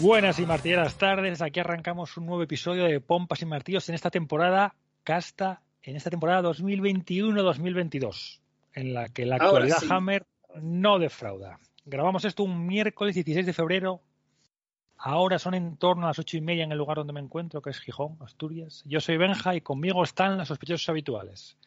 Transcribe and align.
Buenas 0.00 0.38
y 0.38 0.46
martilleras 0.46 0.96
tardes, 0.96 1.42
aquí 1.42 1.60
arrancamos 1.60 2.16
un 2.16 2.24
nuevo 2.24 2.42
episodio 2.42 2.84
de 2.84 3.00
Pompas 3.00 3.42
y 3.42 3.44
Martillos 3.44 3.86
en 3.90 3.94
esta 3.94 4.10
temporada 4.10 4.74
casta, 5.04 5.60
en 5.82 5.94
esta 5.94 6.08
temporada 6.08 6.40
2021-2022, 6.48 8.40
en 8.72 8.94
la 8.94 9.10
que 9.10 9.26
la 9.26 9.36
Ahora 9.36 9.44
actualidad 9.44 9.76
sí. 9.80 9.88
Hammer 9.90 10.26
no 10.62 10.98
defrauda. 10.98 11.60
Grabamos 11.84 12.24
esto 12.24 12.44
un 12.44 12.66
miércoles 12.66 13.14
16 13.14 13.44
de 13.44 13.52
febrero, 13.52 14.00
ahora 14.96 15.38
son 15.38 15.52
en 15.52 15.76
torno 15.76 16.06
a 16.06 16.08
las 16.08 16.18
ocho 16.18 16.38
y 16.38 16.40
media 16.40 16.64
en 16.64 16.72
el 16.72 16.78
lugar 16.78 16.96
donde 16.96 17.12
me 17.12 17.20
encuentro, 17.20 17.60
que 17.60 17.68
es 17.68 17.78
Gijón, 17.78 18.16
Asturias. 18.20 18.82
Yo 18.86 19.00
soy 19.00 19.18
Benja 19.18 19.54
y 19.54 19.60
conmigo 19.60 20.02
están 20.02 20.38
los 20.38 20.48
sospechosos 20.48 20.88
habituales. 20.88 21.58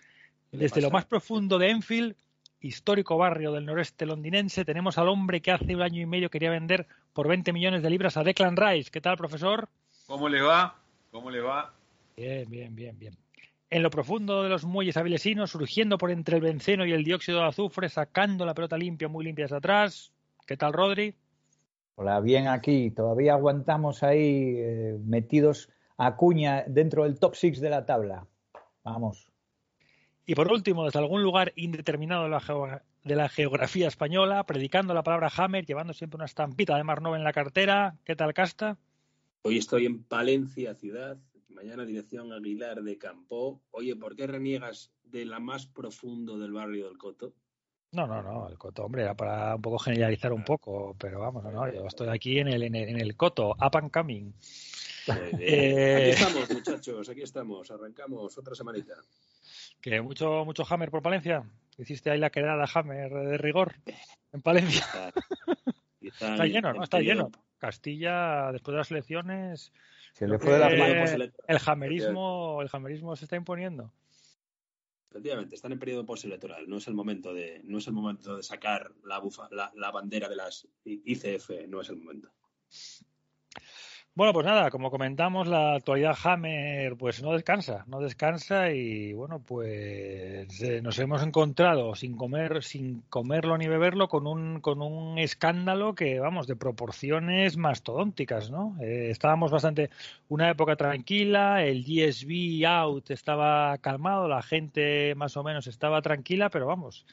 ¿Qué 0.49 0.57
le 0.57 0.63
Desde 0.63 0.81
lo 0.81 0.89
más 0.89 1.05
profundo 1.05 1.59
de 1.59 1.69
Enfield, 1.69 2.15
histórico 2.63 3.17
barrio 3.17 3.51
del 3.51 3.65
noreste 3.65 4.05
londinense, 4.05 4.63
tenemos 4.65 4.97
al 4.97 5.09
hombre 5.09 5.41
que 5.41 5.51
hace 5.51 5.75
un 5.75 5.81
año 5.81 6.01
y 6.01 6.05
medio 6.05 6.29
quería 6.29 6.49
vender 6.49 6.87
por 7.11 7.27
20 7.27 7.51
millones 7.51 7.83
de 7.83 7.89
libras 7.89 8.15
a 8.15 8.23
Declan 8.23 8.55
Rice. 8.55 8.89
¿Qué 8.89 9.01
tal, 9.01 9.17
profesor? 9.17 9.67
¿Cómo 10.07 10.29
le 10.29 10.41
va? 10.41 10.75
¿Cómo 11.11 11.29
le 11.29 11.41
va? 11.41 11.73
Bien, 12.15 12.49
bien, 12.49 12.73
bien, 12.73 12.97
bien. 12.97 13.17
En 13.69 13.83
lo 13.83 13.89
profundo 13.89 14.43
de 14.43 14.49
los 14.49 14.63
muelles 14.63 14.97
avilesinos, 14.97 15.51
surgiendo 15.51 15.97
por 15.97 16.11
entre 16.11 16.37
el 16.37 16.41
benceno 16.41 16.85
y 16.85 16.93
el 16.93 17.03
dióxido 17.03 17.39
de 17.39 17.47
azufre, 17.47 17.89
sacando 17.89 18.45
la 18.45 18.53
pelota 18.53 18.77
limpia, 18.77 19.07
muy 19.07 19.25
limpia 19.25 19.45
hacia 19.45 19.57
atrás. 19.57 20.11
¿Qué 20.47 20.55
tal, 20.55 20.73
Rodri? 20.73 21.15
Hola, 21.95 22.21
bien 22.21 22.47
aquí. 22.47 22.91
Todavía 22.91 23.33
aguantamos 23.33 24.03
ahí 24.03 24.55
eh, 24.57 24.97
metidos 25.03 25.69
a 25.97 26.15
cuña 26.15 26.63
dentro 26.67 27.03
del 27.03 27.19
top 27.19 27.35
six 27.35 27.59
de 27.59 27.69
la 27.69 27.85
tabla. 27.85 28.25
Vamos. 28.83 29.32
Y 30.25 30.35
por 30.35 30.51
último, 30.51 30.85
desde 30.85 30.99
algún 30.99 31.21
lugar 31.21 31.51
indeterminado 31.55 32.23
de 32.23 32.29
la, 32.29 32.39
geo- 32.39 32.81
de 33.03 33.15
la 33.15 33.27
geografía 33.29 33.87
española, 33.87 34.45
predicando 34.45 34.93
la 34.93 35.03
palabra 35.03 35.29
Hammer, 35.35 35.65
llevando 35.65 35.93
siempre 35.93 36.15
una 36.15 36.25
estampita 36.25 36.77
de 36.77 36.83
Marnova 36.83 37.17
en 37.17 37.23
la 37.23 37.33
cartera. 37.33 37.95
¿Qué 38.05 38.15
tal, 38.15 38.33
Casta? 38.33 38.77
Hoy 39.41 39.57
estoy 39.57 39.85
en 39.85 40.03
Palencia, 40.03 40.75
ciudad. 40.75 41.17
Mañana 41.49 41.85
dirección 41.85 42.31
Aguilar 42.31 42.81
de 42.83 42.97
Campo. 42.97 43.61
Oye, 43.71 43.95
¿por 43.95 44.15
qué 44.15 44.25
reniegas 44.27 44.91
de 45.03 45.25
la 45.25 45.39
más 45.39 45.67
profundo 45.67 46.39
del 46.39 46.53
barrio 46.53 46.87
del 46.87 46.97
Coto? 46.97 47.33
No, 47.91 48.07
no, 48.07 48.23
no, 48.23 48.47
el 48.49 48.57
Coto, 48.57 48.85
hombre, 48.85 49.03
era 49.03 49.13
para 49.15 49.55
un 49.55 49.61
poco 49.61 49.77
generalizar 49.77 50.33
un 50.33 50.43
poco, 50.43 50.95
pero 50.97 51.19
vamos, 51.19 51.43
no, 51.43 51.51
no, 51.51 51.71
yo 51.71 51.85
estoy 51.85 52.07
aquí 52.07 52.39
en 52.39 52.47
el, 52.47 52.63
en 52.63 52.73
el, 52.73 52.89
en 52.89 52.99
el 52.99 53.15
Coto, 53.15 53.51
up 53.51 53.77
and 53.77 53.91
coming. 53.91 54.31
Eh, 55.39 56.13
Aquí 56.13 56.23
estamos, 56.23 56.49
muchachos, 56.51 57.09
aquí 57.09 57.21
estamos. 57.21 57.71
Arrancamos 57.71 58.37
otra 58.37 58.55
semanita. 58.55 58.95
Que 59.81 60.01
mucho, 60.01 60.45
mucho 60.45 60.63
Hammer 60.69 60.89
por 60.91 61.01
Palencia. 61.01 61.43
Hiciste 61.77 62.09
ahí 62.11 62.19
la 62.19 62.29
quedada 62.29 62.65
Hammer 62.73 63.11
de 63.11 63.37
rigor 63.37 63.75
en 64.31 64.41
Palencia. 64.41 64.85
Está 66.01 66.35
en- 66.45 66.51
lleno, 66.53 66.69
en 66.69 66.77
¿no? 66.77 66.83
Está 66.83 66.99
lleno. 66.99 67.31
Castilla, 67.57 68.51
después 68.51 68.73
de 68.73 68.77
las 68.77 68.91
elecciones, 68.91 69.71
Se 70.13 70.27
le 70.27 70.37
fue 70.37 70.53
de 70.59 70.99
pues 70.99 71.11
el 71.47 71.59
hammerismo, 71.65 72.61
el 72.61 72.69
hammerismo 72.71 73.15
se 73.15 73.25
está 73.25 73.35
imponiendo. 73.37 73.91
Efectivamente, 75.09 75.55
están 75.55 75.71
en 75.71 75.79
periodo 75.79 76.05
postelectoral. 76.05 76.67
No 76.67 76.77
es 76.77 76.87
el 76.87 76.93
momento 76.93 77.33
de, 77.33 77.61
no 77.63 77.77
es 77.77 77.87
el 77.87 77.93
momento 77.93 78.35
de 78.35 78.43
sacar 78.43 78.91
la, 79.05 79.19
bufa, 79.19 79.47
la, 79.51 79.71
la 79.75 79.91
bandera 79.91 80.27
de 80.27 80.35
las 80.35 80.67
ICF. 80.85 81.67
No 81.67 81.81
es 81.81 81.89
el 81.89 81.97
momento. 81.97 82.29
Bueno, 84.15 84.31
pues 84.31 84.45
nada, 84.45 84.69
como 84.69 84.91
comentamos, 84.91 85.47
la 85.47 85.73
actualidad 85.73 86.15
Hammer 86.23 86.95
pues 86.97 87.23
no 87.23 87.31
descansa, 87.31 87.83
no 87.87 87.99
descansa 87.99 88.69
y 88.69 89.11
bueno, 89.13 89.39
pues 89.39 90.61
eh, 90.61 90.81
nos 90.83 90.99
hemos 90.99 91.23
encontrado 91.23 91.95
sin 91.95 92.15
comer, 92.15 92.63
sin 92.63 93.01
comerlo 93.09 93.57
ni 93.57 93.67
beberlo 93.67 94.07
con 94.09 94.27
un 94.27 94.61
con 94.61 94.83
un 94.83 95.17
escándalo 95.17 95.95
que 95.95 96.19
vamos 96.19 96.45
de 96.45 96.55
proporciones 96.55 97.57
mastodónticas, 97.57 98.51
¿no? 98.51 98.77
Eh, 98.83 99.09
estábamos 99.09 99.49
bastante 99.49 99.89
una 100.29 100.47
época 100.51 100.75
tranquila, 100.75 101.63
el 101.65 101.83
GSB 101.83 102.67
out 102.67 103.09
estaba 103.09 103.75
calmado, 103.79 104.27
la 104.27 104.43
gente 104.43 105.15
más 105.15 105.37
o 105.37 105.43
menos 105.43 105.65
estaba 105.65 106.03
tranquila, 106.03 106.51
pero 106.51 106.67
vamos, 106.67 107.07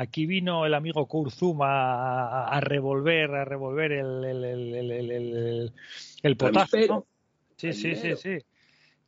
aquí 0.00 0.26
vino 0.26 0.64
el 0.66 0.74
amigo 0.74 1.06
Kurzuma 1.06 1.68
a, 2.46 2.48
a 2.56 2.60
revolver, 2.60 3.34
a 3.34 3.44
revolver 3.44 3.92
el, 3.92 4.24
el, 4.24 4.44
el, 4.44 4.74
el, 4.74 4.90
el- 4.90 5.10
el- 5.10 5.72
el 6.22 6.36
potaje, 6.36 6.76
Avispero. 6.76 6.94
¿no? 6.94 7.06
Sí, 7.56 7.72
sí, 7.72 7.94
sí, 7.94 8.16
sí. 8.16 8.38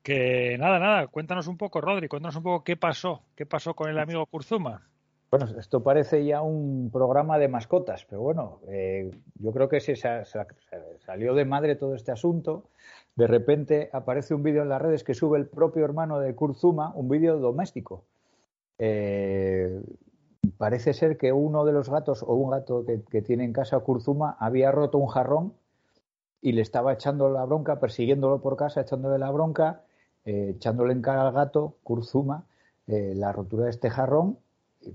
Que 0.03 0.56
nada, 0.58 0.78
nada, 0.78 1.06
cuéntanos 1.06 1.47
un 1.47 1.56
poco, 1.56 1.80
Rodri, 1.80 2.08
cuéntanos 2.08 2.36
un 2.36 2.42
poco 2.42 2.64
qué 2.64 2.76
pasó, 2.76 3.22
qué 3.36 3.47
pasó 3.47 3.75
con 3.75 3.88
el 3.88 3.98
amigo 3.98 4.26
Kurzuma. 4.26 4.86
Bueno, 5.30 5.47
esto 5.58 5.82
parece 5.82 6.25
ya 6.26 6.42
un 6.42 6.91
programa 6.92 7.38
de 7.38 7.48
mascotas, 7.48 8.04
pero 8.04 8.20
bueno, 8.20 8.60
eh, 8.69 9.10
yo 9.36 9.53
creo 9.53 9.69
que 9.69 9.80
se, 9.80 9.97
sa- 9.97 10.24
sa- 10.26 10.47
salió 11.06 11.32
de 11.34 11.44
madre 11.47 11.76
todo 11.76 11.94
este 11.94 12.12
asunto. 12.12 12.69
De 13.16 13.26
repente 13.26 13.88
aparece 13.92 14.34
un 14.34 14.42
vídeo 14.42 14.62
en 14.62 14.69
las 14.69 14.82
redes 14.82 15.04
que 15.04 15.14
sube 15.14 15.38
el 15.38 15.47
propio 15.47 15.84
hermano 15.84 16.19
de 16.19 16.34
Kurzuma, 16.34 16.92
un 16.94 17.09
vídeo 17.09 17.38
doméstico. 17.38 18.04
Eh, 18.78 19.80
parece 20.58 20.92
ser 20.92 21.19
que 21.19 21.32
uno 21.32 21.64
de 21.64 21.72
los 21.72 21.88
gatos 21.88 22.22
o 22.22 22.34
un 22.34 22.50
gato 22.50 22.84
que, 22.84 23.22
tiene 23.22 23.44
en 23.44 23.53
casa 23.53 23.80
Kurzuma 23.80 24.36
había 24.38 24.70
roto 24.70 24.98
un 24.98 25.08
jarrón 25.08 25.54
y 26.41 26.53
le 26.53 26.62
estaba 26.62 26.92
echando 26.92 27.28
la 27.30 27.44
bronca, 27.44 27.78
persiguiéndolo 27.78 28.41
por 28.41 28.56
casa, 28.56 28.80
echándole 28.80 29.19
la 29.19 29.30
bronca, 29.30 29.82
eh, 30.25 30.54
echándole 30.56 30.92
en 30.92 31.03
cara 31.03 31.26
al 31.26 31.32
gato, 31.32 31.76
Kurzuma, 31.84 32.47
eh, 32.86 33.12
la 33.14 33.32
rotura 33.32 33.64
de 33.64 33.70
este 33.70 33.91
jarrón, 33.91 34.38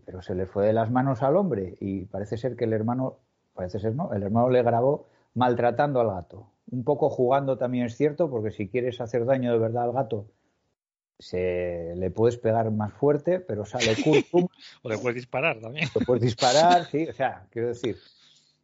pero 0.06 0.22
se 0.22 0.36
le 0.36 0.46
fue 0.46 0.66
de 0.66 0.74
las 0.74 0.92
manos 0.92 1.24
al 1.24 1.38
hombre 1.38 1.78
y 1.80 2.06
parece 2.06 2.38
ser 2.38 2.56
que 2.56 2.66
el 2.66 2.74
hermano, 2.74 3.18
parece 3.54 3.80
ser 3.80 3.96
no, 3.96 4.12
el 4.14 4.24
hermano 4.24 4.50
le 4.50 4.62
grabó 4.64 5.06
maltratando 5.34 6.02
al 6.02 6.08
gato. 6.08 6.48
Un 6.70 6.84
poco 6.84 7.10
jugando 7.10 7.58
también 7.58 7.86
es 7.86 7.96
cierto, 7.96 8.30
porque 8.30 8.52
si 8.52 8.68
quieres 8.68 9.00
hacer 9.00 9.24
daño 9.26 9.54
de 9.54 9.58
verdad 9.58 9.84
al 9.84 9.94
gato, 9.94 10.26
se 11.20 11.94
le 11.96 12.12
puedes 12.12 12.38
pegar 12.38 12.72
más 12.72 12.94
fuerte, 12.94 13.40
pero 13.40 13.66
sale 13.66 13.96
O 14.84 14.90
le 14.90 14.98
puedes 14.98 15.16
disparar 15.16 15.60
también. 15.60 15.88
lo 15.96 16.02
puedes 16.02 16.24
disparar, 16.24 16.86
sí, 16.86 17.08
o 17.08 17.14
sea, 17.14 17.48
quiero 17.50 17.70
decir, 17.70 17.98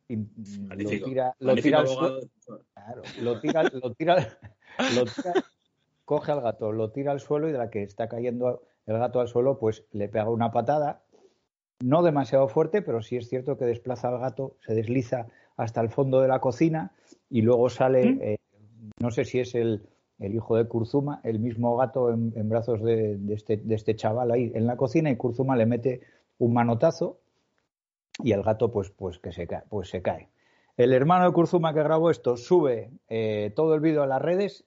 lo 0.09 0.89
tira, 0.89 1.35
lo 1.39 1.55
tira 1.55 1.79
al 1.79 1.87
suelo, 1.87 2.19
claro, 2.73 3.01
lo 3.21 3.39
tira, 3.39 3.63
lo 3.63 3.93
tira, 3.93 4.37
lo 4.95 5.05
tira, 5.05 5.33
coge 6.05 6.31
al 6.31 6.41
gato, 6.41 6.71
lo 6.71 6.91
tira 6.91 7.11
al 7.11 7.19
suelo 7.19 7.49
y 7.49 7.51
de 7.51 7.57
la 7.57 7.69
que 7.69 7.83
está 7.83 8.07
cayendo 8.07 8.63
el 8.85 8.97
gato 8.97 9.19
al 9.19 9.27
suelo, 9.27 9.57
pues 9.57 9.85
le 9.91 10.09
pega 10.09 10.29
una 10.29 10.51
patada, 10.51 11.01
no 11.81 12.03
demasiado 12.03 12.47
fuerte, 12.47 12.81
pero 12.81 13.01
sí 13.01 13.17
es 13.17 13.29
cierto 13.29 13.57
que 13.57 13.65
desplaza 13.65 14.09
al 14.09 14.19
gato, 14.19 14.57
se 14.65 14.73
desliza 14.75 15.27
hasta 15.57 15.81
el 15.81 15.89
fondo 15.89 16.21
de 16.21 16.27
la 16.27 16.39
cocina 16.39 16.91
y 17.29 17.41
luego 17.41 17.69
sale, 17.69 18.17
eh, 18.21 18.37
no 18.99 19.11
sé 19.11 19.25
si 19.25 19.39
es 19.39 19.55
el, 19.55 19.81
el 20.23 20.35
hijo 20.35 20.55
de 20.55 20.65
Kurzuma, 20.65 21.19
el 21.23 21.39
mismo 21.39 21.75
gato 21.75 22.09
en, 22.09 22.49
brazos 22.49 22.79
este, 23.29 23.57
de 23.57 23.75
este 23.75 23.95
chaval 23.95 24.31
ahí 24.31 24.51
en 24.55 24.65
la 24.65 24.77
cocina 24.77 25.11
y 25.11 25.17
Kurzuma 25.17 25.57
le 25.57 25.65
mete 25.65 26.01
un 26.37 26.53
manotazo 26.53 27.19
y 28.23 28.31
el 28.31 28.41
gato 28.41 28.71
pues, 28.71 28.89
pues 28.89 29.19
que 29.19 29.33
se 29.33 29.47
cae, 29.47 29.63
pues 29.69 29.89
se 29.89 30.01
cae. 30.01 30.29
El 30.77 30.93
hermano 30.93 31.25
de 31.25 31.33
Kurzuma 31.33 31.73
que 31.73 31.83
grabó 31.83 32.09
esto 32.09 32.37
sube 32.37 32.91
eh, 33.09 33.51
todo 33.55 33.75
el 33.75 33.81
vídeo 33.81 34.01
a 34.01 34.07
las 34.07 34.21
redes 34.21 34.65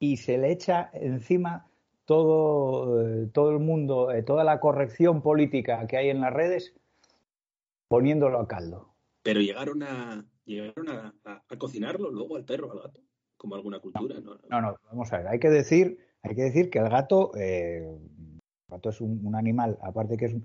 y 0.00 0.16
se 0.16 0.36
le 0.36 0.50
echa 0.50 0.90
encima 0.92 1.68
todo, 2.04 3.06
eh, 3.06 3.28
todo 3.32 3.50
el 3.50 3.60
mundo, 3.60 4.10
eh, 4.10 4.24
toda 4.24 4.42
la 4.42 4.58
corrección 4.58 5.22
política 5.22 5.86
que 5.86 5.96
hay 5.96 6.10
en 6.10 6.20
las 6.20 6.32
redes, 6.32 6.74
poniéndolo 7.86 8.40
a 8.40 8.48
caldo. 8.48 8.94
Pero 9.22 9.40
llegaron 9.40 9.82
a 9.84 10.24
llegaron 10.44 10.88
a 10.88 11.12
cocinarlo 11.58 12.10
luego 12.10 12.36
al 12.36 12.44
perro, 12.44 12.72
al 12.72 12.80
gato, 12.80 13.02
como 13.38 13.54
alguna 13.54 13.80
cultura, 13.80 14.20
¿no? 14.20 14.38
No, 14.50 14.60
no, 14.60 14.76
vamos 14.90 15.12
a 15.12 15.18
ver, 15.18 15.28
hay 15.28 15.38
que 15.38 15.48
decir, 15.48 15.98
hay 16.22 16.34
que 16.34 16.42
decir 16.42 16.68
que 16.68 16.80
el 16.80 16.90
gato, 16.90 17.32
eh, 17.36 17.88
el 17.88 18.40
gato 18.68 18.90
es 18.90 19.00
un, 19.00 19.24
un 19.24 19.34
animal, 19.34 19.78
aparte 19.80 20.18
que 20.18 20.26
es 20.26 20.36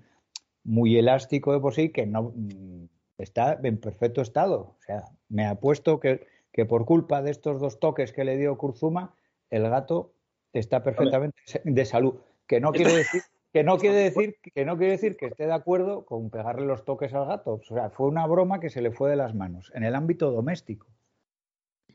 muy 0.64 0.96
elástico 0.96 1.52
de 1.52 1.60
por 1.60 1.74
sí, 1.74 1.90
que 1.90 2.06
no, 2.06 2.32
mm, 2.34 2.86
está 3.18 3.58
en 3.62 3.78
perfecto 3.78 4.22
estado. 4.22 4.76
O 4.78 4.82
sea, 4.86 5.04
me 5.28 5.46
apuesto 5.46 6.00
que, 6.00 6.26
que 6.52 6.64
por 6.64 6.86
culpa 6.86 7.22
de 7.22 7.30
estos 7.30 7.60
dos 7.60 7.78
toques 7.78 8.12
que 8.12 8.24
le 8.24 8.36
dio 8.36 8.56
Kurzuma, 8.56 9.14
el 9.50 9.68
gato 9.68 10.14
está 10.52 10.82
perfectamente 10.82 11.36
de 11.64 11.84
salud. 11.84 12.14
Que 12.46 12.60
no 12.60 12.72
quiere 12.72 12.94
decir 12.94 13.22
que 13.52 13.62
no 13.62 13.78
quiere 13.78 13.96
decir 13.96 14.36
que 14.42 14.64
no 14.64 14.76
quiere 14.76 14.92
decir 14.92 15.16
que 15.16 15.26
esté 15.26 15.46
de 15.46 15.52
acuerdo 15.52 16.04
con 16.04 16.28
pegarle 16.28 16.66
los 16.66 16.84
toques 16.84 17.14
al 17.14 17.26
gato. 17.26 17.54
O 17.54 17.62
sea, 17.62 17.90
fue 17.90 18.08
una 18.08 18.26
broma 18.26 18.58
que 18.58 18.68
se 18.68 18.82
le 18.82 18.90
fue 18.90 19.10
de 19.10 19.16
las 19.16 19.34
manos 19.34 19.70
en 19.74 19.84
el 19.84 19.94
ámbito 19.94 20.30
doméstico. 20.32 20.86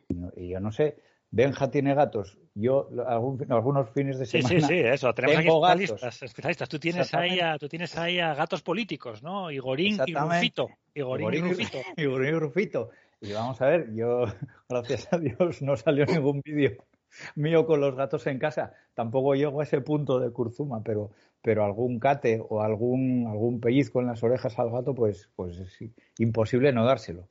Y, 0.10 0.50
yo 0.50 0.60
no 0.60 0.72
sé, 0.72 0.98
Benja 1.32 1.70
tiene 1.70 1.94
gatos. 1.94 2.38
Yo 2.56 2.90
algún- 3.08 3.46
algunos 3.52 3.90
fines 3.92 4.18
de 4.20 4.26
semana 4.26 4.50
sí, 4.50 4.62
sí, 4.62 4.80
eso. 4.80 5.14
Tenemos 5.14 5.38
aquí 5.38 5.46
tengo 5.46 5.62
gatos. 5.62 5.82
especialistas, 5.82 6.24
especialistas. 6.24 6.70
Tú 6.70 6.80
tienes 6.80 7.14
ahí 7.14 7.40
a, 7.40 7.58
tú 7.58 7.70
tienes 7.70 7.98
ahí 7.98 8.20
a 8.20 8.34
gatos 8.34 8.62
políticos, 8.64 9.22
¿no? 9.22 9.52
Igorín 9.52 10.00
y. 10.06 10.14
Rufito. 10.14 10.70
Igorín 10.96 11.28
y 11.28 11.30
Igorín 11.30 11.46
y- 11.46 11.50
Rufito. 11.50 11.78
y 11.98 12.06
Bruno 12.06 12.28
y 12.28 12.32
Rufito. 12.40 12.90
Y 13.22 13.32
vamos 13.34 13.62
a 13.62 13.68
ver, 13.68 13.94
yo, 13.94 14.26
gracias 14.70 15.12
a 15.14 15.18
Dios, 15.20 15.62
no 15.62 15.76
salió 15.78 16.06
ningún 16.06 16.42
vídeo 16.44 16.84
mío 17.36 17.66
con 17.66 17.80
los 17.82 17.96
gatos 17.96 18.26
en 18.28 18.40
casa. 18.40 18.74
Tampoco 18.94 19.36
llego 19.36 19.60
a 19.62 19.64
ese 19.64 19.82
punto 19.82 20.20
de 20.20 20.32
Kurzuma, 20.32 20.82
pero, 20.84 21.12
pero 21.42 21.64
algún 21.64 22.00
cate 22.00 22.42
o 22.50 22.62
algún, 22.62 23.28
algún 23.28 23.60
pellizco 23.60 24.00
en 24.00 24.08
las 24.08 24.24
orejas 24.24 24.58
al 24.58 24.72
gato, 24.72 24.94
pues, 24.96 25.30
pues 25.36 25.58
es 25.60 25.78
imposible 26.18 26.72
no 26.72 26.86
dárselo. 26.86 27.28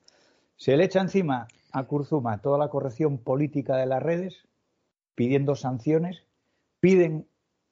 Se 0.56 0.76
le 0.76 0.84
echa 0.84 1.00
encima 1.00 1.46
a 1.72 1.84
Kurzuma 1.84 2.40
toda 2.40 2.58
la 2.58 2.68
corrección 2.68 3.18
política 3.18 3.76
de 3.76 3.86
las 3.86 4.02
redes, 4.02 4.46
pidiendo 5.14 5.54
sanciones, 5.54 6.24
piden 6.80 7.26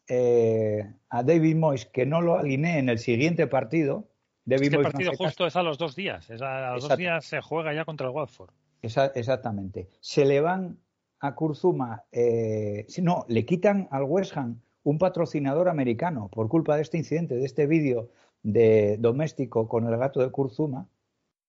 eh, 0.08 0.92
a 1.08 1.22
David 1.22 1.56
Moyes 1.56 1.86
que 1.86 2.06
no 2.06 2.20
lo 2.20 2.38
alinee 2.38 2.78
en 2.78 2.88
el 2.88 2.98
siguiente 2.98 3.46
partido. 3.46 4.08
David 4.44 4.64
Este 4.66 4.76
Moyes 4.76 4.86
no 4.86 4.92
partido 4.92 5.10
caso. 5.12 5.24
justo 5.24 5.46
es 5.46 5.56
a 5.56 5.62
los 5.62 5.78
dos 5.78 5.96
días. 5.96 6.30
Es 6.30 6.42
a, 6.42 6.70
a 6.70 6.74
los 6.74 6.88
dos 6.88 6.96
días 6.98 7.24
se 7.24 7.40
juega 7.40 7.72
ya 7.74 7.84
contra 7.84 8.06
el 8.06 8.12
Watford. 8.14 8.50
Esa- 8.82 9.06
exactamente. 9.14 9.88
Se 10.00 10.24
le 10.24 10.40
van 10.40 10.78
a 11.20 11.34
Kurzuma, 11.34 12.04
eh, 12.12 12.86
no, 13.02 13.24
le 13.28 13.44
quitan 13.46 13.88
al 13.90 14.04
West 14.04 14.36
Ham 14.36 14.60
un 14.84 14.98
patrocinador 14.98 15.68
americano 15.68 16.28
por 16.28 16.48
culpa 16.48 16.76
de 16.76 16.82
este 16.82 16.98
incidente, 16.98 17.34
de 17.34 17.44
este 17.44 17.66
vídeo 17.66 18.10
de 18.42 18.96
doméstico 18.98 19.66
con 19.66 19.86
el 19.88 19.96
gato 19.96 20.20
de 20.20 20.30
Kurzuma, 20.30 20.86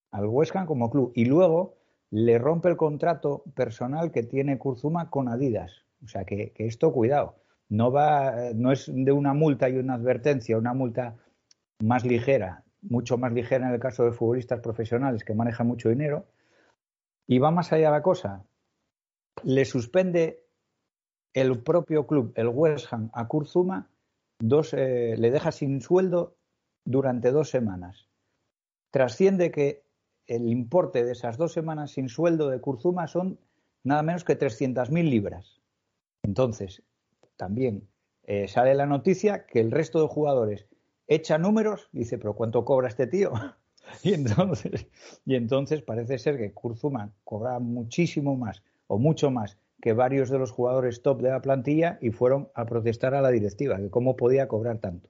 al 0.10 0.26
West 0.26 0.56
Ham 0.56 0.66
como 0.66 0.90
club. 0.90 1.12
Y 1.14 1.26
luego 1.26 1.77
le 2.12 2.38
rompe 2.38 2.70
el 2.70 2.78
contrato 2.78 3.44
personal 3.56 4.12
que 4.12 4.24
tiene 4.24 4.58
Kurzuma 4.58 5.10
con 5.10 5.28
Adidas. 5.28 5.84
O 6.04 6.08
sea 6.08 6.24
que, 6.26 6.52
que 6.52 6.68
esto, 6.68 6.92
cuidado, 6.94 7.36
no 7.70 7.92
va, 7.92 8.52
no 8.54 8.72
es 8.72 8.90
de 8.94 9.12
una 9.12 9.34
multa 9.34 9.70
y 9.70 9.78
una 9.78 9.96
advertencia, 9.96 10.58
una 10.58 10.74
multa 10.74 11.16
más 11.80 12.06
ligera, 12.06 12.64
mucho 12.82 13.18
más 13.18 13.34
ligera 13.34 13.68
en 13.68 13.74
el 13.74 13.80
caso 13.80 14.06
de 14.06 14.12
futbolistas 14.12 14.62
profesionales 14.62 15.24
que 15.24 15.34
manejan 15.34 15.68
mucho 15.68 15.90
dinero, 15.90 16.26
y 17.28 17.40
va 17.40 17.52
más 17.52 17.74
allá 17.74 17.92
la 17.92 18.02
cosa. 18.02 18.46
Le 19.44 19.66
suspende 19.66 20.44
el 21.34 21.62
propio 21.62 22.08
club, 22.08 22.32
el 22.36 22.48
West 22.48 22.92
Ham, 22.92 23.10
a 23.14 23.28
Kurzuma, 23.28 23.90
dos, 24.40 24.74
eh, 24.74 25.16
le 25.18 25.30
deja 25.30 25.52
sin 25.52 25.82
sueldo 25.82 26.36
durante 26.86 27.32
dos 27.32 27.50
semanas. 27.50 28.08
Trasciende 28.92 29.52
que 29.52 29.84
el 30.28 30.48
importe 30.48 31.04
de 31.04 31.14
esas 31.14 31.38
dos 31.38 31.54
semanas 31.54 31.92
sin 31.92 32.10
sueldo 32.10 32.50
de 32.50 32.60
Kurzuma 32.60 33.08
son 33.08 33.40
nada 33.84 34.04
menos 34.04 34.24
que 34.24 34.38
300.000 34.38 35.10
libras. 35.10 35.62
Entonces, 36.24 36.84
también 37.38 37.88
eh, 38.24 38.48
sale 38.48 38.76
la 38.76 38.86
noticia 38.86 39.46
que 39.46 39.62
el 39.62 39.72
resto 39.72 40.02
de 40.02 40.08
jugadores 40.08 40.68
echa 41.08 41.38
números 41.38 41.90
y 41.94 42.00
dice, 42.00 42.18
pero 42.18 42.34
¿cuánto 42.34 42.66
cobra 42.66 42.88
este 42.88 43.08
tío? 43.08 43.32
Y 44.04 44.14
entonces, 44.14 44.86
y 45.26 45.36
entonces 45.36 45.82
parece 45.82 46.18
ser 46.18 46.38
que 46.38 46.52
Kurzuma 46.52 47.14
cobra 47.24 47.58
muchísimo 47.60 48.36
más 48.36 48.62
o 48.88 49.00
mucho 49.00 49.32
más 49.32 49.58
que 49.82 49.94
varios 49.94 50.30
de 50.30 50.38
los 50.38 50.52
jugadores 50.52 51.02
top 51.02 51.22
de 51.22 51.30
la 51.30 51.42
plantilla 51.42 51.98
y 52.02 52.12
fueron 52.12 52.50
a 52.54 52.66
protestar 52.66 53.16
a 53.16 53.22
la 53.22 53.32
directiva, 53.32 53.78
que 53.78 53.90
cómo 53.90 54.18
podía 54.18 54.50
cobrar 54.50 54.80
tanto. 54.80 55.08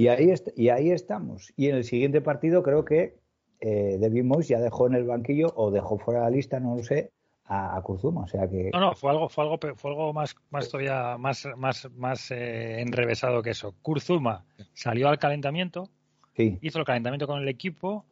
Y 0.00 0.08
ahí, 0.08 0.32
y 0.56 0.70
ahí 0.70 0.92
estamos. 0.92 1.52
Y 1.58 1.68
en 1.68 1.76
el 1.76 1.84
siguiente 1.84 2.22
partido 2.22 2.62
creo 2.62 2.86
que 2.86 3.18
eh, 3.60 3.98
David 4.00 4.24
Moyes 4.24 4.48
ya 4.48 4.58
dejó 4.58 4.86
en 4.86 4.94
el 4.94 5.04
banquillo 5.04 5.52
o 5.54 5.70
dejó 5.70 5.98
fuera 5.98 6.20
de 6.20 6.24
la 6.24 6.30
lista, 6.30 6.58
no 6.58 6.74
lo 6.74 6.82
sé, 6.82 7.10
a, 7.44 7.76
a 7.76 7.82
Kurzuma. 7.82 8.22
O 8.22 8.26
sea 8.26 8.48
que 8.48 8.70
No, 8.72 8.80
no, 8.80 8.94
fue 8.94 9.10
algo, 9.10 9.28
fue 9.28 9.44
algo, 9.44 9.58
fue 9.58 9.90
algo 9.90 10.14
más, 10.14 10.34
más 10.48 10.70
todavía 10.70 11.18
más, 11.18 11.46
más, 11.54 11.90
más 11.98 12.30
eh, 12.30 12.80
enrevesado 12.80 13.42
que 13.42 13.50
eso. 13.50 13.74
Kurzuma 13.82 14.46
salió 14.72 15.10
al 15.10 15.18
calentamiento, 15.18 15.90
sí, 16.34 16.56
hizo 16.62 16.78
el 16.78 16.86
calentamiento 16.86 17.26
con 17.26 17.42
el 17.42 17.48
equipo 17.48 18.06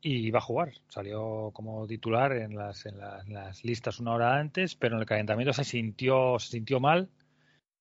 y 0.00 0.28
iba 0.28 0.38
a 0.38 0.40
jugar. 0.40 0.72
Salió 0.88 1.50
como 1.52 1.86
titular 1.86 2.32
en 2.32 2.56
las, 2.56 2.86
en 2.86 2.94
en 2.94 3.34
las 3.34 3.66
listas 3.66 4.00
una 4.00 4.14
hora 4.14 4.38
antes, 4.38 4.76
pero 4.76 4.94
en 4.94 5.00
el 5.02 5.06
calentamiento 5.06 5.52
se 5.52 5.64
sintió, 5.64 6.38
se 6.38 6.52
sintió 6.52 6.80
mal 6.80 7.10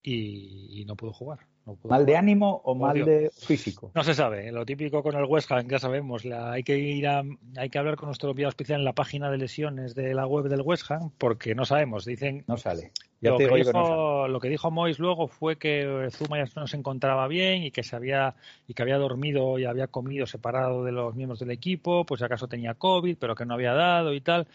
y, 0.04 0.82
y 0.82 0.84
no 0.84 0.98
pudo 0.98 1.14
jugar. 1.14 1.48
No 1.68 1.78
mal 1.90 2.06
de 2.06 2.16
ánimo 2.16 2.62
o 2.64 2.74
mal 2.75 2.96
Odio. 2.96 3.06
de 3.06 3.30
físico. 3.30 3.92
No 3.94 4.04
se 4.04 4.14
sabe, 4.14 4.52
lo 4.54 4.66
típico 4.66 5.04
con 5.04 5.16
el 5.16 5.25
West 5.25 5.52
Ham, 5.52 5.68
ya 5.68 5.80
sabemos, 5.80 6.24
la- 6.24 6.54
hay 6.54 6.64
que 6.64 6.78
ir 6.78 7.06
a, 7.08 7.24
hay 7.58 7.69
que 7.69 7.78
hablar 7.78 7.98
con 7.98 8.08
nuestro 8.08 8.30
enviado 8.30 8.50
especial 8.50 8.80
en 8.80 8.86
la 8.86 8.94
página 8.94 9.30
de 9.30 9.38
lesiones 9.38 9.94
de 9.94 10.14
la 10.14 10.25
web 10.25 10.46
del 10.48 10.62
West 10.62 10.90
Ham, 10.90 11.12
porque 11.18 11.54
no 11.56 11.66
sabemos, 11.66 12.06
dicen 12.06 12.46
No 12.48 12.56
sale. 12.56 12.94
Ya 13.19 13.31
lo, 13.31 13.38
te 13.38 13.44
que 13.48 13.54
digo 13.56 13.58
yo 13.58 13.72
que 13.72 13.78
no 13.78 13.84
sale. 13.86 13.96
dijo, 13.96 14.28
lo 14.30 14.40
que 14.40 14.50
dijo 14.50 14.72
Mois 14.72 15.00
luego 15.00 15.28
fue 15.28 15.58
que 15.58 16.08
Zuma 16.12 16.38
ya 16.38 16.46
no 16.56 16.68
se 16.68 16.78
encontraba 16.78 17.28
bien 17.28 17.64
y 17.64 17.72
que 17.72 17.84
se 17.84 17.96
había 17.96 18.36
y 18.68 18.74
que 18.74 18.81
había 18.84 18.98
dormido 18.98 19.60
y 19.60 19.66
había 19.66 19.88
comido 19.88 20.25
separado 20.25 20.84
de 20.86 20.92
los 20.94 21.16
miembros 21.16 21.40
del 21.40 21.52
equipo, 21.52 22.06
pues 22.06 22.19
si 22.19 22.25
acaso 22.25 22.48
tenía 22.48 22.75
COVID, 22.75 23.18
pero 23.19 23.36
que 23.36 23.46
no 23.46 23.56
había 23.56 23.74
dado 23.74 24.14
y 24.14 24.22
tal. 24.22 24.48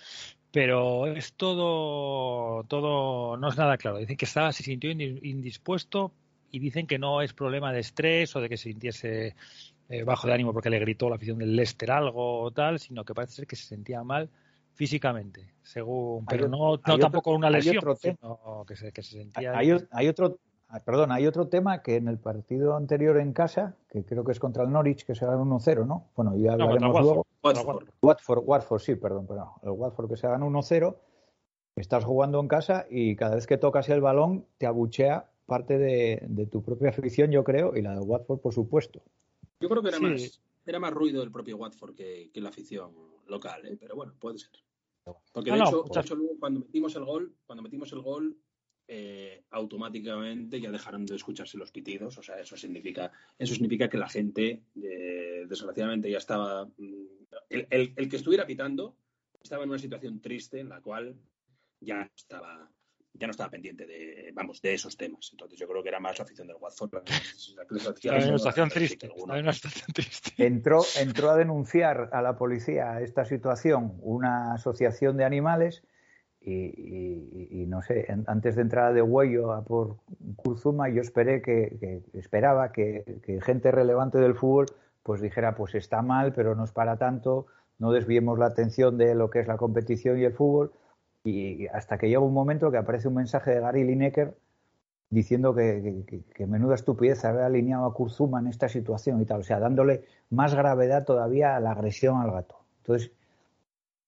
Pero 0.52 1.06
es 1.08 1.32
todo, 1.32 2.62
todo, 2.64 3.36
no 3.36 3.48
es 3.48 3.56
nada 3.56 3.76
claro. 3.78 3.98
Dicen 3.98 4.16
que 4.16 4.26
estaba, 4.26 4.52
se 4.52 4.62
sintió 4.62 4.90
indi- 4.90 5.18
indispuesto 5.22 6.12
y 6.52 6.58
dicen 6.60 6.86
que 6.86 6.98
no 6.98 7.20
es 7.22 7.32
problema 7.32 7.72
de 7.72 7.80
estrés 7.80 8.36
o 8.36 8.40
de 8.40 8.48
que 8.48 8.56
se 8.56 8.64
sintiese 8.70 9.34
eh, 9.88 10.04
bajo 10.04 10.26
de 10.28 10.34
ánimo 10.34 10.52
porque 10.52 10.70
le 10.70 10.78
gritó 10.78 11.08
la 11.08 11.16
afición 11.16 11.38
del 11.38 11.56
Leicester 11.56 11.90
algo 11.90 12.40
o 12.42 12.50
tal, 12.52 12.78
sino 12.78 13.04
que 13.04 13.14
parece 13.14 13.32
ser 13.34 13.46
que 13.46 13.56
se 13.56 13.64
sentía 13.66 14.04
mal 14.04 14.30
físicamente, 14.74 15.52
según, 15.62 16.24
Hay 16.28 16.38
pero 16.38 16.48
no, 16.48 16.56
hay 16.56 16.60
no 16.62 16.72
otro- 16.94 16.98
tampoco 16.98 17.32
una 17.32 17.48
hay 17.48 17.54
lesión, 17.54 17.78
otro 17.78 17.94
tema. 17.96 18.16
sino 18.20 18.64
que 18.66 18.76
se, 18.76 18.92
que 18.92 19.02
se 19.02 19.18
sentía 19.18 19.56
Hay, 19.58 19.70
hay 19.90 20.08
otro, 20.08 20.38
ah, 20.68 20.80
perdón, 20.80 21.12
hay 21.12 21.26
otro 21.26 21.48
tema 21.48 21.82
que 21.82 21.96
en 21.96 22.08
el 22.08 22.18
partido 22.18 22.74
anterior 22.76 23.18
en 23.18 23.32
casa, 23.34 23.76
que 23.90 24.04
creo 24.04 24.24
que 24.24 24.32
es 24.32 24.40
contra 24.40 24.62
el 24.64 24.70
Norwich, 24.72 25.04
que 25.04 25.14
se 25.14 25.26
ganó 25.26 25.44
1-0, 25.44 25.86
¿no? 25.86 26.08
Bueno, 26.16 26.36
ya 26.36 26.56
No, 26.56 26.64
hablaremos 26.64 26.96
el 26.96 27.02
luego. 27.02 27.26
Watford. 27.42 27.56
Watford. 27.66 27.88
Watford, 28.02 28.42
Watford, 28.46 28.80
sí, 28.80 28.94
perdón, 28.94 29.26
perdón. 29.26 29.48
El 29.62 29.70
Watford 29.70 30.08
que 30.08 30.16
se 30.16 30.26
ganó 30.28 30.46
1-0, 30.48 30.96
estás 31.76 32.04
jugando 32.04 32.40
en 32.40 32.48
casa 32.48 32.86
y 32.90 33.14
cada 33.16 33.34
vez 33.34 33.46
que 33.46 33.58
tocas 33.58 33.88
el 33.90 34.00
balón 34.00 34.46
te 34.58 34.66
abuchea 34.66 35.28
parte 35.52 35.76
de, 35.78 36.22
de 36.28 36.46
tu 36.46 36.62
propia 36.62 36.88
afición, 36.88 37.30
yo 37.30 37.44
creo, 37.44 37.76
y 37.76 37.82
la 37.82 37.92
de 37.94 38.00
Watford, 38.00 38.40
por 38.40 38.54
supuesto. 38.54 39.02
Yo 39.60 39.68
creo 39.68 39.82
que 39.82 39.88
era 39.88 39.98
Sí. 39.98 40.04
más 40.04 40.42
era 40.64 40.78
más 40.78 40.92
ruido 40.94 41.22
el 41.22 41.30
propio 41.30 41.56
Watford 41.56 41.94
que, 41.94 42.30
que 42.32 42.40
la 42.40 42.48
afición 42.48 42.92
local, 43.26 43.66
¿eh? 43.66 43.76
pero 43.78 43.96
bueno, 43.96 44.14
puede 44.18 44.38
ser. 44.38 44.50
Porque 45.32 45.50
de 45.50 45.58
No, 45.58 45.64
hecho, 45.66 45.82
de 45.92 46.00
hecho, 46.00 46.14
luego 46.14 46.38
cuando 46.38 46.60
metimos 46.60 46.94
el 46.96 47.04
gol, 47.04 47.34
cuando 47.46 47.62
metimos 47.62 47.92
el 47.92 48.00
gol, 48.00 48.36
eh, 48.88 49.42
automáticamente 49.50 50.60
ya 50.60 50.70
dejaron 50.70 51.04
de 51.04 51.16
escucharse 51.16 51.58
los 51.58 51.70
pitidos. 51.72 52.16
O 52.16 52.22
sea, 52.22 52.38
eso 52.40 52.56
significa, 52.56 53.10
eso 53.38 53.52
significa 53.54 53.88
que 53.90 53.98
la 53.98 54.08
gente, 54.08 54.62
eh, 54.82 55.44
desgraciadamente, 55.48 56.10
ya 56.10 56.18
estaba. 56.18 56.64
mm, 56.78 57.06
El, 57.50 57.66
el- 57.70 57.92
el 57.96 58.08
que 58.08 58.16
estuviera 58.16 58.46
pitando 58.46 58.94
estaba 59.42 59.64
en 59.64 59.70
una 59.70 59.78
situación 59.78 60.20
triste 60.20 60.60
en 60.60 60.68
la 60.68 60.80
cual 60.80 61.16
ya 61.80 62.08
estaba 62.14 62.70
ya 63.14 63.26
no 63.26 63.30
estaba 63.32 63.50
pendiente 63.50 63.86
de 63.86 64.30
vamos 64.34 64.60
de 64.62 64.74
esos 64.74 64.96
temas 64.96 65.28
entonces 65.32 65.58
yo 65.58 65.68
creo 65.68 65.82
que 65.82 65.88
era 65.90 66.00
más 66.00 66.18
la 66.18 66.24
afición 66.24 66.46
del 66.48 66.56
Watford 66.60 66.90
la 66.94 67.02
situación 68.38 68.70
triste. 68.70 69.06
Entró, 70.38 70.82
entró 70.98 71.30
a 71.30 71.36
denunciar 71.36 72.08
a 72.12 72.22
la 72.22 72.36
policía 72.36 73.00
esta 73.00 73.24
situación 73.24 73.94
una 74.00 74.54
asociación 74.54 75.16
de 75.16 75.24
animales 75.24 75.82
y, 76.40 76.52
y- 76.54 77.48
y 77.62 77.66
no 77.66 77.82
sé, 77.82 78.06
en- 78.10 78.24
antes 78.26 78.56
de 78.56 78.62
entrar 78.62 78.92
de 78.94 79.02
Huello 79.02 79.52
a 79.52 79.62
por 79.64 79.98
Kurzuma 80.36 80.88
yo 80.88 81.00
esperé 81.02 81.40
que, 81.42 81.76
que- 81.78 82.02
esperaba 82.18 82.72
que, 82.72 83.20
que 83.24 83.40
gente 83.40 83.70
relevante 83.70 84.18
del 84.18 84.34
fútbol 84.34 84.66
pues 85.04 85.20
dijera 85.20 85.54
pues 85.54 85.74
está 85.74 86.02
mal 86.02 86.32
pero 86.32 86.54
no 86.56 86.64
es 86.64 86.72
para 86.72 86.96
tanto, 86.96 87.46
no 87.78 87.92
desviemos 87.92 88.38
la 88.38 88.46
atención 88.46 88.96
de 88.98 89.14
lo 89.14 89.30
que 89.30 89.40
es 89.40 89.46
la 89.46 89.56
competición 89.56 90.18
y 90.18 90.24
el 90.24 90.32
fútbol 90.32 90.72
y 91.24 91.66
hasta 91.68 91.98
que 91.98 92.08
llega 92.08 92.20
un 92.20 92.34
momento 92.34 92.70
que 92.70 92.78
aparece 92.78 93.08
un 93.08 93.14
mensaje 93.14 93.52
de 93.52 93.60
Gary 93.60 93.84
Lineker 93.84 94.34
diciendo 95.10 95.54
que, 95.54 96.22
que- 96.34 96.46
menuda 96.46 96.74
estupidez 96.74 97.24
haber 97.24 97.42
alineado 97.44 97.84
a 97.86 97.94
Kurzuma 97.94 98.40
en 98.40 98.48
esta 98.48 98.68
situación 98.68 99.20
y 99.20 99.24
tal, 99.24 99.40
o 99.40 99.44
sea, 99.44 99.60
dándole 99.60 100.04
más 100.30 100.54
gravedad 100.54 101.04
todavía 101.04 101.54
a 101.56 101.60
la 101.60 101.72
agresión 101.72 102.20
al 102.20 102.30
gato. 102.32 102.58
Entonces, 102.78 103.12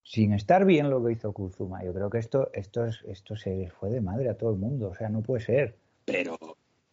sin 0.02 0.32
estar 0.32 0.64
bien 0.64 0.90
lo 0.90 1.04
que 1.04 1.12
hizo 1.12 1.32
Kurzuma, 1.32 1.84
yo 1.84 1.92
creo 1.94 2.10
que 2.10 2.18
esto, 2.18 2.50
esto, 2.52 2.84
es, 2.84 3.02
esto 3.06 3.36
se 3.36 3.70
fue 3.70 3.90
de 3.90 4.00
madre 4.00 4.28
a 4.28 4.36
todo 4.36 4.50
el 4.50 4.56
mundo, 4.58 4.88
o 4.88 4.94
sea, 4.94 5.08
no 5.08 5.20
puede 5.22 5.42
ser. 5.44 5.76
pero 6.04 6.36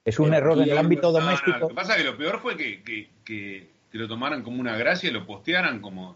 Es 0.06 0.20
un 0.20 0.34
error 0.34 0.58
en 0.58 0.70
el 0.70 0.78
ámbito 0.78 1.12
No, 1.12 1.20
no, 1.20 1.26
doméstico. 1.26 1.58
Lo 1.60 1.68
que 1.70 1.74
pasa 1.74 1.94
es 1.96 2.04
que 2.04 2.10
lo 2.10 2.18
peor 2.18 2.40
fue 2.40 2.56
que, 2.58 2.84
que, 2.84 3.10
que 3.26 3.72
que 3.92 3.98
lo 3.98 4.08
tomaran 4.08 4.42
como 4.42 4.62
una 4.62 4.78
gracia 4.78 5.10
y 5.10 5.14
lo 5.14 5.26
postearan 5.28 5.82
como 5.82 6.16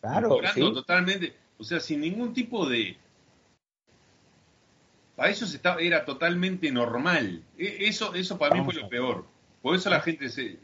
Claro, 0.00 0.40
sí. 0.52 0.60
totalmente, 0.60 1.32
o 1.56 1.62
sea, 1.62 1.78
sin 1.78 2.00
ningún 2.00 2.34
tipo 2.34 2.68
de 2.68 2.96
para 5.16 5.30
ellos 5.30 5.54
estaba, 5.54 5.80
era 5.80 6.04
totalmente 6.04 6.70
normal. 6.72 7.44
E- 7.58 7.86
Eso, 7.88 8.14
eso 8.14 8.38
para 8.38 8.50
Vamos 8.54 8.66
mí 8.68 8.72
fue 8.74 8.82
lo 8.82 8.88
peor. 8.88 9.24
Por 9.60 9.74
eso 9.76 9.90
la 9.90 10.00
gente 10.00 10.28
se. 10.28 10.58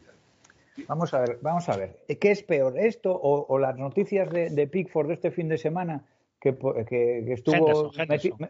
Vamos 0.87 1.13
a 1.13 1.19
ver, 1.19 1.39
vamos 1.41 1.67
a 1.69 1.75
ver. 1.77 1.99
¿Qué 2.19 2.31
es 2.31 2.41
peor, 2.43 2.77
esto 2.77 3.11
o, 3.13 3.45
o 3.47 3.59
las 3.59 3.77
noticias 3.77 4.29
de, 4.29 4.49
de 4.49 4.67
Pickford 4.67 5.07
de 5.07 5.13
este 5.15 5.31
fin 5.31 5.49
de 5.49 5.57
semana 5.57 6.05
que, 6.39 6.53
po- 6.53 6.73
que- 6.73 7.23
que 7.25 7.33
estuvo... 7.33 7.55
Henderson, 7.57 7.91
Henderson. 7.97 8.31
me- 8.39 8.49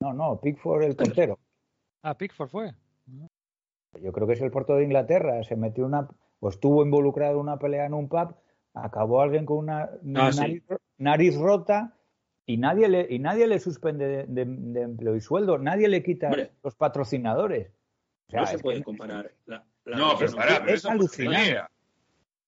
No, 0.00 0.12
no, 0.14 0.40
Pickford 0.40 0.82
el 0.84 0.96
portero. 0.96 1.38
Ah, 2.02 2.16
Pickford 2.16 2.48
fue. 2.48 2.74
Yo 4.00 4.12
creo 4.12 4.26
que 4.26 4.32
es 4.34 4.40
el 4.40 4.50
portero 4.50 4.78
de 4.78 4.84
Inglaterra. 4.84 5.42
Se 5.44 5.56
metió 5.56 5.84
una... 5.84 6.08
o 6.40 6.48
estuvo 6.48 6.82
involucrado 6.82 7.34
en 7.34 7.40
una 7.40 7.58
pelea 7.58 7.84
en 7.84 7.92
un 7.94 8.08
pub, 8.08 8.34
acabó 8.72 9.20
alguien 9.20 9.44
con 9.44 9.58
una 9.58 9.90
Ah, 10.16 10.32
sí. 10.32 10.62
nariz 10.96 11.36
rota 11.36 11.96
y 12.52 12.56
nadie 12.56 12.88
le, 12.88 13.06
y 13.10 13.18
nadie 13.18 13.46
le 13.46 13.58
suspende 13.58 14.06
de, 14.06 14.24
de- 14.26 14.44
de 14.46 14.80
empleo 14.82 15.16
y 15.16 15.20
sueldo. 15.20 15.58
Nadie 15.58 15.88
le 15.88 16.02
quita 16.02 16.26
Hombre. 16.26 16.50
los 16.62 16.74
patrocinadores. 16.74 17.68
O 18.28 18.30
sea, 18.30 18.40
no 18.40 18.46
se 18.46 18.56
es 18.56 18.62
puede 18.62 18.78
que- 18.78 18.84
comparar. 18.84 19.30
La, 19.46 19.64
la 19.84 19.96
No, 19.96 20.16
pero 20.18 20.32
pará, 20.36 20.54
es 20.54 20.60
pero 20.60 20.74
eso 20.74 20.88
fue 20.88 20.94
alucinante. 20.96 21.38
pelea. 21.46 21.70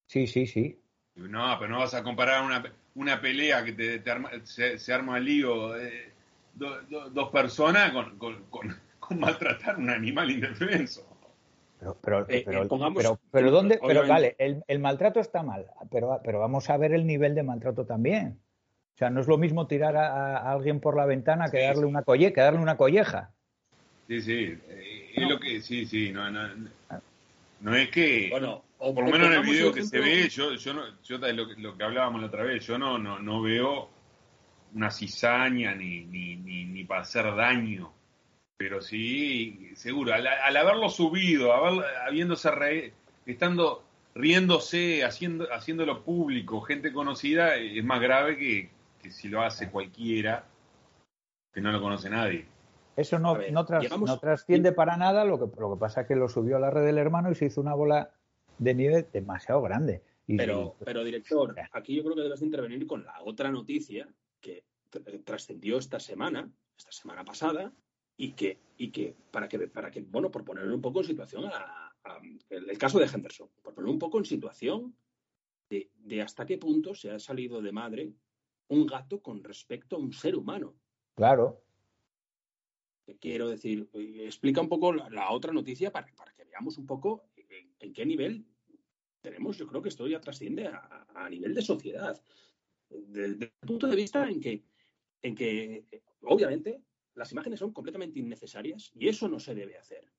Sí, 0.07 0.27
sí, 0.27 0.47
sí. 0.47 0.79
No, 1.17 1.57
pero 1.59 1.71
no 1.71 1.79
vas 1.79 1.95
a 1.95 2.03
comparar 2.03 2.43
una, 2.45 2.63
una 2.95 3.21
pelea 3.21 3.65
que 3.65 3.73
te, 3.73 3.99
te 3.99 4.11
arma- 4.11 4.31
se, 4.45 4.79
se 4.79 4.93
arma 4.93 5.19
lío 5.21 5.77
eh, 5.77 6.13
do- 6.55 6.81
do- 6.83 7.11
dos 7.11 7.31
personas 7.31 7.93
con, 7.93 8.19
con, 8.19 8.45
con- 8.51 8.77
con 9.01 9.19
maltratar 9.21 9.75
a 9.75 9.79
un 9.79 9.91
animal 9.91 10.31
indefenso. 10.31 11.07
Pero, 11.79 11.99
pero, 12.01 12.21
Eh, 12.29 12.43
pero, 12.47 12.63
eh, 12.63 12.69
pongamos- 12.69 13.03
pero, 13.03 13.19
pero 13.31 13.51
¿dónde? 13.51 13.81
Pero 13.85 14.07
vale, 14.07 14.37
el, 14.39 14.63
el 14.69 14.79
maltrato 14.79 15.19
está 15.21 15.43
mal, 15.43 15.67
pero, 15.91 16.21
pero 16.23 16.39
vamos 16.39 16.71
a 16.71 16.77
ver 16.77 16.93
el 16.93 17.05
nivel 17.07 17.35
de 17.35 17.43
maltrato 17.43 17.85
también. 17.85 18.39
O 18.95 18.99
sea, 18.99 19.11
no 19.11 19.21
es 19.21 19.27
lo 19.27 19.39
mismo 19.39 19.67
tirar 19.67 19.97
a, 19.97 20.37
a 20.39 20.53
alguien 20.53 20.81
por 20.81 20.97
la 20.97 21.07
ventana 21.07 21.51
que 21.51 21.59
Sí, 21.59 21.65
darle 21.65 21.83
sí. 21.83 21.87
una 21.89 22.03
colle, 22.03 22.33
que 22.33 22.41
darle 22.41 22.61
una 22.61 22.77
colleja. 22.77 23.31
Sí, 24.07 24.21
sí. 24.21 24.59
eh, 24.69 25.13
es 25.15 25.29
lo 25.29 25.41
que. 25.41 25.61
Sí, 25.61 25.87
sí. 25.87 26.13
No, 26.13 26.31
no, 26.31 26.49
no 27.61 27.75
es 27.75 27.89
que. 27.91 28.29
Bueno, 28.31 28.63
o- 28.79 28.95
por 28.95 29.05
lo 29.05 29.11
menos 29.11 29.29
en 29.29 29.33
el 29.35 29.43
video 29.43 29.73
que 29.73 29.83
se 29.85 29.99
ve, 29.99 30.29
yo, 30.29 30.55
yo, 30.55 30.75
no, 30.75 30.83
yo 31.03 31.19
lo, 31.19 31.49
que- 31.49 31.61
lo 31.61 31.77
que 31.77 31.85
hablábamos 31.85 32.21
la 32.21 32.27
otra 32.27 32.43
vez, 32.45 32.67
yo 32.67 32.79
no, 32.79 32.99
no, 32.99 33.19
no 33.19 33.41
veo 33.43 33.89
una 34.75 34.91
cizaña 34.91 35.75
ni, 35.75 36.05
ni, 36.05 36.37
ni, 36.37 36.65
ni 36.65 36.85
para 36.85 37.03
hacer 37.03 37.35
daño. 37.35 37.93
Pero 38.57 38.81
sí, 38.81 39.71
seguro, 39.75 40.13
al, 40.15 40.27
al 40.27 40.57
haberlo 40.57 40.89
subido, 40.91 41.53
haber, 41.53 41.85
habiéndose 42.07 42.51
re- 42.51 42.93
estando 43.27 43.83
riéndose, 44.15 45.05
haciendo, 45.05 45.49
haciéndolo 45.53 46.03
público, 46.05 46.61
gente 46.61 46.93
conocida, 46.93 47.57
es 47.57 47.83
más 47.85 48.01
grave 48.01 48.37
que, 48.37 48.71
que 49.03 49.11
si 49.11 49.29
lo 49.29 49.43
hace 49.43 49.71
cualquiera 49.71 50.45
que 51.53 51.61
no 51.61 51.73
lo 51.73 51.81
conoce 51.83 52.09
nadie. 52.09 52.47
Eso 52.97 53.19
no, 53.19 53.37
ver, 53.37 53.53
no, 53.53 53.65
tras- 53.67 53.83
llegamos- 53.83 54.09
no 54.09 54.19
trasciende 54.19 54.73
para 54.73 54.97
nada, 54.97 55.25
lo 55.25 55.39
que, 55.39 55.61
lo 55.61 55.75
que 55.75 55.81
pasa 55.81 56.03
es 56.03 56.07
que 56.09 56.17
lo 56.17 56.29
subió 56.29 56.57
a 56.57 56.61
la 56.61 56.71
red 56.71 56.85
del 56.85 56.99
hermano 56.99 57.31
y 57.31 57.35
se 57.35 57.47
hizo 57.47 57.61
una 57.61 57.75
bola 57.75 58.15
de 58.59 58.75
nieve 58.75 59.09
demasiado 59.13 59.61
grande. 59.63 60.03
Y, 60.27 60.37
Pero, 60.37 60.77
pero 60.85 61.03
director, 61.03 61.55
aquí 61.73 61.97
yo 61.97 62.05
creo 62.05 62.15
que 62.15 62.23
debes 62.23 62.41
de 62.41 62.47
intervenir 62.47 62.87
con 62.87 63.05
la 63.05 63.21
otra 63.25 63.51
noticia 63.51 64.09
que 64.41 64.65
tr- 64.91 65.25
trascendió 65.25 65.79
esta 65.79 65.99
semana, 65.99 66.49
esta 66.79 66.93
semana 66.93 67.25
pasada, 67.25 67.73
y 68.17 68.33
que, 68.33 68.59
y 68.77 68.91
que 68.93 69.17
para 69.31 69.49
que, 69.49 69.59
para 69.69 69.91
que, 69.91 70.03
bueno, 70.03 70.31
por 70.31 70.45
poner 70.45 70.69
un 70.69 70.81
poco 70.81 71.01
en 71.01 71.07
situación 71.07 71.47
a, 71.47 71.93
a- 72.05 72.21
el, 72.51 72.71
el 72.71 72.79
caso 72.79 72.99
de 72.99 73.07
Henderson, 73.07 73.49
por 73.63 73.75
poner 73.75 73.91
un 73.91 73.99
poco 73.99 74.19
en 74.19 74.25
situación 74.27 74.95
de, 75.71 75.91
de 75.97 76.23
hasta 76.23 76.47
qué 76.47 76.57
punto 76.59 76.95
se 76.95 77.11
ha 77.11 77.19
salido 77.19 77.61
de 77.63 77.73
madre 77.73 78.13
un 78.69 78.87
gato 78.87 79.21
con 79.21 79.43
respecto 79.43 79.97
a 79.97 79.99
un 79.99 80.13
ser 80.13 80.37
humano. 80.37 80.75
claro, 81.15 81.63
Quiero 83.21 83.49
decir, 83.49 83.89
eh, 83.95 84.23
explica 84.25 84.61
un 84.61 84.69
poco 84.69 84.93
la, 84.93 85.11
la 85.11 85.33
otra 85.33 85.53
noticia 85.53 85.91
para, 85.91 86.07
para 86.15 86.33
que 86.35 86.45
veamos 86.45 86.79
un 86.79 86.87
poco 86.87 87.25
en, 87.37 87.75
en 87.79 87.93
qué 87.93 88.07
nivel 88.07 88.47
tenemos. 89.21 89.59
Yo 89.59 89.67
creo 89.67 89.83
que 89.83 89.89
esto 89.89 90.07
ya 90.07 90.21
trasciende 90.21 90.69
a, 90.69 91.07
a 91.15 91.29
nivel 91.29 91.55
de 91.55 91.63
sociedad. 91.63 92.23
Desde 92.89 93.45
el 93.47 93.53
punto 93.67 93.87
de 93.87 93.97
vista 93.97 94.29
en 94.29 94.41
que, 94.41 94.65
en 95.23 95.35
que, 95.35 95.87
eh, 95.91 96.03
obviamente, 96.23 96.83
las 97.15 97.33
imágenes 97.33 97.59
son 97.59 97.73
completamente 97.73 98.21
innecesarias 98.21 98.93
y 98.95 99.09
eso 99.09 99.29
no 99.29 99.39
se 99.39 99.55
debe 99.55 99.79
hacer. 99.79 100.11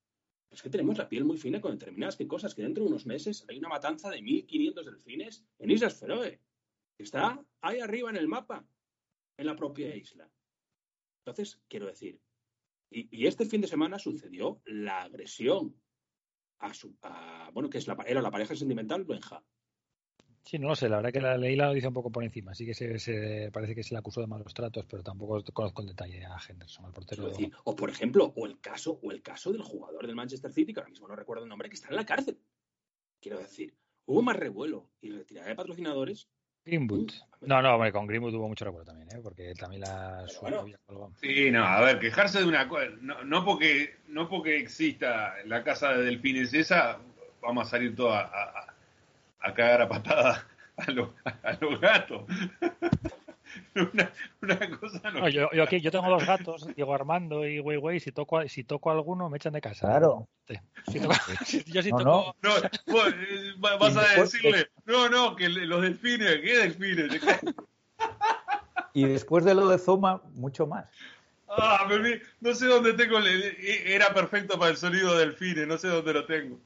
Es 0.50 0.62
que 0.62 0.70
tenemos 0.70 0.98
la 0.98 1.10
piel 1.10 1.26
muy 1.26 1.38
fina 1.38 1.60
con 1.60 1.72
determinadas 1.72 2.16
que 2.16 2.28
cosas 2.28 2.54
que 2.54 2.62
dentro 2.62 2.84
de 2.84 2.90
unos 2.90 3.06
meses 3.06 3.46
hay 3.50 3.58
una 3.58 3.70
matanza 3.70 4.10
de 4.10 4.20
1.500 4.20 4.84
delfines 4.84 5.46
en 5.58 5.72
Islas 5.72 6.00
Feroe. 6.00 6.40
Está 7.04 7.44
ahí 7.62 7.80
arriba 7.80 8.10
en 8.10 8.16
el 8.18 8.28
mapa, 8.28 8.66
en 9.38 9.46
la 9.46 9.56
propia 9.56 9.96
isla. 9.96 10.30
Entonces, 11.26 11.62
quiero 11.68 11.88
decir, 11.88 12.20
y, 12.90 13.08
y 13.16 13.28
este 13.28 13.46
fin 13.46 13.62
de 13.62 13.68
semana 13.68 13.98
sucedió 14.00 14.62
la 14.66 15.04
agresión 15.04 15.76
a 16.60 16.74
su, 16.74 16.96
a- 17.02 17.50
bueno, 17.54 17.70
que 17.70 17.78
es 17.78 17.88
la, 17.88 17.96
era 18.08 18.22
la 18.22 18.32
pareja 18.32 18.56
sentimental 18.56 19.04
Benja. 19.04 19.44
Sí, 20.46 20.60
no 20.60 20.68
lo 20.68 20.76
sé, 20.76 20.90
la 20.90 20.98
verdad 20.98 21.14
que 21.14 21.22
la 21.22 21.38
leí 21.38 21.56
la 21.56 21.68
noticia 21.68 21.88
un 21.88 21.94
poco 21.94 22.12
por 22.12 22.22
encima. 22.24 22.54
Sí 22.54 22.66
que 22.66 22.74
se, 22.74 23.00
se- 23.00 23.50
parece 23.54 23.74
que 23.76 23.84
se 23.84 23.94
le 23.94 24.00
acusó 24.00 24.20
de 24.20 24.28
malos 24.28 24.54
tratos, 24.54 24.86
pero 24.86 25.02
tampoco 25.02 25.42
conozco 25.54 25.82
el 25.82 25.88
detalle 25.88 26.26
a 26.26 26.38
Henderson, 26.48 26.86
al 26.86 26.92
portero. 26.92 27.32
O 27.64 27.76
por 27.76 27.90
ejemplo, 27.90 28.34
o 28.36 28.46
el 28.46 28.60
caso, 28.60 29.00
o 29.02 29.12
el 29.12 29.22
caso 29.22 29.54
del 29.54 29.62
jugador 29.62 30.06
del 30.06 30.16
Manchester 30.16 30.52
City, 30.52 30.74
que 30.74 30.82
ahora 30.82 30.90
mismo 30.90 31.08
no 31.08 31.16
recuerdo 31.16 31.44
el 31.44 31.50
nombre, 31.50 31.70
que 31.70 31.76
está 31.76 31.88
en 31.90 31.96
la 31.96 32.06
cárcel. 32.06 32.42
Quiero 33.22 33.40
decir, 33.40 33.74
hubo 34.06 34.22
más 34.22 34.36
revuelo 34.36 34.92
y 35.00 35.12
retirada 35.12 35.48
de 35.48 35.56
patrocinadores. 35.56 36.30
Greenwood. 36.66 37.12
No, 37.42 37.62
no, 37.62 37.76
hombre, 37.76 37.92
con 37.92 38.08
Greenwood 38.08 38.36
hubo 38.36 38.48
mucho 38.48 38.64
recuerdo 38.66 38.86
también, 38.86 39.10
¿eh? 39.12 39.20
porque 39.22 39.54
también 39.54 39.82
la 39.82 40.26
bueno. 40.42 40.66
Sí, 41.20 41.52
no, 41.52 41.64
a 41.66 41.82
ver, 41.82 42.00
quejarse 42.00 42.40
de 42.40 42.46
una 42.46 42.68
cosa, 42.70 42.86
no, 43.02 43.24
no 43.26 43.44
porque 43.44 43.98
no 44.08 44.30
porque 44.30 44.58
exista 44.58 45.34
la 45.46 45.64
casa 45.64 45.92
de 45.94 46.06
delfines 46.06 46.54
esa, 46.54 47.00
vamos 47.42 47.68
a 47.68 47.70
salir 47.72 47.96
todos 47.96 48.14
a, 48.16 48.22
a- 48.22 48.74
a 49.42 49.54
cagar 49.54 49.82
a 49.82 49.90
patada 49.90 50.48
a, 50.78 50.92
los- 50.92 51.10
a 51.26 51.58
los 51.60 51.82
gatos. 51.82 52.24
una, 53.94 54.12
una 54.42 54.78
cosa 54.80 55.12
no. 55.12 55.22
No, 55.22 55.30
yo, 55.30 55.50
yo 55.54 55.64
aquí, 55.64 55.82
yo 55.82 55.92
tengo 55.92 56.10
dos 56.10 56.26
gatos, 56.26 56.68
Diego 56.76 56.94
Armando 56.94 57.48
y 57.48 57.60
Wei 57.60 57.78
Wei, 57.78 58.00
si 58.00 58.12
toco, 58.12 58.48
si 58.48 58.64
toco 58.64 58.90
a 58.90 58.94
alguno 58.94 59.30
me 59.30 59.38
echan 59.38 59.54
de 59.54 59.62
casa. 59.62 59.88
claro. 59.88 60.28
Si 60.88 61.00
toco- 61.00 61.14
si- 61.46 61.64
yo 61.66 61.82
si 61.82 61.92
No, 61.92 61.98
toco, 61.98 62.36
No, 62.42 62.58
eh, 62.58 63.54
va- 63.64 63.78
vas 63.78 63.98
a 63.98 64.20
decirle, 64.20 64.70
no, 64.86 65.10
no, 65.10 65.36
que 65.36 65.50
los 65.50 65.82
delfines, 65.82 66.40
¿qué 66.42 66.58
delfines? 66.58 67.22
Y 68.96 69.06
después 69.08 69.44
de 69.44 69.56
lo 69.56 69.68
de 69.70 69.80
Zuma, 69.80 70.22
mucho 70.36 70.68
más. 70.68 70.86
Ah, 71.48 71.88
me 71.90 72.22
no 72.42 72.54
sé 72.54 72.68
dónde 72.68 72.94
tengo, 72.94 73.18
el- 73.18 73.28
e, 73.28 73.96
era 73.96 74.14
perfecto 74.14 74.58
para 74.60 74.72
el 74.72 74.78
sonido 74.78 75.16
de 75.16 75.26
delfines, 75.26 75.68
no 75.68 75.78
sé 75.78 75.88
dónde 75.88 76.14
lo 76.14 76.26
tengo. 76.26 76.60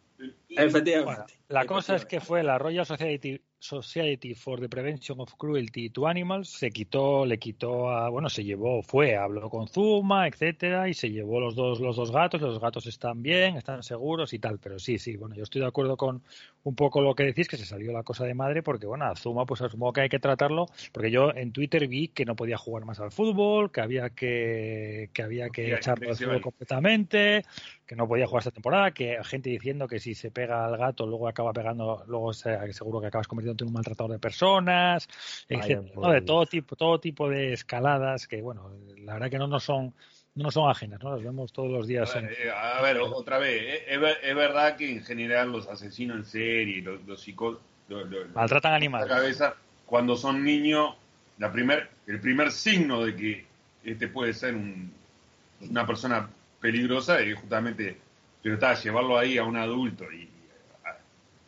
Efectivamente. 0.49 1.03
Bueno, 1.05 1.25
la 1.47 1.65
cosa 1.65 1.95
es 1.95 2.05
que 2.05 2.19
fue 2.19 2.43
la 2.43 2.57
Royal 2.57 2.85
Society, 2.85 3.41
Society 3.59 4.35
for 4.35 4.59
the 4.59 4.69
Prevention 4.69 5.19
of 5.19 5.33
Cruelty 5.35 5.89
to 5.89 6.07
Animals, 6.07 6.49
se 6.49 6.69
quitó, 6.69 7.25
le 7.25 7.39
quitó 7.39 7.89
a, 7.89 8.09
bueno, 8.09 8.29
se 8.29 8.43
llevó, 8.43 8.83
fue, 8.83 9.17
habló 9.17 9.49
con 9.49 9.67
Zuma, 9.67 10.27
etcétera, 10.27 10.87
y 10.87 10.93
se 10.93 11.09
llevó 11.09 11.39
los 11.39 11.55
dos, 11.55 11.79
los 11.79 11.95
dos 11.95 12.11
gatos, 12.11 12.39
los 12.41 12.59
gatos 12.59 12.85
están 12.85 13.23
bien, 13.23 13.57
están 13.57 13.81
seguros 13.81 14.33
y 14.33 14.39
tal, 14.39 14.59
pero 14.59 14.77
sí, 14.77 14.99
sí, 14.99 15.17
bueno, 15.17 15.33
yo 15.35 15.43
estoy 15.43 15.61
de 15.61 15.67
acuerdo 15.67 15.97
con 15.97 16.21
un 16.63 16.75
poco 16.75 17.01
lo 17.01 17.15
que 17.15 17.23
decís, 17.23 17.47
que 17.47 17.57
se 17.57 17.65
salió 17.65 17.91
la 17.91 18.03
cosa 18.03 18.25
de 18.25 18.33
madre, 18.35 18.61
porque 18.61 18.85
bueno, 18.85 19.05
a 19.05 19.15
Zuma 19.15 19.45
pues 19.45 19.61
asumo 19.61 19.91
que 19.91 20.01
hay 20.01 20.09
que 20.09 20.19
tratarlo, 20.19 20.67
porque 20.91 21.09
yo 21.09 21.33
en 21.33 21.51
Twitter 21.51 21.87
vi 21.87 22.09
que 22.09 22.25
no 22.25 22.35
podía 22.35 22.57
jugar 22.57 22.85
más 22.85 22.99
al 22.99 23.11
fútbol, 23.11 23.71
que 23.71 23.81
había 23.81 24.09
que, 24.11 25.09
que 25.13 25.23
había 25.23 25.49
que 25.49 25.73
echarlo 25.73 26.13
se 26.13 26.25
fútbol 26.25 26.41
completamente, 26.41 27.43
que 27.85 27.95
no 27.95 28.07
podía 28.07 28.27
jugar 28.27 28.41
esta 28.41 28.51
temporada, 28.51 28.91
que 28.91 29.17
gente 29.23 29.49
diciendo 29.49 29.87
que 29.87 29.99
si 29.99 30.13
se 30.13 30.29
pega 30.29 30.65
al 30.65 30.77
gato 30.77 31.05
luego 31.07 31.27
acaba 31.27 31.53
pegando, 31.53 32.03
luego 32.07 32.33
se- 32.33 32.73
seguro 32.73 32.99
que 32.99 33.07
acabas 33.07 33.27
convirtiéndote 33.47 33.63
en 33.63 33.67
un 33.67 33.73
maltratador 33.73 34.11
de 34.11 34.19
personas. 34.19 35.07
De 35.49 36.21
todo 36.21 36.45
tipo, 36.45 36.75
todo 36.75 36.99
tipo 36.99 37.29
de 37.29 37.53
escaladas 37.53 38.27
que 38.27 38.41
bueno, 38.41 38.71
la 38.99 39.13
verdad 39.13 39.29
que 39.29 39.37
no 39.39 39.47
nos 39.47 39.63
son, 39.63 39.93
no 40.35 40.51
son 40.51 40.69
ajenas, 40.69 41.01
¿no? 41.01 41.11
Las 41.15 41.23
vemos 41.23 41.51
todos 41.51 41.69
los 41.71 41.87
días. 41.87 42.13
A 42.15 42.19
en- 42.19 42.27
ver, 42.27 42.37
eh, 42.41 42.51
a 42.51 42.81
ver, 42.81 42.97
o- 42.97 43.15
otra 43.15 43.37
vez, 43.39 43.61
eh, 43.61 43.83
es, 43.87 43.99
ver- 43.99 44.17
es 44.23 44.35
verdad 44.35 44.75
que 44.75 44.91
en 44.91 45.03
general 45.03 45.51
los 45.51 45.67
asesinos 45.67 46.17
en 46.17 46.25
serie, 46.25 46.81
los, 46.81 47.03
los 47.05 47.21
psicó- 47.25 47.59
lo- 47.89 48.03
lo- 48.05 48.27
Maltratan 48.33 48.71
la 48.71 48.77
animales. 48.77 49.07
cabeza, 49.07 49.55
cuando 49.85 50.15
son 50.15 50.43
niños, 50.43 50.95
la 51.37 51.51
primer, 51.51 51.89
el 52.07 52.19
primer 52.19 52.51
signo 52.51 53.03
de 53.05 53.15
que 53.15 53.45
este 53.83 54.07
puede 54.07 54.33
ser 54.33 54.55
un- 54.55 54.91
una 55.61 55.85
persona 55.87 56.29
peligrosa 56.59 57.19
es 57.19 57.39
justamente, 57.39 57.97
pero 58.43 58.55
está, 58.55 58.73
llevarlo 58.75 59.17
ahí 59.17 59.37
a 59.37 59.43
un 59.43 59.55
adulto 59.57 60.03
y, 60.11 60.29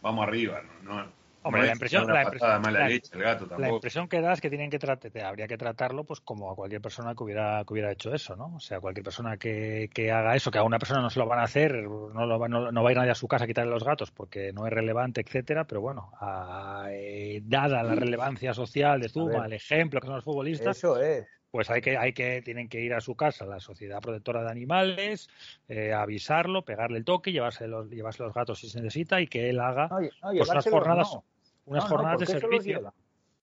vamos 0.01 0.25
arriba, 0.25 0.61
¿no? 0.83 0.95
No, 1.03 1.11
Hombre, 1.41 1.61
No 1.61 1.65
la 1.67 1.71
es 1.71 1.75
impresión, 1.77 2.07
la 2.07 2.23
impresión, 2.23 2.51
de 2.51 2.59
mala 2.59 2.79
la- 2.79 2.87
leche 2.89 3.15
el 3.15 3.21
gato 3.23 3.43
la 3.45 3.49
tampoco. 3.49 3.75
impresión 3.75 4.07
que 4.09 4.19
da 4.21 4.33
es 4.33 4.41
que 4.41 4.49
tienen 4.49 4.69
que 4.69 4.77
tratar, 4.77 5.11
habría 5.23 5.47
que 5.47 5.57
tratarlo 5.57 6.03
pues 6.03 6.19
como 6.19 6.51
a 6.51 6.55
cualquier 6.55 6.81
persona 6.81 7.15
que 7.15 7.23
hubiera 7.23 7.63
que 7.65 7.73
hubiera 7.73 7.91
hecho 7.91 8.13
eso, 8.13 8.35
¿no? 8.35 8.55
O 8.55 8.59
sea, 8.59 8.81
cualquier 8.81 9.05
persona 9.05 9.37
que, 9.37 9.89
que 9.93 10.11
haga 10.11 10.35
eso, 10.35 10.51
que 10.51 10.57
a 10.57 10.63
una 10.63 10.79
persona 10.79 11.01
no 11.01 11.09
se 11.09 11.17
lo 11.19 11.27
van 11.27 11.39
a 11.39 11.43
hacer, 11.43 11.73
no, 11.83 12.25
lo 12.25 12.37
va, 12.39 12.49
no, 12.49 12.71
no 12.73 12.83
va 12.83 12.89
a 12.89 12.91
ir 12.91 12.97
nadie 12.97 13.11
a 13.11 13.15
su 13.15 13.27
casa 13.29 13.45
a 13.45 13.47
quitarle 13.47 13.71
los 13.71 13.85
gatos 13.85 14.11
porque 14.11 14.51
no 14.51 14.67
es 14.67 14.73
relevante, 14.73 15.21
etcétera, 15.21 15.65
pero 15.65 15.79
bueno, 15.79 16.11
a- 16.19 16.87
eh, 16.91 17.39
dada 17.43 17.83
la 17.83 17.95
relevancia 17.95 18.53
social 18.53 18.99
de 18.99 19.07
Zuma, 19.07 19.45
el 19.45 19.53
ejemplo 19.53 20.01
que 20.01 20.07
son 20.07 20.15
los 20.17 20.25
futbolistas, 20.25 20.75
Eso 20.77 20.99
es. 21.01 21.25
Pues 21.51 21.69
hay 21.69 21.81
que, 21.81 21.97
hay 21.97 22.13
que, 22.13 22.41
tienen 22.43 22.69
que 22.69 22.79
ir 22.81 22.93
a 22.93 23.01
su 23.01 23.15
casa, 23.15 23.45
la 23.45 23.59
Sociedad 23.59 24.01
Protectora 24.01 24.43
de 24.43 24.51
Animales, 24.51 25.29
eh, 25.67 25.93
avisarlo, 25.93 26.63
pegarle 26.63 26.99
el 26.99 27.05
toque, 27.05 27.31
llevarse 27.31 27.67
los, 27.67 27.89
llevarse 27.89 28.23
los 28.23 28.33
gatos 28.33 28.59
si 28.59 28.69
se 28.69 28.81
necesita 28.81 29.19
y 29.19 29.27
que 29.27 29.49
él 29.49 29.59
haga 29.59 29.89
Pues 29.89 30.49
unas 30.49 30.67
jornadas, 30.69 31.11
no. 31.13 31.23
unas 31.65 31.83
No, 31.83 31.89
no, 31.89 31.95
jornadas 31.95 32.19
de 32.19 32.25
servicio. 32.27 32.93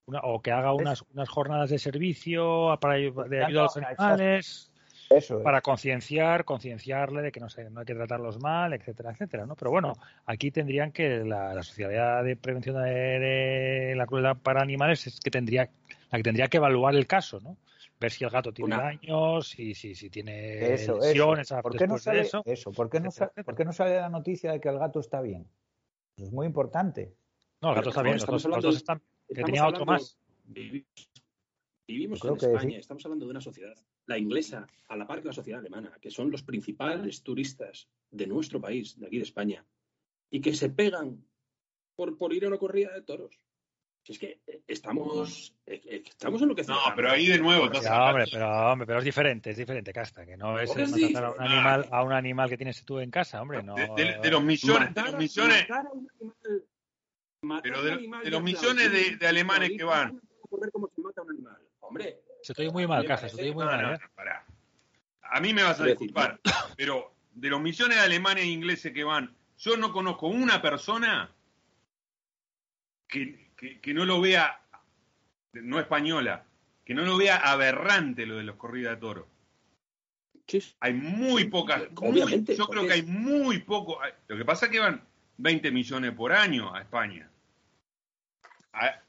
Una- 0.08 0.20
o 0.20 0.40
que 0.40 0.52
haga 0.52 0.72
unas, 0.72 1.02
unas 1.14 1.28
jornadas 1.28 1.70
de 1.70 1.80
servicio 1.80 2.78
para 2.80 2.94
de 2.94 3.44
ayuda 3.44 3.62
a 3.62 3.64
los 3.64 3.76
animales, 3.76 4.70
Eso 5.10 5.38
es. 5.38 5.44
para 5.44 5.60
concienciar, 5.60 6.44
concienciarle 6.44 7.22
de 7.22 7.32
que 7.32 7.40
no, 7.40 7.48
se, 7.48 7.70
no 7.70 7.80
hay 7.80 7.86
que 7.86 7.94
tratarlos 7.94 8.40
mal, 8.40 8.72
etcétera, 8.72 9.12
etcétera, 9.12 9.46
¿no? 9.46 9.54
Pero 9.54 9.70
bueno, 9.70 9.94
aquí 10.26 10.50
tendrían 10.50 10.90
que 10.92 11.18
la, 11.24 11.54
la 11.54 11.62
Sociedad 11.62 12.24
de 12.24 12.36
Prevención 12.36 12.82
de, 12.82 12.90
de 12.90 13.94
la 13.96 14.06
Crueldad 14.06 14.36
para 14.36 14.62
Animales 14.62 15.06
es 15.06 15.20
que 15.20 15.30
tendría 15.30 15.68
la 16.10 16.18
que 16.18 16.22
tendría 16.22 16.48
que 16.48 16.56
evaluar 16.56 16.94
el 16.94 17.06
caso, 17.06 17.40
¿no? 17.40 17.56
Ver 17.98 18.12
si 18.12 18.24
el 18.24 18.30
gato 18.30 18.52
tiene 18.52 18.74
Una- 18.74 18.82
daños, 18.84 19.48
si, 19.48 19.74
si, 19.74 19.94
si 19.94 20.10
tiene 20.10 20.74
Eso, 20.74 20.98
lesiones 21.00 21.46
eso. 21.46 21.56
a- 21.56 21.62
¿Por 21.62 21.72
qué 21.76 21.86
no 21.86 21.94
después 21.94 22.02
sale 22.02 22.18
de 22.18 22.24
eso. 22.26 22.42
eso? 22.44 22.72
¿Por 22.72 22.90
qué 22.90 23.00
no, 23.00 23.08
etcétera, 23.08 23.42
por 23.44 23.54
qué 23.54 23.64
no 23.64 23.72
sale 23.72 23.96
la 23.96 24.08
noticia 24.10 24.52
de 24.52 24.60
que 24.60 24.68
el 24.68 24.78
gato 24.78 25.00
está 25.00 25.20
bien? 25.22 25.46
Eso 26.16 26.26
es 26.26 26.32
muy 26.32 26.46
importante. 26.46 27.14
No, 27.62 27.70
el 27.70 27.74
gato 27.76 27.80
Pero 27.80 27.90
está 27.90 28.02
bien, 28.02 28.16
los 28.16 28.26
dos, 28.26 28.44
los 28.44 28.62
dos 28.62 28.76
están... 28.76 29.00
Que 29.28 29.42
tenía 29.44 29.66
otro 29.66 29.86
más. 29.86 30.18
Vivimos 31.86 32.24
en 32.24 32.34
España, 32.36 32.70
sí. 32.70 32.76
estamos 32.76 33.04
hablando 33.04 33.26
de 33.26 33.30
una 33.30 33.40
sociedad, 33.40 33.74
la 34.06 34.18
inglesa, 34.18 34.66
a 34.88 34.96
la 34.96 35.06
par 35.06 35.20
que 35.20 35.28
la 35.28 35.32
sociedad 35.32 35.60
alemana, 35.60 35.96
que 36.00 36.10
son 36.10 36.30
los 36.30 36.42
principales 36.42 37.22
turistas 37.22 37.88
de 38.10 38.26
nuestro 38.26 38.60
país, 38.60 38.98
de 38.98 39.06
aquí 39.06 39.16
de 39.18 39.22
España, 39.24 39.64
y 40.30 40.40
que 40.40 40.54
se 40.54 40.70
pegan 40.70 41.24
por, 41.94 42.16
por 42.18 42.32
ir 42.32 42.44
a 42.44 42.48
una 42.48 42.58
corrida 42.58 42.92
de 42.92 43.02
toros. 43.02 43.38
Si 44.02 44.12
es 44.12 44.18
que 44.20 44.40
eh, 44.46 44.62
estamos, 44.68 45.56
eh, 45.66 45.80
eh, 45.84 46.02
estamos 46.06 46.40
en 46.42 46.48
lo 46.48 46.54
que 46.54 46.62
No, 46.62 46.78
pero 46.94 47.10
ahí 47.10 47.26
de 47.26 47.38
nuevo, 47.38 47.64
hombre, 47.64 48.24
pero, 48.30 48.48
hombre, 48.72 48.86
pero 48.86 48.98
es 49.00 49.04
diferente, 49.04 49.50
es 49.50 49.56
diferente, 49.56 49.92
Casta, 49.92 50.24
que 50.24 50.36
no 50.36 50.58
es 50.60 50.68
¿Cómo 50.70 50.78
el 50.78 50.84
es 50.84 50.90
maltratar 50.92 51.24
a 51.24 51.30
un 51.32 51.40
animal, 51.42 51.88
a 51.90 52.02
un 52.04 52.12
animal 52.12 52.48
que 52.48 52.56
tienes 52.56 52.84
tú 52.84 53.00
en 53.00 53.10
casa, 53.10 53.42
hombre, 53.42 53.62
no. 53.64 53.74
de, 53.74 53.88
de- 53.96 54.18
de 54.22 54.30
los 54.30 54.42
millones, 54.44 54.94
de 54.94 55.02
los 55.02 55.16
millones, 55.18 55.68
matar 55.68 55.86
a 55.86 55.90
un 55.92 56.08
animal- 56.20 56.64
matar 57.42 57.62
Pero 57.62 57.76
a 57.78 57.82
de- 57.82 57.90
un 57.90 57.98
animal 57.98 58.24
de 58.24 58.30
los 58.30 58.42
millones 58.42 59.18
de- 59.18 59.26
alemanes 59.26 59.70
que 59.76 59.84
van. 59.84 60.20
Ver 60.60 60.70
cómo 60.70 60.88
se 60.94 61.00
mata 61.00 61.20
a 61.20 61.24
un 61.24 61.30
animal. 61.30 61.58
Hombre, 61.80 62.20
Se 62.42 62.52
estoy 62.52 62.70
muy 62.70 62.86
mal, 62.86 63.04
Casta, 63.06 63.26
parece- 63.26 63.36
estoy 63.42 63.54
muy 63.54 63.64
No, 63.64 63.70
mal, 63.70 63.82
no, 63.82 63.94
¿eh? 63.94 63.98
no, 64.00 64.08
pará. 64.14 64.44
A 65.22 65.40
mí 65.40 65.52
me 65.52 65.62
vas 65.62 65.80
a 65.80 65.84
disculpar, 65.86 66.40
pero 66.76 67.12
de 67.32 67.48
los 67.50 67.60
millones 67.60 67.96
de 67.98 68.02
alemanes 68.04 68.44
e 68.44 68.48
ingleses 68.48 68.92
que 68.92 69.02
van, 69.04 69.34
yo 69.58 69.76
no 69.76 69.92
conozco 69.92 70.28
una 70.28 70.62
persona 70.62 71.30
que, 73.08 73.50
que- 73.56 73.80
que 73.80 73.94
no 73.94 74.04
lo 74.04 74.20
vea, 74.20 74.60
no 75.52 75.78
española, 75.80 76.44
que 76.84 76.94
no 76.94 77.02
lo 77.02 77.16
vea 77.16 77.36
aberrante 77.36 78.26
lo 78.26 78.36
de 78.36 78.44
los 78.44 78.56
corridas 78.56 78.94
de 78.94 79.00
toros. 79.00 79.26
sí, 80.46 80.62
Hay 80.80 80.92
muy 80.94 81.44
pocas, 81.46 81.90
muy- 82.00 82.10
obviamente, 82.10 82.54
yo 82.56 82.66
creo 82.68 82.86
que 82.86 82.92
hay 82.92 83.02
muy 83.02 83.58
poco. 83.60 83.98
Lo 84.28 84.36
que 84.36 84.44
pasa 84.44 84.66
es 84.66 84.72
que 84.72 84.78
van 84.80 85.02
20 85.38 85.70
millones 85.72 86.12
por 86.12 86.32
año 86.32 86.72
a 86.74 86.80
España. 86.82 87.28
A- 88.72 89.00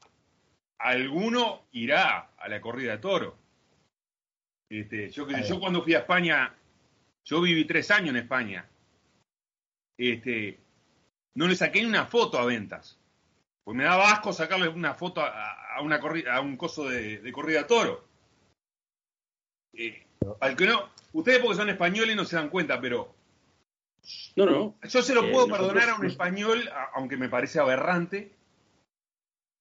alguno 0.78 1.62
irá 1.72 2.30
a 2.38 2.48
la 2.48 2.60
corrida 2.60 2.92
de 2.92 2.98
toro. 2.98 3.36
Este, 4.70 5.08
yo, 5.10 5.26
yo 5.28 5.58
cuando 5.60 5.82
fui 5.82 5.94
a 5.94 6.00
España, 6.00 6.54
yo 7.24 7.40
viví 7.40 7.64
tres 7.64 7.90
años 7.90 8.10
en 8.10 8.16
España. 8.16 8.68
Este, 9.98 10.58
no 11.34 11.48
le 11.48 11.56
saqué 11.56 11.80
ni 11.80 11.86
una 11.88 12.06
foto 12.06 12.38
a 12.38 12.44
ventas. 12.44 12.98
Pues 13.64 13.76
me 13.76 13.84
daba 13.84 14.12
asco 14.12 14.32
sacarle 14.32 14.68
una 14.68 14.94
foto 14.94 15.20
a, 15.20 15.74
a 15.76 15.80
una 15.82 16.00
corrida, 16.00 16.34
a 16.36 16.40
un 16.40 16.56
coso 16.56 16.88
de, 16.88 17.18
de 17.18 17.32
corrida 17.32 17.60
de 17.60 17.68
toro. 17.68 18.04
Eh, 19.74 20.06
al 20.40 20.56
que 20.56 20.66
no, 20.66 20.88
ustedes 21.12 21.38
porque 21.40 21.56
son 21.56 21.68
españoles 21.68 22.16
no 22.16 22.24
se 22.24 22.36
dan 22.36 22.48
cuenta, 22.48 22.80
pero 22.80 23.14
no, 24.36 24.46
no, 24.46 24.74
yo 24.82 25.02
se 25.02 25.14
lo 25.14 25.24
Eh, 25.24 25.30
puedo 25.32 25.46
nosotros- 25.48 25.68
perdonar 25.74 25.90
a 25.90 25.98
un 26.00 26.06
español, 26.06 26.68
aunque 26.94 27.16
me 27.16 27.28
parece 27.28 27.58
aberrante, 27.60 28.32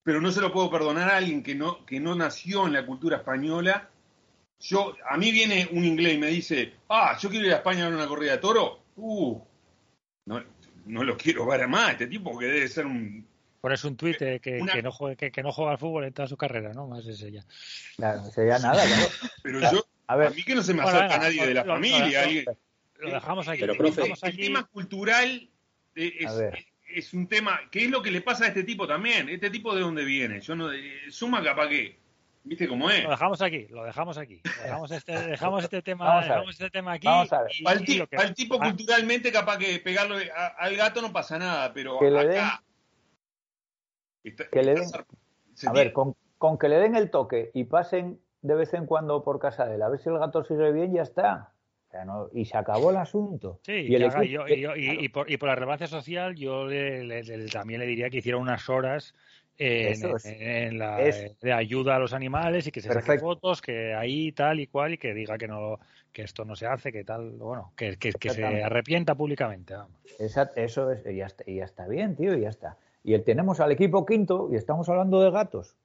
pero 0.08 0.22
no 0.22 0.32
se 0.32 0.40
lo 0.40 0.54
puedo 0.54 0.72
perdonar 0.72 1.10
a 1.10 1.18
alguien 1.18 1.44
que 1.44 1.54
no, 1.54 1.86
que 1.86 2.00
no 2.00 2.16
nació 2.16 2.66
en 2.66 2.72
la 2.72 2.86
cultura 2.86 3.18
española. 3.18 3.90
Yo, 4.62 4.96
a 5.10 5.18
mí 5.18 5.34
viene 5.34 5.68
un 5.74 5.84
inglés 5.84 6.14
y 6.14 6.18
me 6.18 6.28
dice, 6.28 6.76
ah, 6.88 7.18
yo 7.20 7.30
quiero 7.30 7.46
ir 7.46 7.52
a 7.52 7.58
España 7.58 7.84
a 7.86 7.90
ver 7.90 7.98
una 7.98 8.08
corrida 8.08 8.32
de 8.32 8.38
toro. 8.38 8.80
Uh, 8.96 9.38
no, 10.28 10.42
no 10.86 11.04
lo 11.04 11.18
quiero 11.18 11.46
ver 11.46 11.64
a 11.64 11.68
más, 11.68 11.92
este 11.92 12.08
tipo 12.08 12.40
que 12.40 12.46
debe 12.46 12.70
ser 12.70 12.86
un... 12.86 13.28
Pones 13.60 13.84
un 13.84 13.98
tuit 13.98 14.18
que, 14.18 14.40
que, 14.40 14.62
Una- 14.62 14.72
que 14.72 14.82
no 14.82 14.94
juegue, 14.94 15.18
que, 15.18 15.30
que 15.30 15.44
no 15.44 15.52
juega 15.52 15.72
al 15.72 15.78
fútbol 15.78 16.06
en 16.06 16.14
toda 16.14 16.30
su 16.30 16.38
carrera, 16.38 16.72
¿no? 16.74 16.88
Más 16.88 17.06
ese 17.06 17.30
ya. 17.30 17.44
Claro, 17.98 18.22
no 18.22 18.32
sería 18.32 18.60
nada, 18.60 18.86
claro. 18.86 19.08
Pero 19.44 19.60
Claro. 19.60 19.78
yo, 19.80 19.88
A 20.08 20.16
mí 20.30 20.42
que 20.44 20.56
no 20.56 20.64
se 20.64 20.74
me 20.74 20.84
Bueno, 20.84 21.00
acerca 21.00 21.16
venga, 21.16 21.28
nadie 21.28 21.48
de 21.48 21.54
la 21.54 21.64
lo- 21.66 21.74
familia. 21.74 22.22
lo- 22.22 22.28
alguien- 22.28 22.46
Lo 23.00 23.10
dejamos 23.12 23.48
aquí. 23.50 23.60
Pero, 23.60 23.76
profe, 23.76 24.04
el 24.24 24.38
tema 24.38 24.64
cultural 24.68 25.50
eh, 25.96 26.14
es. 26.22 26.32
Es 26.98 27.14
un 27.14 27.28
tema 27.28 27.60
que 27.72 27.84
es 27.86 27.90
lo 27.92 28.02
que 28.02 28.12
le 28.12 28.22
pasa 28.22 28.46
a 28.46 28.48
este 28.48 28.64
tipo 28.64 28.88
también. 28.88 29.30
Este 29.30 29.50
tipo 29.50 29.74
de 29.76 29.82
dónde 29.82 30.04
viene. 30.04 30.42
Yo 30.42 30.56
no 30.56 30.72
eh, 30.72 30.94
suma 31.10 31.44
capaz 31.44 31.68
que, 31.70 31.98
viste 32.44 32.68
cómo 32.68 32.90
es. 32.90 33.04
Lo 33.04 33.12
dejamos 33.12 33.42
aquí, 33.42 33.68
lo 33.70 33.84
dejamos 33.84 34.18
aquí. 34.18 34.42
Dejamos 34.64 34.92
este, 34.92 35.12
dejamos 35.30 35.64
este 35.64 35.82
tema, 35.82 36.22
dejamos 36.22 36.50
este 36.52 36.70
tema 36.70 36.94
aquí. 36.94 37.08
Vamos 37.08 37.32
a 37.34 37.44
ver. 37.44 37.52
y- 37.58 37.68
Al, 37.68 37.82
y 37.82 37.86
ti- 37.86 37.98
lo 38.00 38.08
que- 38.08 38.16
al 38.18 38.34
tipo 38.34 38.58
Ah, 38.60 38.68
culturalmente 38.70 39.32
capaz 39.32 39.58
que 39.58 39.80
pegarle 39.80 40.32
a- 40.32 40.48
al 40.58 40.76
gato 40.76 41.02
no 41.02 41.12
pasa 41.14 41.38
nada, 41.38 41.72
pero 41.74 42.00
Que 42.00 42.10
le 42.10 42.20
acá 42.20 42.64
está- 44.24 44.50
que 44.50 44.64
le 44.64 44.74
está- 44.74 44.98
den- 45.00 45.06
A 45.10 45.56
tiene- 45.60 45.74
ver, 45.80 45.94
con, 45.94 46.16
con 46.38 46.58
que 46.58 46.70
le 46.70 46.78
den 46.78 46.96
el 46.96 47.10
toque 47.10 47.52
y 47.54 47.64
pasen 47.66 48.20
de 48.42 48.56
vez 48.56 48.74
en 48.74 48.86
cuando 48.86 49.24
por 49.24 49.40
casa 49.40 49.66
de 49.66 49.76
él, 49.76 49.82
a 49.82 49.90
ver 49.90 50.00
si 50.00 50.10
el 50.10 50.20
gato 50.20 50.44
sigue 50.44 50.72
bien, 50.72 50.94
ya 50.94 51.02
está. 51.02 51.52
O 51.98 52.00
sea, 52.00 52.06
no- 52.06 52.30
y 52.34 52.46
se 52.46 52.58
acabó 52.58 52.92
el 52.92 52.98
asunto. 52.98 53.60
Sí, 53.64 53.72
y 53.74 53.92
y, 53.92 53.96
el 53.96 54.04
haga- 54.04 54.24
equipo- 54.24 54.48
yo- 54.48 54.56
y 54.56 54.62
yo- 54.62 54.76
y- 54.76 55.06
y 55.06 55.10
por, 55.10 55.32
y 55.32 55.38
por 55.38 55.50
la 55.50 55.56
relevancia 55.56 55.88
social, 55.88 56.36
yo 56.36 56.68
le- 56.68 57.04
le- 57.04 57.24
le- 57.24 57.46
también 57.48 57.80
le 57.80 57.88
diría 57.88 58.10
que 58.10 58.18
hiciera 58.18 58.38
unas 58.38 58.70
horas 58.70 59.16
en, 59.58 59.94
Eso 59.94 60.16
es. 60.18 60.26
en 60.26 60.78
la, 60.78 61.02
Es- 61.02 61.40
de 61.40 61.54
ayuda 61.54 61.96
a 61.96 62.00
los 62.00 62.14
animales 62.14 62.68
y 62.68 62.72
que 62.72 62.82
se 62.82 62.94
saquen 62.94 63.20
fotos, 63.20 63.62
que 63.64 63.96
ahí 63.96 64.32
tal 64.32 64.60
y 64.60 64.68
cual, 64.68 64.94
y 64.94 64.98
que 65.00 65.14
diga 65.16 65.38
que 65.40 65.48
no 65.48 65.80
que 66.14 66.22
esto 66.24 66.46
no 66.46 66.56
se 66.56 66.66
hace, 66.68 66.92
que 66.92 67.04
tal, 67.04 67.32
bueno, 67.32 67.72
que, 67.76 67.98
que, 67.98 68.12
que 68.12 68.30
se 68.30 68.44
arrepienta 68.64 69.14
públicamente. 69.16 69.74
vamos. 69.76 69.92
Esa- 70.20 70.52
eso 70.56 70.92
es, 70.92 71.04
y 71.06 71.16
ya, 71.18 71.26
está, 71.28 71.44
y 71.48 71.56
ya 71.58 71.66
está 71.66 71.88
bien, 71.88 72.16
tío, 72.16 72.36
y 72.36 72.42
ya 72.42 72.50
está. 72.50 72.78
Y 73.04 73.14
el, 73.14 73.24
tenemos 73.24 73.60
al 73.60 73.72
equipo 73.72 74.06
quinto 74.06 74.50
y 74.52 74.56
estamos 74.56 74.88
hablando 74.90 75.20
de 75.22 75.32
gatos. 75.32 75.76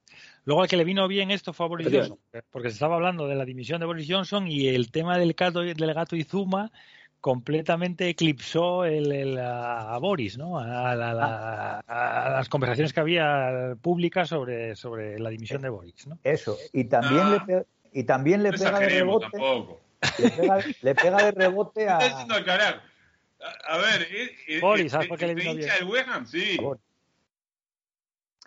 Luego 0.45 0.63
al 0.63 0.69
que 0.69 0.77
le 0.77 0.85
vino 0.85 1.07
bien 1.09 1.31
esto 1.31 1.53
fue 1.53 1.67
a 1.67 1.69
Boris. 1.69 1.89
Johnson, 1.93 2.19
porque 2.51 2.69
se 2.71 2.75
estaba 2.75 2.97
hablando 2.97 3.29
de 3.29 3.37
la 3.37 3.45
dimisión 3.45 3.79
de 3.81 3.87
Boris 3.87 4.07
Johnson 4.11 4.49
y 4.49 4.69
el 4.69 4.91
tema 4.91 5.17
del 5.19 5.33
gato, 5.35 5.61
del 5.61 5.95
gato 5.95 6.17
Izuma 6.17 6.73
completamente 7.21 8.09
eclipsó 8.09 8.85
el, 8.85 9.13
el- 9.13 9.39
a, 9.39 9.95
a 9.95 9.99
Boris, 9.99 10.37
¿no? 10.39 10.59
A, 10.59 10.95
la- 10.97 11.79
a 11.87 12.31
las 12.31 12.49
conversaciones 12.49 12.93
que 12.93 12.99
había 13.01 13.77
públicas 13.81 14.29
sobre, 14.29 14.75
sobre 14.75 15.21
la 15.21 15.31
dimisión 15.31 15.63
de 15.63 15.69
Boris, 15.69 16.07
¿no? 16.09 16.19
Eso. 16.25 16.59
Y 16.73 16.85
también 16.85 17.23
Ah. 17.23 17.31
le, 17.31 17.41
pe- 17.61 17.67
y 17.93 18.03
también 18.05 18.43
le 18.43 18.51
no 18.51 18.59
pega 18.59 18.81
de 18.81 18.89
rebote. 18.89 19.27
tampoco. 19.31 19.81
Le 20.19 20.31
pega, 20.31 20.59
le 20.83 20.95
pega 20.97 21.25
de 21.25 21.31
rebote 21.31 21.89
a. 21.89 21.99
Está 21.99 22.09
diciendo. 22.09 22.35
A, 22.35 23.75
a 23.75 23.77
ver, 23.79 24.03
eh, 24.11 24.31
eh, 24.49 24.61
Boris, 24.61 24.87
eh, 24.87 24.91
¿sabes 24.91 25.07
por 25.09 25.19
qué 25.19 25.27
le 25.29 25.35
vino 25.37 25.53
hincha 25.53 25.75
del 25.77 25.85
West 25.85 26.09
Ham, 26.09 26.27
sí. 26.27 26.57
a 26.59 26.63
Boris. 26.63 26.83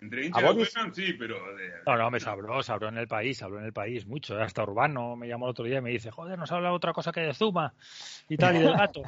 Entre 0.02 0.26
hincha 0.26 0.38
A 0.38 0.42
del 0.42 0.52
Boris- 0.52 0.60
West 0.66 0.76
Ham, 0.76 0.92
sí, 0.94 1.12
pero... 1.14 1.36
de- 1.56 1.72
No, 1.86 1.96
no, 1.96 2.10
me 2.10 2.20
sabró, 2.20 2.62
se 2.62 2.70
habló 2.72 2.88
en 2.88 2.98
el 2.98 3.08
país, 3.08 3.42
habló 3.42 3.58
en 3.60 3.64
el 3.66 3.72
país 3.72 4.06
mucho, 4.06 4.38
hasta 4.38 4.62
Urbano 4.62 5.16
me 5.16 5.26
llamó 5.28 5.46
el 5.46 5.50
otro 5.52 5.64
día 5.64 5.78
y 5.78 5.80
me 5.80 5.90
dice, 5.90 6.10
joder, 6.10 6.38
nos 6.38 6.52
habla 6.52 6.72
otra 6.72 6.92
cosa 6.92 7.12
que 7.12 7.20
de 7.20 7.32
Zuma 7.34 7.72
y 8.28 8.36
tal, 8.36 8.56
y 8.56 8.60
del 8.60 8.76
gato. 8.76 9.02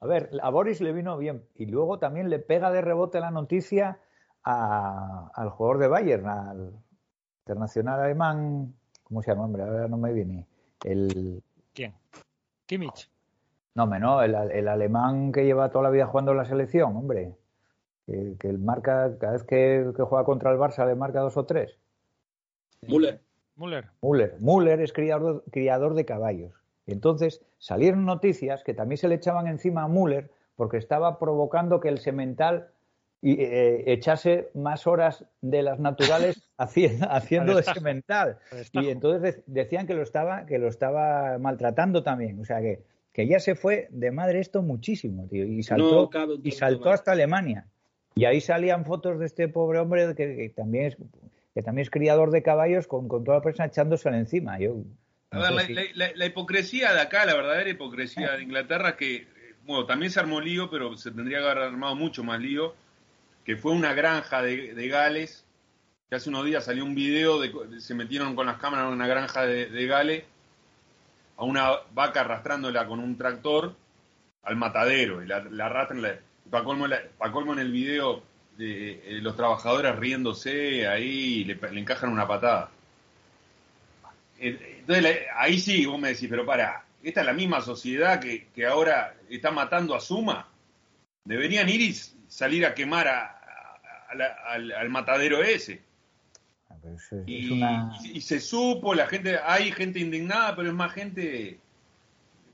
A 0.00 0.06
ver, 0.06 0.30
a 0.42 0.50
Boris 0.50 0.80
le 0.80 0.92
vino 0.92 1.16
bien. 1.18 1.42
Y 1.56 1.66
luego 1.66 1.98
también 1.98 2.28
le 2.30 2.38
pega 2.38 2.70
de 2.70 2.80
rebote 2.82 3.18
la 3.20 3.30
noticia 3.30 3.98
a- 4.44 5.30
al 5.34 5.48
jugador 5.50 5.78
de 5.78 5.88
Bayern, 5.88 6.26
al 6.28 6.72
internacional 7.40 8.00
alemán. 8.00 8.74
¿Cómo 9.02 9.22
se 9.22 9.30
llama, 9.30 9.44
hombre? 9.44 9.62
Ahora 9.62 9.88
no 9.88 9.96
me 9.96 10.12
viene. 10.12 10.46
El. 10.84 11.42
¿Quién? 11.72 11.94
Kimmich. 12.66 13.08
No, 13.74 13.84
hombre, 13.84 13.98
no, 14.00 14.22
el, 14.22 14.34
el 14.34 14.68
alemán 14.68 15.32
que 15.32 15.44
lleva 15.44 15.70
toda 15.70 15.84
la 15.84 15.90
vida 15.90 16.06
jugando 16.06 16.32
en 16.32 16.38
la 16.38 16.44
selección, 16.44 16.96
hombre. 16.96 17.34
Que, 18.06 18.34
que 18.38 18.48
él 18.48 18.58
marca, 18.58 19.16
cada 19.18 19.32
vez 19.32 19.42
que, 19.42 19.90
que 19.96 20.02
juega 20.02 20.24
contra 20.24 20.52
el 20.52 20.58
Barça 20.58 20.86
le 20.86 20.94
marca 20.94 21.20
dos 21.20 21.36
o 21.36 21.44
tres. 21.44 21.76
Müller. 22.82 23.20
Müller. 23.56 23.86
Müller. 24.02 24.34
Müller 24.40 24.80
es 24.80 24.92
criador, 24.92 25.44
criador 25.50 25.94
de 25.94 26.04
caballos. 26.04 26.52
Y 26.86 26.92
entonces 26.92 27.42
salieron 27.58 28.04
noticias 28.04 28.62
que 28.62 28.74
también 28.74 28.98
se 28.98 29.08
le 29.08 29.16
echaban 29.16 29.46
encima 29.48 29.82
a 29.82 29.88
Müller 29.88 30.30
porque 30.54 30.76
estaba 30.76 31.18
provocando 31.18 31.80
que 31.80 31.88
el 31.88 31.98
semental 31.98 32.68
y 33.22 33.40
eh, 33.40 33.92
echarse 33.92 34.50
más 34.54 34.86
horas 34.86 35.24
de 35.40 35.62
las 35.62 35.80
naturales 35.80 36.48
haciendo, 36.58 37.06
haciendo 37.10 37.56
de 37.56 37.62
semental. 37.64 38.38
Y 38.72 38.88
entonces 38.90 39.22
de- 39.36 39.42
decían 39.46 39.86
que 39.86 39.94
lo 39.94 40.02
estaba, 40.02 40.46
que 40.46 40.58
lo 40.58 40.68
estaba 40.68 41.38
maltratando 41.38 42.02
también. 42.04 42.38
O 42.40 42.44
sea 42.44 42.60
que, 42.60 42.84
que 43.12 43.26
ya 43.26 43.40
se 43.40 43.54
fue 43.56 43.88
de 43.90 44.12
madre 44.12 44.38
esto 44.38 44.62
muchísimo, 44.62 45.26
tío. 45.28 45.44
Y 45.44 45.62
saltó, 45.62 45.84
No 46.12 46.34
y 46.44 46.52
saltó 46.52 46.90
hasta 46.90 47.12
Alemania. 47.12 47.66
Y 48.18 48.24
ahí 48.24 48.40
salían 48.40 48.86
fotos 48.86 49.18
de 49.18 49.26
este 49.26 49.46
pobre 49.48 49.78
hombre 49.78 50.14
que, 50.16 50.36
que 50.36 50.48
también 50.56 50.86
es 50.86 50.96
que 51.54 51.62
también 51.62 51.82
es 51.84 51.90
criador 51.90 52.30
de 52.30 52.42
caballos 52.42 52.86
con, 52.86 53.08
con 53.08 53.24
toda 53.24 53.38
la 53.38 53.42
prensa 53.42 53.64
echándosele 53.66 54.16
encima. 54.18 54.58
Yo, 54.58 54.76
A 55.30 55.38
ver, 55.38 55.52
la, 55.52 55.62
si- 55.66 55.74
la- 55.74 55.82
la- 55.94 56.12
la 56.14 56.26
hipocresía 56.26 56.92
de 56.94 57.00
acá, 57.00 57.24
la 57.26 57.34
verdadera 57.34 57.68
hipocresía 57.70 58.32
de 58.32 58.42
Inglaterra, 58.42 58.96
que, 58.96 59.26
bueno, 59.64 59.86
también 59.86 60.10
se 60.10 60.20
armó 60.20 60.40
lío, 60.40 60.70
pero 60.70 60.96
se 60.96 61.10
tendría 61.10 61.38
que 61.38 61.44
haber 61.44 61.58
armado 61.64 61.94
mucho 61.94 62.24
más 62.24 62.40
lío, 62.40 62.74
que 63.44 63.56
fue 63.56 63.72
una 63.72 63.94
granja 63.94 64.42
de, 64.42 64.74
de 64.74 64.88
Gales, 64.88 65.44
que 66.10 66.16
hace 66.16 66.28
unos 66.30 66.44
días 66.44 66.64
salió 66.64 66.84
un 66.84 66.94
video, 66.94 67.38
de, 67.40 67.50
de- 67.70 67.80
se 67.80 67.94
metieron 67.94 68.34
con 68.34 68.46
las 68.46 68.58
cámaras 68.58 68.86
en 68.88 68.94
una 68.94 69.06
granja 69.06 69.46
de, 69.46 69.66
de 69.66 69.86
Gales, 69.86 70.24
a 71.38 71.44
una 71.44 71.70
vaca 71.92 72.20
arrastrándola 72.20 72.86
con 72.86 72.98
un 73.00 73.16
tractor 73.16 73.74
al 74.42 74.56
matadero, 74.56 75.22
y 75.22 75.26
la, 75.26 75.42
la 75.44 75.66
arrastran, 75.66 76.02
la, 76.02 76.16
pa' 76.50 76.64
colmo, 76.64 76.86
pa' 77.18 77.32
colmo 77.32 77.52
en 77.52 77.58
el 77.60 77.72
video, 77.72 78.22
de, 78.56 78.92
eh, 78.92 79.20
los 79.20 79.36
trabajadores 79.36 79.96
riéndose 79.96 80.86
ahí, 80.88 81.40
y 81.40 81.44
le, 81.44 81.54
le 81.56 81.80
encajan 81.80 82.10
una 82.10 82.26
patada. 82.26 82.70
Eh, 84.38 84.78
Entonces, 84.80 85.18
ahí 85.34 85.58
sí, 85.58 85.84
vos 85.86 85.98
me 86.00 86.08
decís, 86.08 86.28
pero 86.28 86.44
para, 86.46 86.84
esta 87.02 87.20
es 87.20 87.26
la 87.26 87.32
misma 87.32 87.60
sociedad 87.60 88.20
que, 88.20 88.46
que 88.54 88.66
ahora 88.66 89.14
está 89.28 89.50
matando 89.50 89.94
a 89.94 90.00
Suma. 90.00 90.48
Deberían 91.24 91.68
ir 91.68 91.80
y 91.80 91.92
salir 92.28 92.64
a 92.66 92.74
quemar 92.74 93.08
a- 93.08 93.24
a- 93.24 94.06
a 94.10 94.14
la- 94.14 94.36
al, 94.48 94.72
al 94.72 94.88
matadero 94.88 95.42
ese. 95.42 95.82
es, 96.84 97.12
es 97.12 97.22
Y, 97.26 97.50
una... 97.52 97.92
y- 98.04 98.18
y 98.18 98.20
se 98.20 98.40
supo, 98.40 98.94
la 98.94 99.06
gente, 99.06 99.38
hay 99.44 99.72
gente 99.72 99.98
indignada, 99.98 100.54
pero 100.54 100.68
es 100.68 100.74
más 100.74 100.92
gente. 100.92 101.58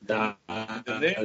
Da- 0.01 0.39
¿Entendés? 0.77 1.17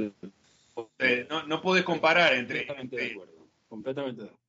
Eh, 1.00 1.26
no, 1.30 1.44
no 1.48 1.62
podés 1.62 1.84
comparar 1.84 2.34
entre. 2.34 2.66
Completamente 2.68 2.96
de 2.96 3.02
entre- 3.04 3.16
acuerdo. 3.16 3.48
Completamente 3.68 4.22
de 4.22 4.28
acuerdo. 4.28 4.44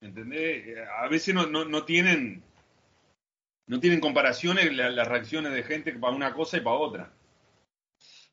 ¿Entendés? 0.00 0.66
Eh, 0.66 0.84
A 0.98 1.08
veces 1.08 1.34
no, 1.34 1.46
no, 1.46 1.64
no 1.64 1.84
tienen. 1.84 2.42
No 3.66 3.80
tienen 3.80 4.00
comparaciones 4.00 4.74
la- 4.76 4.90
las 4.90 5.08
reacciones 5.08 5.52
de 5.54 5.62
gente 5.62 5.92
para 5.94 6.14
una 6.14 6.34
cosa 6.34 6.58
y 6.58 6.60
para 6.60 6.76
otra. 6.76 7.12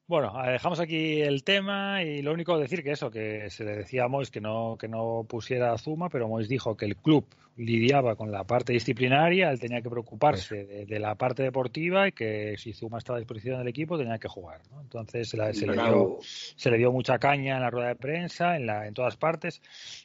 Bueno, 0.07 0.33
dejamos 0.45 0.81
aquí 0.81 1.21
el 1.21 1.45
tema 1.45 2.03
y 2.03 2.21
lo 2.21 2.33
único 2.33 2.57
decir 2.59 2.83
que 2.83 2.91
eso, 2.91 3.09
que 3.09 3.49
se 3.49 3.63
le 3.63 3.77
decía 3.77 4.03
a 4.03 4.07
Mois 4.09 4.29
que 4.29 4.41
no, 4.41 4.75
que 4.77 4.89
no 4.89 5.25
pusiera 5.29 5.71
a 5.71 5.77
Zuma, 5.77 6.09
pero 6.09 6.27
Mois 6.27 6.49
dijo 6.49 6.75
que 6.75 6.83
el 6.85 6.97
club 6.97 7.25
lidiaba 7.65 8.15
con 8.15 8.31
la 8.31 8.43
parte 8.43 8.73
disciplinaria, 8.73 9.51
él 9.51 9.59
tenía 9.59 9.81
que 9.81 9.89
preocuparse 9.89 10.65
de, 10.65 10.85
de 10.85 10.99
la 10.99 11.15
parte 11.15 11.43
deportiva 11.43 12.07
y 12.07 12.11
que 12.11 12.55
si 12.57 12.73
Zuma 12.73 12.97
estaba 12.97 13.17
a 13.17 13.19
disposición 13.19 13.59
del 13.59 13.67
equipo 13.67 13.97
tenía 13.97 14.17
que 14.17 14.27
jugar. 14.27 14.61
¿no? 14.71 14.81
Entonces 14.81 15.29
se, 15.29 15.37
la- 15.37 15.53
se 15.53 15.65
le 15.67 15.73
dio, 15.73 16.19
se 16.55 16.71
le 16.71 16.77
dio 16.77 16.91
mucha 16.91 17.19
caña 17.19 17.55
en 17.57 17.61
la 17.61 17.69
rueda 17.69 17.89
de 17.89 17.95
prensa, 17.95 18.55
en, 18.55 18.65
la, 18.65 18.87
en 18.87 18.93
todas 18.93 19.15
partes. 19.17 19.61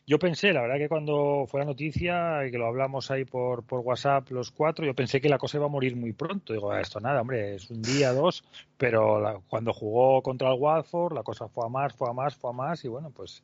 Yo 0.07 0.19
pensé, 0.19 0.53
la 0.53 0.62
verdad 0.62 0.77
que 0.79 0.88
cuando 0.88 1.47
fue 1.49 1.61
la 1.61 1.66
noticia 1.66 2.47
y 2.47 2.51
que 2.51 2.59
lo 2.59 2.66
hablamos 2.66 3.11
ahí 3.11 3.25
por, 3.25 3.64
por 3.64 3.81
WhatsApp 3.81 4.31
los 4.31 4.51
cuatro, 4.51 4.85
yo 4.85 4.95
pensé 4.95 5.21
que 5.21 5.29
la 5.29 5.38
cosa 5.38 5.57
iba 5.57 5.66
a 5.66 5.71
morir 5.71 5.97
muy 5.97 6.12
pronto. 6.12 6.53
Digo, 6.53 6.71
"Ah, 6.71 6.81
esto 6.81 7.01
nada, 7.01 7.21
hombre, 7.23 7.55
es 7.57 7.71
un 7.71 7.83
día, 7.83 8.12
dos, 8.12 8.45
pero 8.77 9.21
la- 9.21 9.40
cuando 9.49 9.73
jugó 9.73 10.23
contra 10.23 10.53
el 10.53 10.61
Watford 10.61 11.14
la 11.14 11.23
cosa 11.23 11.49
fue 11.49 11.64
a 11.64 11.69
más, 11.69 11.95
fue 11.95 12.09
a 12.11 12.12
más, 12.12 12.35
fue 12.37 12.51
a 12.51 12.53
más 12.53 12.85
y 12.85 12.88
bueno, 12.88 13.11
pues 13.11 13.42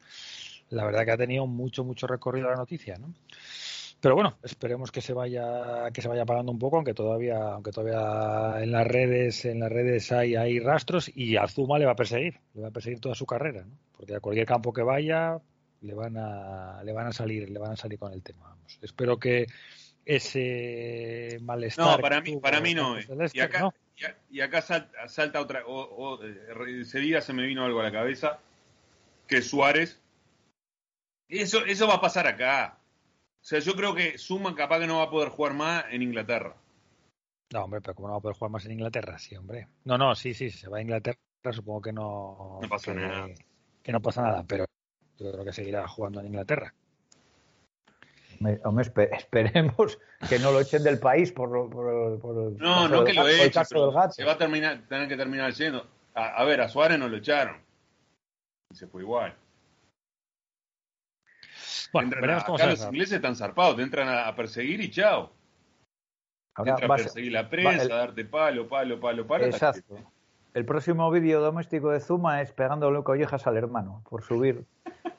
la 0.70 0.85
verdad 0.85 1.05
que 1.05 1.11
ha 1.12 1.16
tenido 1.18 1.46
mucho, 1.46 1.85
mucho 1.85 2.07
recorrido 2.07 2.48
la 2.48 2.57
noticia, 2.57 2.96
¿no? 2.98 3.12
Pero 4.02 4.16
bueno, 4.16 4.36
esperemos 4.42 4.90
que 4.90 5.00
se 5.00 5.12
vaya 5.12 5.88
que 5.92 6.02
se 6.02 6.08
vaya 6.08 6.22
apagando 6.22 6.50
un 6.50 6.58
poco, 6.58 6.74
aunque 6.76 6.92
todavía 6.92 7.36
aunque 7.54 7.70
todavía 7.70 8.60
en 8.60 8.72
las 8.72 8.84
redes 8.84 9.44
en 9.44 9.60
las 9.60 9.70
redes 9.70 10.10
hay, 10.10 10.34
hay 10.34 10.58
rastros 10.58 11.08
y 11.14 11.36
a 11.36 11.46
Zuma 11.46 11.78
le 11.78 11.86
va 11.86 11.92
a 11.92 11.96
perseguir, 11.96 12.40
le 12.54 12.62
va 12.62 12.68
a 12.68 12.72
perseguir 12.72 12.98
toda 12.98 13.14
su 13.14 13.26
carrera, 13.26 13.62
¿no? 13.64 13.78
Porque 13.96 14.16
a 14.16 14.20
cualquier 14.20 14.44
campo 14.46 14.72
que 14.72 14.82
vaya 14.82 15.38
le 15.82 15.94
van 15.94 16.16
a 16.18 16.82
le 16.82 16.92
van 16.92 17.06
a 17.06 17.12
salir 17.12 17.48
le 17.48 17.60
van 17.60 17.70
a 17.72 17.76
salir 17.76 17.96
con 17.96 18.12
el 18.12 18.22
tema. 18.24 18.48
Vamos. 18.48 18.76
Espero 18.82 19.18
que 19.20 19.46
ese 20.04 21.38
malestar 21.42 21.86
No, 21.96 22.02
para 22.02 22.20
mí, 22.20 22.36
para 22.38 22.60
mí 22.60 22.74
no. 22.74 22.98
eh. 22.98 23.06
Y 23.32 23.38
acá, 23.38 23.60
¿no? 23.60 23.74
y 24.30 24.40
acá 24.40 24.62
sal- 24.62 24.90
salta, 25.06 25.40
otra. 25.40 25.62
O, 25.64 25.80
o, 25.80 26.24
eh, 26.24 26.36
enseguida 26.68 27.20
se 27.20 27.32
me 27.32 27.46
vino 27.46 27.64
algo 27.64 27.78
a 27.78 27.84
la 27.84 27.92
cabeza. 27.92 28.40
Que 29.28 29.42
Suárez. 29.42 30.00
Eso, 31.28 31.64
eso 31.64 31.86
va 31.86 31.94
a 31.94 32.00
pasar 32.00 32.26
acá. 32.26 32.78
O 33.42 33.44
sea, 33.44 33.59
yo 33.59 33.74
creo 33.74 33.94
que 33.94 34.18
Suma 34.18 34.55
capaz 34.55 34.78
que 34.78 34.87
no 34.87 34.98
va 34.98 35.05
a 35.05 35.11
poder 35.11 35.28
jugar 35.31 35.52
más 35.55 35.85
en 35.90 36.02
Inglaterra. 36.02 36.55
No, 37.52 37.64
hombre, 37.64 37.81
pero 37.81 37.94
¿cómo 37.94 38.09
no 38.09 38.14
va 38.14 38.18
a 38.18 38.22
poder 38.22 38.37
jugar 38.37 38.52
más 38.52 38.64
en 38.66 38.72
Inglaterra? 38.72 39.18
Sí, 39.18 39.35
hombre. 39.37 39.66
No, 39.85 39.98
no, 39.98 40.14
sí, 40.14 40.33
sí, 40.33 40.48
si 40.50 40.59
se 40.59 40.68
va 40.68 40.78
a 40.78 40.83
Inglaterra, 40.83 41.18
supongo 41.50 41.83
que 41.83 41.92
no. 41.92 42.61
No 42.62 42.68
pasa 42.68 42.94
que, 42.94 43.00
nada. 43.00 43.26
Que 43.83 43.92
no 43.92 44.00
pasa 44.00 44.22
nada, 44.22 44.44
pero 44.46 44.64
yo 45.18 45.33
creo 45.33 45.44
que 45.44 45.52
seguirá 45.52 45.87
jugando 45.88 46.20
en 46.20 46.26
Inglaterra. 46.26 46.72
Hombre, 48.40 48.61
hombre, 48.64 48.85
espe- 48.92 49.09
esperemos 49.16 49.98
que 50.28 50.38
no 50.38 50.50
lo 50.52 50.61
echen 50.61 50.83
del 50.83 50.98
país 50.98 51.33
por, 51.33 51.50
lo- 51.50 51.68
por, 51.68 52.20
por 52.20 52.37
el 52.52 52.57
No, 52.59 52.88
no 52.88 53.05
que 53.05 53.12
lo 53.12 53.22
gato, 53.22 53.28
por 53.28 53.31
el 53.31 53.40
eche, 53.40 53.50
caso 53.52 53.68
pero 53.74 53.87
del 53.87 53.94
gato. 53.94 54.12
se 54.14 54.24
va 54.24 54.33
a 54.33 54.38
terminar, 54.38 54.83
tener 54.88 55.09
que 55.09 55.16
terminar 55.16 55.52
yendo. 55.52 55.87
A, 56.14 56.37
a 56.37 56.44
ver, 56.44 56.61
a 56.61 56.68
Suárez 56.68 56.98
no 56.98 57.09
lo 57.09 57.16
echaron. 57.16 57.57
Y 58.70 58.76
se 58.76 58.87
fue 58.87 59.02
igual. 59.02 59.37
Bueno, 61.92 62.07
Entran 62.07 62.23
veremos 62.23 62.42
a- 62.42 62.47
cómo 62.47 62.57
acá 62.57 62.64
se 62.64 62.71
los 62.71 62.85
ingleses 62.87 63.12
están 63.16 63.37
zarpados, 63.37 63.77
te 63.77 63.83
entran 63.83 64.09
a, 64.09 64.29
a 64.29 64.35
perseguir 64.37 64.81
y 64.81 64.90
chao. 64.90 65.33
Te 66.62 66.68
entran 66.71 66.90
a 66.90 66.97
perseguir 66.97 67.33
la 67.33 67.49
prensa, 67.49 67.77
va- 67.79 67.83
el- 67.83 67.92
a 67.92 67.97
darte 67.97 68.25
palo, 68.25 68.68
palo, 68.68 69.01
palo, 69.01 69.27
palo. 69.27 69.45
que- 69.45 69.51
Exacto. 69.51 69.97
El 70.55 70.66
próximo 70.66 71.11
vídeo 71.11 71.40
doméstico 71.40 71.88
de 71.90 72.01
Zuma 72.01 72.42
es 72.42 72.53
pegándole 72.53 73.03
collejas 73.03 73.47
al 73.47 73.57
hermano 73.57 74.03
por 74.11 74.23
subir, 74.23 74.66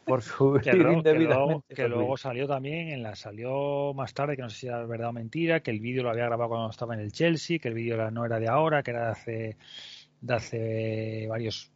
por 0.06 0.22
subir 0.62 0.62
Que 0.62 0.74
luego, 0.74 0.90
que 0.92 0.98
indebidamente. 1.10 1.36
luego- 1.48 1.64
que 1.70 1.88
luego 1.88 2.18
salió 2.18 2.48
también, 2.48 2.90
en 2.90 3.02
la 3.02 3.16
salió 3.16 3.96
más 3.96 4.14
tarde, 4.14 4.36
que 4.36 4.44
no 4.44 4.52
sé 4.52 4.58
si 4.60 4.68
era 4.68 4.86
verdad 4.86 5.10
o 5.10 5.14
mentira, 5.14 5.62
que 5.62 5.72
el 5.72 5.80
vídeo 5.80 6.04
lo 6.04 6.12
había 6.12 6.26
grabado 6.26 6.50
cuando 6.50 6.70
estaba 6.70 6.94
en 6.94 7.00
el 7.00 7.12
Chelsea, 7.12 7.58
que 7.58 7.68
el 7.70 7.74
vídeo 7.74 8.12
no 8.12 8.26
era 8.26 8.40
de 8.40 8.48
ahora, 8.48 8.84
que 8.84 8.92
era 8.92 9.06
de 9.06 9.12
hace, 9.12 9.58
de 10.22 10.34
hace 10.36 11.26
varios 11.28 11.72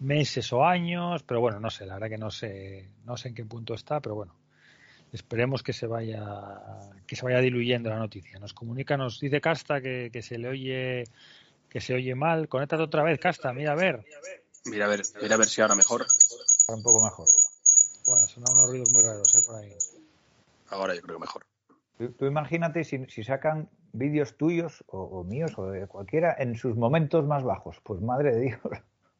meses 0.00 0.52
o 0.52 0.64
años, 0.64 1.22
pero 1.22 1.40
bueno, 1.40 1.60
no 1.60 1.70
sé, 1.70 1.86
la 1.86 1.94
verdad 1.94 2.08
que 2.08 2.18
no 2.18 2.30
sé, 2.30 2.88
no 3.04 3.16
sé 3.16 3.28
en 3.28 3.34
qué 3.34 3.44
punto 3.44 3.74
está, 3.74 4.00
pero 4.00 4.14
bueno, 4.14 4.34
esperemos 5.12 5.62
que 5.62 5.72
se 5.72 5.86
vaya, 5.86 6.22
que 7.06 7.16
se 7.16 7.24
vaya 7.24 7.38
diluyendo 7.40 7.90
la 7.90 7.98
noticia. 7.98 8.38
Nos 8.38 8.54
comunica, 8.54 8.96
nos 8.96 9.20
dice 9.20 9.40
Casta 9.40 9.80
que, 9.80 10.10
que 10.12 10.22
se 10.22 10.38
le 10.38 10.48
oye, 10.48 11.04
que 11.68 11.80
se 11.80 11.94
oye 11.94 12.14
mal. 12.14 12.48
Conéctate 12.48 12.82
otra 12.82 13.02
vez, 13.02 13.18
Casta, 13.20 13.52
mira 13.52 13.72
a 13.72 13.76
ver. 13.76 14.04
Mira 14.64 14.86
a 14.86 14.88
ver, 14.88 15.02
mira 15.22 15.34
a 15.34 15.38
ver 15.38 15.46
si 15.46 15.60
ahora 15.60 15.74
mejor. 15.74 16.06
Un 16.68 16.82
poco 16.82 17.02
mejor. 17.04 17.26
Bueno, 18.06 18.26
sonan 18.26 18.52
unos 18.52 18.70
ruidos 18.70 18.92
muy 18.92 19.02
raros, 19.02 19.34
¿eh? 19.34 19.38
Por 19.46 19.56
ahí. 19.56 19.72
Ahora 20.70 20.94
yo 20.94 21.02
creo 21.02 21.16
que 21.16 21.20
mejor. 21.20 21.46
Tú, 21.98 22.12
tú 22.12 22.26
imagínate 22.26 22.84
si, 22.84 23.04
si 23.06 23.24
sacan 23.24 23.68
vídeos 23.92 24.36
tuyos 24.36 24.84
o, 24.86 25.02
o 25.02 25.24
míos 25.24 25.52
o 25.56 25.66
de 25.66 25.86
cualquiera 25.86 26.34
en 26.38 26.56
sus 26.56 26.76
momentos 26.76 27.26
más 27.26 27.42
bajos. 27.42 27.80
Pues 27.82 28.00
madre 28.00 28.34
de 28.34 28.40
Dios. 28.40 28.60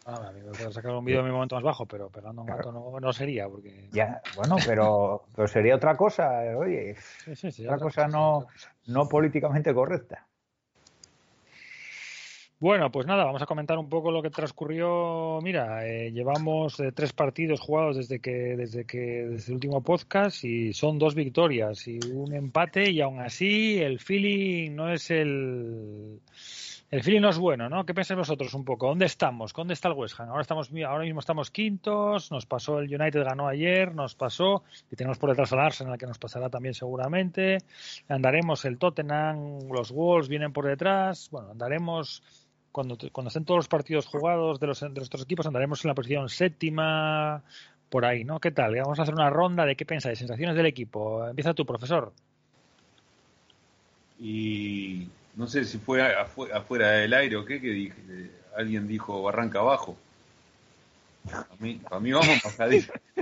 Ah, 0.07 0.29
a 0.29 0.33
mí 0.33 0.41
me 0.41 0.53
puede 0.53 0.73
sacar 0.73 0.93
un 0.93 1.05
vídeo 1.05 1.21
en 1.21 1.27
mi 1.27 1.33
momento 1.33 1.57
más 1.57 1.65
bajo, 1.65 1.87
pero 1.87 2.09
pegando 2.09 2.43
un 2.43 2.47
gato 2.49 2.73
no, 2.73 2.99
no 2.99 3.13
sería, 3.13 3.49
porque... 3.49 3.89
Ya, 3.93 4.23
bueno, 4.35 4.57
pero, 4.67 5.25
pero 5.37 5.47
sería 5.47 5.77
otra 5.77 5.97
cosa, 5.97 6.41
oye, 6.57 6.97
Sí, 7.25 7.37
sí, 7.37 7.53
sí, 7.53 7.63
otra 7.65 7.77
otra 7.77 7.85
cosa 7.85 8.05
cosa, 8.07 8.17
no, 8.17 8.47
no 8.87 9.09
políticamente 9.09 9.75
correcta. 9.75 10.27
Bueno, 12.61 12.93
pues 12.93 13.07
nada, 13.07 13.25
vamos 13.25 13.41
a 13.41 13.47
comentar 13.47 13.79
un 13.79 13.89
poco 13.89 14.11
lo 14.11 14.21
que 14.21 14.29
transcurrió. 14.29 15.39
Mira, 15.43 15.87
eh, 15.87 16.13
llevamos 16.13 16.79
eh, 16.81 16.93
tres 16.93 17.15
partidos 17.15 17.59
jugados 17.59 17.97
desde 17.97 18.21
que 18.21 18.55
desde 18.55 18.85
que 18.85 18.99
desde 18.99 19.53
el 19.53 19.55
último 19.55 19.83
podcast 19.83 20.45
y 20.45 20.75
son 20.75 20.99
dos 20.99 21.15
victorias 21.15 21.89
y 21.89 21.99
un 22.13 22.35
empate 22.35 22.91
y 22.91 23.01
aún 23.01 23.19
así 23.19 23.81
el 23.81 23.99
feeling 23.99 24.77
no 24.77 24.93
es 24.93 25.11
el 25.11 26.21
el 26.91 27.03
feeling 27.05 27.21
no 27.21 27.31
es 27.31 27.39
bueno, 27.39 27.69
¿no? 27.69 27.87
¿Qué 27.87 27.95
pensáis 27.95 28.19
vosotros 28.19 28.53
un 28.55 28.65
poco? 28.65 28.89
¿Dónde 28.89 29.07
estamos? 29.07 29.53
¿Dónde 29.53 29.75
está 29.75 29.89
el 29.89 29.95
West 29.95 30.19
Ham? 30.19 30.31
Ahora 30.31 30.43
estamos 30.43 30.71
ahora 30.87 31.05
mismo 31.05 31.21
estamos 31.21 31.51
quintos, 31.51 32.33
nos 32.33 32.47
pasó 32.47 32.81
el 32.81 32.93
United 32.93 33.23
ganó 33.23 33.47
ayer, 33.47 33.95
nos 33.95 34.17
pasó 34.17 34.65
y 34.91 34.97
tenemos 34.97 35.19
por 35.19 35.31
detrás 35.31 35.53
al 35.53 35.61
Arsenal 35.61 35.99
que 35.99 36.07
nos 36.07 36.19
pasará 36.19 36.51
también 36.51 36.75
seguramente. 36.75 37.59
Andaremos 38.09 38.65
el 38.65 38.79
Tottenham, 38.79 39.69
los 39.71 39.93
Wolves 39.93 40.29
vienen 40.29 40.53
por 40.53 40.67
detrás, 40.67 41.29
bueno, 41.31 41.53
andaremos 41.53 42.25
cuando, 42.73 42.99
cuando 43.13 43.29
estén 43.29 43.45
todos 43.45 43.59
los 43.59 43.69
partidos 43.69 44.07
jugados 44.07 44.59
de, 44.59 44.67
los, 44.67 44.81
de 44.81 44.89
nuestros 44.89 45.23
equipos 45.23 45.47
andaremos 45.47 45.85
en 45.85 45.89
la 45.89 45.95
posición 45.95 46.29
séptima, 46.29 47.43
por 47.89 48.05
ahí, 48.05 48.25
¿no? 48.25 48.41
¿Qué 48.41 48.53
tal? 48.53 48.75
Vamos 48.77 48.99
a 48.99 49.03
hacer 49.03 49.15
una 49.15 49.31
ronda 49.31 49.67
de 49.67 49.77
qué 49.77 49.85
pensáis, 49.85 50.19
sensaciones 50.19 50.57
del 50.57 50.67
equipo. 50.67 51.27
Empieza 51.27 51.55
tu 51.55 51.67
profesor. 51.67 52.13
Y 54.21 55.09
no 55.35 55.47
sé 55.47 55.65
si 55.65 55.79
fue 55.79 56.01
afu- 56.03 56.53
afuera 56.53 56.91
del 56.91 57.13
aire 57.15 57.37
o 57.37 57.45
qué, 57.45 57.61
que 57.61 57.69
dije, 57.71 57.97
eh, 58.09 58.31
alguien 58.57 58.87
dijo 58.89 59.23
barranca 59.23 59.61
abajo. 59.61 59.97
A 61.33 61.47
mí, 61.59 61.81
a 61.91 62.01
mí 62.01 62.13
vamos 62.13 62.41
pasadito. 62.43 62.93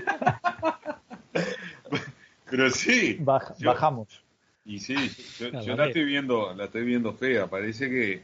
Pero 2.51 2.71
sí. 2.71 3.17
Yo- 3.59 3.71
bajamos. 3.73 4.23
Y 4.65 4.81
sí, 4.81 4.95
yo, 5.39 5.51
Claro, 5.51 5.65
yo 5.67 5.77
la 5.77 5.87
estoy 5.87 6.05
viendo, 6.05 6.55
la 6.55 6.65
estoy 6.65 6.85
viendo 6.85 7.15
fea. 7.15 7.47
Parece 7.47 7.89
que 7.89 8.23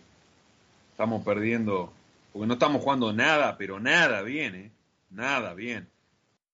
estamos 0.91 1.25
perdiendo, 1.25 1.93
porque 2.33 2.47
no 2.47 2.55
estamos 2.55 2.83
jugando 2.83 3.13
nada, 3.13 3.57
pero 3.57 3.81
nada 3.81 4.21
bien, 4.23 4.55
¿eh? 4.55 4.71
Nada 5.11 5.55
bien. 5.55 5.89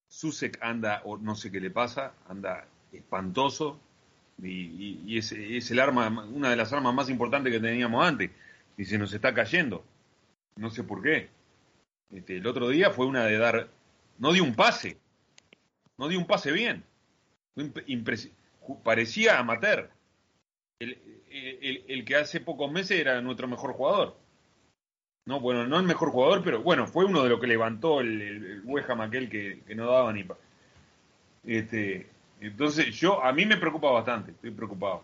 Susek 0.07 0.57
anda, 0.61 1.01
o 1.03 1.17
no 1.17 1.35
sé 1.35 1.51
qué 1.51 1.59
le 1.59 1.71
pasa, 1.71 2.13
anda 2.29 2.65
espantoso 2.93 3.79
y, 4.41 5.01
y- 5.05 5.17
es, 5.17 5.31
el 5.71 5.79
arma, 5.79 6.07
una 6.31 6.49
de 6.49 6.55
las 6.55 6.71
armas 6.73 6.93
más 6.93 7.09
importantes 7.09 7.51
que 7.53 7.59
teníamos 7.59 8.05
antes 8.05 8.31
y 8.77 8.85
se 8.85 8.97
nos 8.97 9.13
está 9.13 9.33
cayendo. 9.33 9.83
No 10.55 10.69
sé 10.69 10.83
por 10.83 11.01
qué. 11.01 11.29
Este, 12.11 12.37
el 12.37 12.47
otro 12.47 12.67
día 12.69 12.91
fue 12.91 13.05
una 13.05 13.25
de 13.25 13.37
dar, 13.37 13.69
no 14.17 14.33
dio 14.33 14.43
un 14.43 14.55
pase, 14.55 14.97
no 15.97 16.07
dio 16.07 16.19
un 16.19 16.27
pase 16.27 16.51
bien. 16.51 16.83
Parecía 18.83 19.39
amateur. 19.39 19.89
El, 20.79 20.97
el- 21.29 21.59
el- 21.61 21.85
el 21.87 22.05
que 22.05 22.15
hace 22.15 22.39
pocos 22.39 22.71
meses 22.71 22.99
era 22.99 23.21
nuestro 23.21 23.47
mejor 23.47 23.73
jugador. 23.73 24.17
No, 25.25 25.39
bueno, 25.39 25.67
no 25.67 25.77
el 25.79 25.85
mejor 25.85 26.09
jugador, 26.09 26.43
pero 26.43 26.61
bueno, 26.63 26.87
fue 26.87 27.05
uno 27.05 27.23
de 27.23 27.29
los 27.29 27.39
que 27.39 27.47
levantó 27.47 28.01
el, 28.01 28.21
el, 28.21 28.45
el 28.45 28.61
West 28.65 28.89
Ham 28.89 29.01
aquel 29.01 29.29
que, 29.29 29.61
que 29.67 29.75
no 29.75 29.85
daba 29.91 30.11
ni 30.11 30.23
pa. 30.23 30.35
Este, 31.45 32.07
entonces 32.47 32.95
yo, 32.95 33.23
a 33.23 33.31
mí 33.31 33.45
me 33.45 33.57
preocupa 33.57 33.91
bastante, 33.91 34.31
estoy 34.31 34.51
preocupado. 34.51 35.03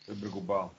Estoy 0.00 0.16
preocupado. 0.16 0.72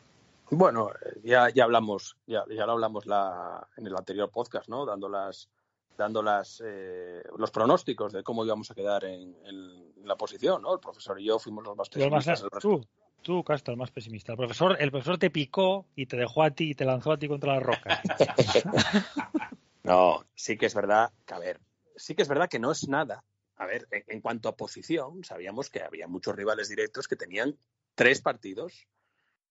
Bueno, 0.49 0.89
eh, 0.91 1.19
ya, 1.23 1.49
ya 1.49 1.63
hablamos, 1.63 2.17
ya, 2.27 2.43
ya 2.49 2.65
lo 2.65 2.73
hablamos 2.73 3.05
la, 3.05 3.67
en 3.77 3.87
el 3.87 3.95
anterior 3.95 4.29
podcast, 4.29 4.67
¿no? 4.67 4.85
Dando 4.85 5.07
las, 5.07 5.49
dando 5.97 6.21
las, 6.21 6.61
eh, 6.65 7.23
los 7.37 7.51
pronósticos 7.51 8.11
de 8.11 8.23
cómo 8.23 8.43
íbamos 8.45 8.69
a 8.71 8.75
quedar 8.75 9.05
en, 9.05 9.35
en 9.45 9.91
la 10.05 10.15
posición, 10.15 10.61
¿no? 10.61 10.73
El 10.73 10.79
profesor 10.79 11.19
y 11.19 11.25
yo 11.25 11.39
fuimos 11.39 11.63
los 11.63 11.77
más 11.77 11.89
pesimistas. 11.89 12.43
tú, 12.59 12.85
tú, 13.21 13.43
Castro, 13.43 13.73
el 13.73 13.77
más 13.77 13.91
pesimista. 13.91 14.33
El 14.33 14.37
profesor, 14.37 14.75
el 14.79 14.91
profesor 14.91 15.17
te 15.17 15.29
picó 15.29 15.85
y 15.95 16.05
te 16.05 16.17
dejó 16.17 16.43
a 16.43 16.51
ti 16.51 16.71
y 16.71 16.75
te 16.75 16.85
lanzó 16.85 17.13
a 17.13 17.17
ti 17.17 17.27
contra 17.27 17.55
las 17.55 17.63
rocas. 17.63 17.99
No, 19.83 20.23
sí 20.35 20.57
que 20.57 20.67
es 20.67 20.75
verdad 20.75 21.11
que, 21.25 21.33
a 21.33 21.39
ver, 21.39 21.59
sí 21.95 22.13
que 22.13 22.21
es 22.21 22.27
verdad 22.27 22.47
que 22.47 22.59
no 22.59 22.71
es 22.71 22.87
nada. 22.87 23.23
A 23.61 23.67
ver, 23.67 23.87
en, 23.91 24.21
cuanto 24.21 24.49
a 24.49 24.57
posición, 24.57 25.23
sabíamos 25.23 25.69
que 25.69 25.83
había 25.83 26.07
muchos 26.07 26.35
rivales 26.35 26.67
directos 26.67 27.07
que 27.07 27.15
tenían 27.15 27.55
tres 27.93 28.19
partidos. 28.19 28.87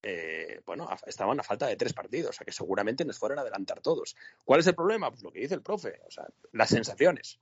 eh, 0.02 0.60
bueno, 0.66 0.88
estaban 1.06 1.38
a 1.38 1.44
falta 1.44 1.68
de 1.68 1.76
tres 1.76 1.92
partidos, 1.92 2.30
o 2.30 2.32
sea 2.32 2.44
que 2.44 2.50
seguramente 2.50 3.04
nos 3.04 3.18
fueron 3.20 3.38
a 3.38 3.42
adelantar 3.42 3.80
todos. 3.80 4.16
¿Cuál 4.44 4.58
es 4.60 4.66
el 4.66 4.74
problema? 4.74 5.10
Pues 5.10 5.22
lo 5.22 5.30
que 5.30 5.38
dice 5.38 5.54
el 5.54 5.62
profe, 5.62 6.00
o 6.08 6.10
sea, 6.10 6.26
las 6.50 6.70
sensaciones. 6.70 7.38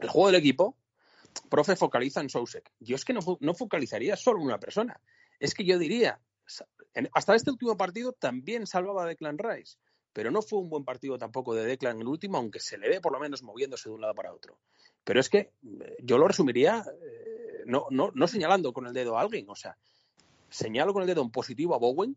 El 0.00 0.08
juego 0.08 0.26
del 0.32 0.40
equipo, 0.40 0.76
profe 1.48 1.76
focaliza 1.76 2.20
en 2.20 2.28
Sousek. 2.28 2.72
Yo 2.80 2.96
es 2.96 3.04
que 3.04 3.12
no, 3.12 3.20
fo- 3.20 3.38
no 3.40 3.54
focalizaría 3.54 4.16
solo 4.16 4.40
en 4.40 4.46
una 4.46 4.58
persona. 4.58 5.00
Es 5.38 5.54
que 5.54 5.64
yo 5.64 5.78
diría, 5.78 6.20
hasta 7.12 7.36
este 7.36 7.52
último 7.52 7.76
partido 7.76 8.14
también 8.14 8.66
salvaba 8.66 9.06
Declan 9.06 9.38
Rice 9.38 9.78
pero 10.10 10.32
no 10.32 10.42
fue 10.42 10.58
un 10.58 10.68
buen 10.68 10.84
partido 10.84 11.16
tampoco 11.16 11.54
de 11.54 11.64
Declan 11.64 11.96
en 11.96 12.00
el 12.02 12.08
último, 12.08 12.38
aunque 12.38 12.58
se 12.58 12.76
le 12.76 12.88
ve 12.88 13.00
por 13.00 13.12
lo 13.12 13.20
menos 13.20 13.44
moviéndose 13.44 13.88
de 13.88 13.94
un 13.94 14.00
lado 14.00 14.16
para 14.16 14.32
otro. 14.32 14.58
Pero 15.08 15.20
es 15.20 15.30
que 15.30 15.38
eh, 15.38 15.96
yo 16.02 16.18
lo 16.18 16.28
resumiría 16.28 16.84
eh, 17.02 17.62
no, 17.64 17.86
no, 17.88 18.10
no 18.14 18.28
señalando 18.28 18.74
con 18.74 18.86
el 18.86 18.92
dedo 18.92 19.16
a 19.16 19.22
alguien, 19.22 19.48
o 19.48 19.56
sea, 19.56 19.78
señalo 20.50 20.92
con 20.92 21.00
el 21.00 21.08
dedo 21.08 21.22
en 21.22 21.30
positivo 21.30 21.74
a 21.74 21.78
Bowen, 21.78 22.14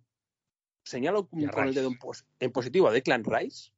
señalo 0.84 1.25
con, 1.27 1.39
el 1.69 1.73
dedo 1.73 1.88
en, 1.88 1.97
pos- 1.97 2.25
en 2.41 2.51
positivo 2.51 2.89
a 2.89 2.91
Declan 2.91 3.23
Rice, 3.23 3.71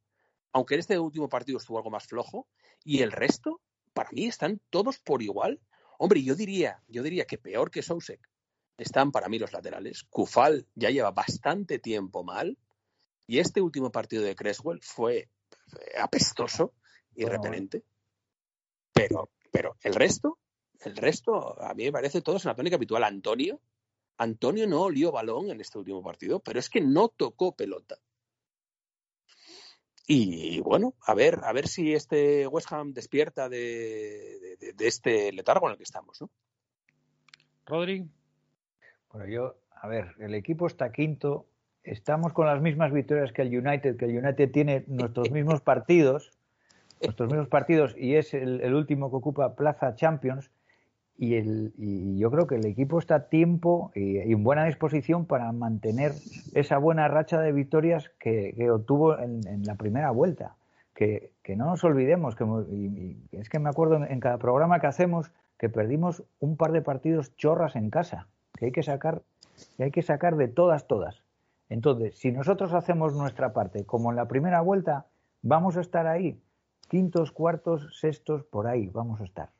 aunque 0.52 0.74
en 0.74 0.80
este 0.80 0.98
último 0.98 1.28
partido 1.28 1.58
estuvo 1.58 1.78
algo 1.78 1.90
más 1.90 2.08
flojo, 2.08 2.48
y 2.82 3.02
el 3.02 3.12
resto, 3.12 3.60
para 3.92 4.10
mí, 4.10 4.26
están 4.26 4.60
todos 4.68 4.98
por 4.98 5.22
igual. 5.22 5.60
Hombre, 5.96 6.20
yo 6.24 6.34
diría, 6.34 6.82
yo 6.88 7.04
diría 7.04 7.24
que 7.24 7.38
peor 7.38 7.70
que 7.70 7.82
Sousek 7.82 8.20
están 8.78 9.12
para 9.12 9.28
mí 9.28 9.38
los 9.38 9.52
laterales. 9.52 10.02
Kufal 10.10 10.66
ya 10.74 10.90
lleva 10.90 11.12
bastante 11.12 11.78
tiempo 11.78 12.24
mal. 12.24 12.58
Y 13.28 13.38
este 13.38 13.60
último 13.60 13.92
partido 13.92 14.24
de 14.24 14.34
Creswell 14.34 14.80
fue 14.82 15.16
eh, 15.18 15.28
apestoso 16.00 16.74
y 17.14 17.22
Bueno, 17.22 17.36
repelente. 17.36 17.84
Pero, 18.94 19.28
pero 19.50 19.76
el 19.82 19.94
resto, 19.94 20.38
el 20.84 20.96
resto, 20.96 21.60
a 21.62 21.74
mí 21.74 21.84
me 21.84 21.92
parece 21.92 22.22
todos 22.22 22.44
en 22.44 22.50
la 22.50 22.54
tónica 22.54 22.76
habitual. 22.76 23.04
Antonio, 23.04 23.60
Antonio 24.18 24.66
no 24.66 24.82
olió 24.82 25.10
balón 25.12 25.50
en 25.50 25.60
este 25.60 25.78
último 25.78 26.02
partido, 26.02 26.40
pero 26.40 26.58
es 26.58 26.70
que 26.70 26.80
no 26.80 27.08
tocó 27.08 27.54
pelota. 27.54 27.96
Y 30.06 30.60
bueno, 30.60 30.94
a 31.06 31.14
ver, 31.14 31.40
a 31.44 31.52
ver 31.52 31.66
si 31.66 31.94
este 31.94 32.46
West 32.46 32.70
Ham 32.72 32.92
despierta 32.92 33.48
de, 33.48 33.58
de- 34.40 34.56
de- 34.60 34.72
de 34.74 34.86
este 34.86 35.32
letargo 35.32 35.66
en 35.66 35.72
el 35.72 35.76
que 35.78 35.84
estamos, 35.84 36.20
¿no? 36.20 36.30
Rodri, 37.66 38.06
Bueno, 39.10 39.26
yo, 39.28 39.54
a 39.70 39.88
ver, 39.88 40.14
el 40.18 40.34
equipo 40.34 40.66
está 40.66 40.92
quinto. 40.92 41.46
Estamos 41.82 42.32
con 42.34 42.46
las 42.46 42.60
mismas 42.60 42.92
victorias 42.92 43.32
que 43.32 43.42
el 43.42 43.56
United, 43.58 43.96
que 43.96 44.04
el 44.04 44.18
United 44.18 44.50
tiene 44.52 44.84
nuestros 44.88 45.30
mismos 45.32 45.62
partidos, 45.62 46.30
nuestros 47.02 47.28
mismos 47.28 47.48
partidos, 47.48 47.94
y 47.98 48.14
es 48.14 48.34
el, 48.34 48.74
último 48.74 49.10
que 49.10 49.16
ocupa 49.16 49.54
Plaza 49.54 49.94
Champions. 49.94 50.50
Y, 51.16 51.36
el, 51.36 51.72
y 51.78 52.18
yo 52.18 52.28
creo 52.32 52.48
que 52.48 52.56
el 52.56 52.66
equipo 52.66 52.98
está 52.98 53.14
a 53.14 53.28
tiempo 53.28 53.92
y, 53.94 54.18
en 54.18 54.42
buena 54.42 54.64
disposición 54.64 55.26
para 55.26 55.52
mantener 55.52 56.12
esa 56.54 56.78
buena 56.78 57.06
racha 57.06 57.40
de 57.40 57.52
victorias 57.52 58.10
que, 58.18 58.68
obtuvo 58.70 59.16
en, 59.18 59.64
la 59.64 59.76
primera 59.76 60.10
vuelta. 60.10 60.56
Que, 60.94 61.32
que 61.42 61.56
no 61.56 61.66
nos 61.66 61.82
olvidemos, 61.82 62.36
que 62.36 62.44
es 63.32 63.48
que 63.48 63.58
me 63.58 63.68
acuerdo 63.68 63.96
en, 63.96 64.04
en 64.04 64.20
cada 64.20 64.38
programa 64.38 64.78
que 64.78 64.86
hacemos 64.86 65.32
que 65.58 65.68
perdimos 65.68 66.22
un 66.40 66.56
par 66.56 66.72
de 66.72 66.82
partidos 66.82 67.34
chorras 67.36 67.76
en 67.76 67.90
casa, 67.90 68.28
que 68.56 68.66
hay 68.66 68.72
que 68.72 68.82
sacar, 68.82 69.22
que 69.76 69.84
hay 69.84 69.90
que 69.90 70.02
sacar 70.02 70.36
de 70.36 70.48
todas, 70.48 70.86
todas. 70.86 71.22
Entonces, 71.68 72.18
si 72.18 72.32
nosotros 72.32 72.72
hacemos 72.74 73.14
nuestra 73.14 73.52
parte, 73.52 73.84
como 73.84 74.10
en 74.10 74.16
la 74.16 74.28
primera 74.28 74.60
vuelta, 74.60 75.06
vamos 75.42 75.76
a 75.76 75.80
estar 75.80 76.06
ahí, 76.06 76.38
quintos, 76.86 77.32
cuartos, 77.32 77.98
sextos, 77.98 78.44
por 78.44 78.66
ahí, 78.66 78.88
vamos 78.88 79.20
a 79.20 79.24
estar. 79.24 79.50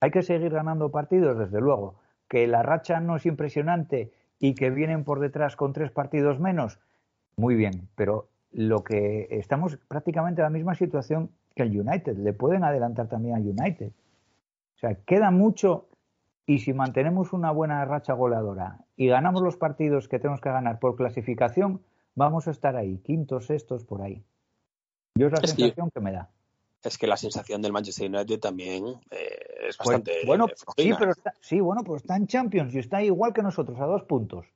Hay 0.00 0.10
que 0.10 0.22
seguir 0.22 0.50
ganando 0.52 0.90
partidos, 0.90 1.38
desde 1.38 1.60
luego. 1.60 1.96
Que 2.28 2.46
la 2.46 2.62
racha 2.62 3.00
no 3.00 3.16
es 3.16 3.26
impresionante 3.26 4.12
y 4.38 4.54
que 4.54 4.70
vienen 4.70 5.04
por 5.04 5.20
detrás 5.20 5.56
con 5.56 5.72
tres 5.72 5.90
partidos 5.90 6.38
menos, 6.40 6.78
muy 7.36 7.54
bien. 7.54 7.88
Pero 7.96 8.28
lo 8.52 8.82
que 8.82 9.28
estamos 9.30 9.76
prácticamente 9.88 10.40
en 10.40 10.44
la 10.44 10.50
misma 10.50 10.74
situación 10.74 11.30
que 11.54 11.62
el 11.64 11.78
United. 11.80 12.16
Le 12.16 12.32
pueden 12.32 12.64
adelantar 12.64 13.08
también 13.08 13.34
al 13.36 13.42
United. 13.42 13.90
O 14.76 14.78
sea, 14.78 14.94
queda 14.94 15.30
mucho 15.30 15.88
y 16.46 16.60
si 16.60 16.72
mantenemos 16.72 17.32
una 17.32 17.50
buena 17.50 17.84
racha 17.84 18.12
goleadora 18.14 18.78
y 18.96 19.08
ganamos 19.08 19.42
los 19.42 19.56
partidos 19.56 20.08
que 20.08 20.18
tenemos 20.18 20.40
que 20.40 20.48
ganar 20.50 20.78
por 20.78 20.96
clasificación, 20.96 21.80
vamos 22.14 22.48
a 22.48 22.52
estar 22.52 22.76
ahí, 22.76 22.98
quintos, 22.98 23.46
sextos, 23.46 23.84
por 23.84 24.02
ahí. 24.02 24.24
Yo 25.16 25.26
es 25.26 25.32
la 25.32 25.38
Es 25.42 25.54
que- 25.54 25.62
sensación 25.62 25.90
que 25.90 26.00
me 26.00 26.12
da. 26.12 26.28
Es 26.82 26.96
que 26.96 27.06
la 27.06 27.16
sensación 27.16 27.60
del 27.60 27.72
Manchester 27.72 28.08
United 28.08 28.40
también 28.40 28.86
eh, 29.10 29.28
es 29.68 29.76
Pues, 29.76 29.78
bastante 29.78 30.12
bueno, 30.26 30.46
sí, 30.76 30.92
pero 30.98 31.10
está, 31.10 31.34
sí, 31.40 31.60
bueno, 31.60 31.84
pues 31.84 32.02
está 32.02 32.16
en 32.16 32.26
Champions 32.26 32.74
y 32.74 32.78
está 32.78 33.02
igual 33.02 33.34
que 33.34 33.42
nosotros, 33.42 33.78
a 33.80 33.84
dos 33.84 34.04
puntos, 34.04 34.46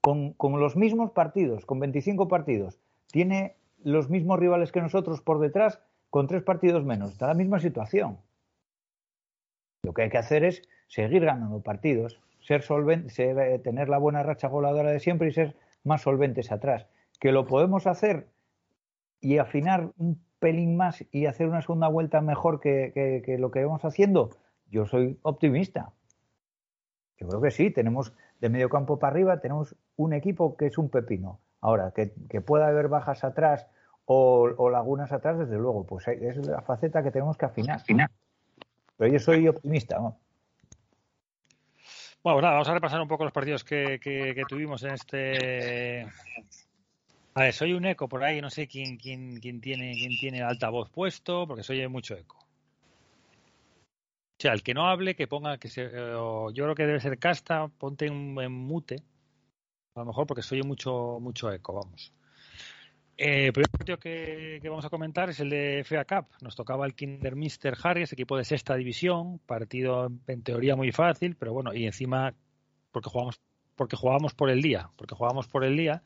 con, 0.00 0.34
con 0.34 0.60
los 0.60 0.76
mismos 0.76 1.12
partidos, 1.12 1.64
con 1.64 1.80
25 1.80 2.28
partidos. 2.28 2.78
Tiene 3.10 3.56
los 3.82 4.10
mismos 4.10 4.38
rivales 4.38 4.72
que 4.72 4.82
nosotros 4.82 5.22
por 5.22 5.40
detrás, 5.40 5.80
con 6.10 6.26
tres 6.26 6.42
partidos 6.42 6.84
menos. 6.84 7.12
Está 7.12 7.26
en 7.26 7.30
la 7.30 7.34
misma 7.34 7.60
situación. 7.60 8.18
Lo 9.82 9.94
que 9.94 10.02
hay 10.02 10.10
que 10.10 10.18
hacer 10.18 10.44
es 10.44 10.62
seguir 10.88 11.24
ganando 11.24 11.60
partidos, 11.60 12.20
ser 12.40 12.62
solvente, 12.62 13.10
ser, 13.10 13.38
eh, 13.38 13.58
tener 13.58 13.88
la 13.88 13.98
buena 13.98 14.22
racha 14.22 14.48
goleadora 14.48 14.90
de 14.90 15.00
siempre 15.00 15.28
y 15.28 15.32
ser 15.32 15.56
más 15.84 16.02
solventes 16.02 16.52
atrás. 16.52 16.86
Que 17.18 17.32
lo 17.32 17.46
podemos 17.46 17.86
hacer 17.86 18.28
y 19.20 19.38
afinar 19.38 19.92
un 19.96 20.20
pelín 20.40 20.76
más 20.76 21.04
y 21.12 21.26
hacer 21.26 21.46
una 21.46 21.62
segunda 21.62 21.86
vuelta 21.86 22.20
mejor 22.20 22.58
que, 22.60 22.90
que- 22.92 23.22
que 23.24 23.38
lo 23.38 23.50
que 23.52 23.64
vamos 23.64 23.84
haciendo, 23.84 24.30
yo 24.70 24.86
soy 24.86 25.18
optimista. 25.22 25.92
Yo 27.18 27.28
creo 27.28 27.40
que 27.40 27.50
sí, 27.50 27.70
tenemos 27.70 28.12
de 28.40 28.48
medio 28.48 28.68
campo 28.70 28.98
para 28.98 29.12
arriba, 29.12 29.40
tenemos 29.40 29.76
un 29.96 30.12
equipo 30.14 30.56
que 30.56 30.66
es 30.66 30.78
un 30.78 30.88
pepino. 30.88 31.38
Ahora, 31.60 31.92
que, 31.94 32.12
que 32.30 32.40
pueda 32.40 32.66
haber 32.68 32.88
bajas 32.88 33.22
atrás 33.22 33.66
o, 34.06 34.48
o 34.56 34.70
lagunas 34.70 35.12
atrás, 35.12 35.38
desde 35.38 35.56
luego, 35.58 35.84
pues 35.86 36.08
es 36.08 36.36
la 36.46 36.62
faceta 36.62 37.02
que 37.02 37.10
tenemos 37.10 37.36
que 37.36 37.44
afinar. 37.44 37.76
Pero 38.96 39.12
yo 39.12 39.18
soy 39.18 39.46
optimista. 39.46 39.98
¿no? 39.98 40.16
Bueno, 42.22 42.36
pues 42.36 42.42
nada, 42.42 42.54
vamos 42.54 42.68
a 42.68 42.74
repasar 42.74 43.00
un 43.02 43.08
poco 43.08 43.24
los 43.24 43.32
partidos 43.32 43.62
que, 43.64 44.00
que- 44.02 44.34
que 44.34 44.42
tuvimos 44.48 44.82
en 44.84 44.90
este. 44.92 46.06
A 47.34 47.42
ver, 47.42 47.52
soy 47.52 47.72
un 47.74 47.84
eco 47.86 48.08
por 48.08 48.24
ahí, 48.24 48.40
no 48.40 48.50
sé 48.50 48.66
quién, 48.66 48.96
quién, 48.96 49.38
quién 49.40 49.60
tiene 49.60 49.92
quién 49.92 50.18
tiene 50.18 50.38
el 50.38 50.44
altavoz 50.44 50.90
puesto, 50.90 51.46
porque 51.46 51.62
se 51.62 51.72
oye 51.74 51.86
mucho 51.88 52.16
eco. 52.16 52.38
O 52.38 54.42
sea, 54.42 54.52
el 54.52 54.62
que 54.62 54.74
no 54.74 54.88
hable, 54.88 55.14
que 55.14 55.28
ponga 55.28 55.58
que 55.58 55.68
se. 55.68 55.84
eh, 55.84 55.90
yo 55.92 56.52
creo 56.52 56.74
que 56.74 56.86
debe 56.86 57.00
ser 57.00 57.18
casta, 57.18 57.68
ponte 57.68 58.06
en, 58.06 58.52
mute. 58.52 58.96
A 59.94 60.00
lo 60.00 60.06
mejor 60.06 60.26
porque 60.26 60.42
se 60.42 60.56
oye 60.56 60.64
mucho, 60.64 61.18
mucho 61.20 61.52
eco, 61.52 61.74
vamos. 61.74 62.12
Eh, 63.16 63.46
el 63.46 63.52
primer 63.52 63.70
partido 63.70 63.98
que, 63.98 64.58
que, 64.62 64.68
vamos 64.68 64.84
a 64.86 64.90
comentar 64.90 65.28
es 65.30 65.40
el 65.40 65.50
de 65.50 65.84
FA 65.84 66.04
Cup. 66.06 66.26
Nos 66.40 66.56
tocaba 66.56 66.86
el 66.86 66.94
Kindermister 66.94 67.76
Harris, 67.82 68.12
equipo 68.12 68.36
de 68.36 68.44
sexta 68.44 68.74
división, 68.76 69.38
partido 69.40 70.10
en 70.26 70.42
teoría 70.42 70.74
muy 70.74 70.90
fácil, 70.90 71.36
pero 71.36 71.52
bueno, 71.52 71.74
y 71.74 71.86
encima 71.86 72.34
porque 72.92 73.10
jugamos 73.10 73.40
porque 73.80 73.96
jugábamos 73.96 74.34
por 74.34 74.50
el 74.50 74.60
día, 74.60 74.90
porque 74.96 75.14
jugábamos 75.14 75.48
por 75.48 75.64
el 75.64 75.74
día. 75.74 76.02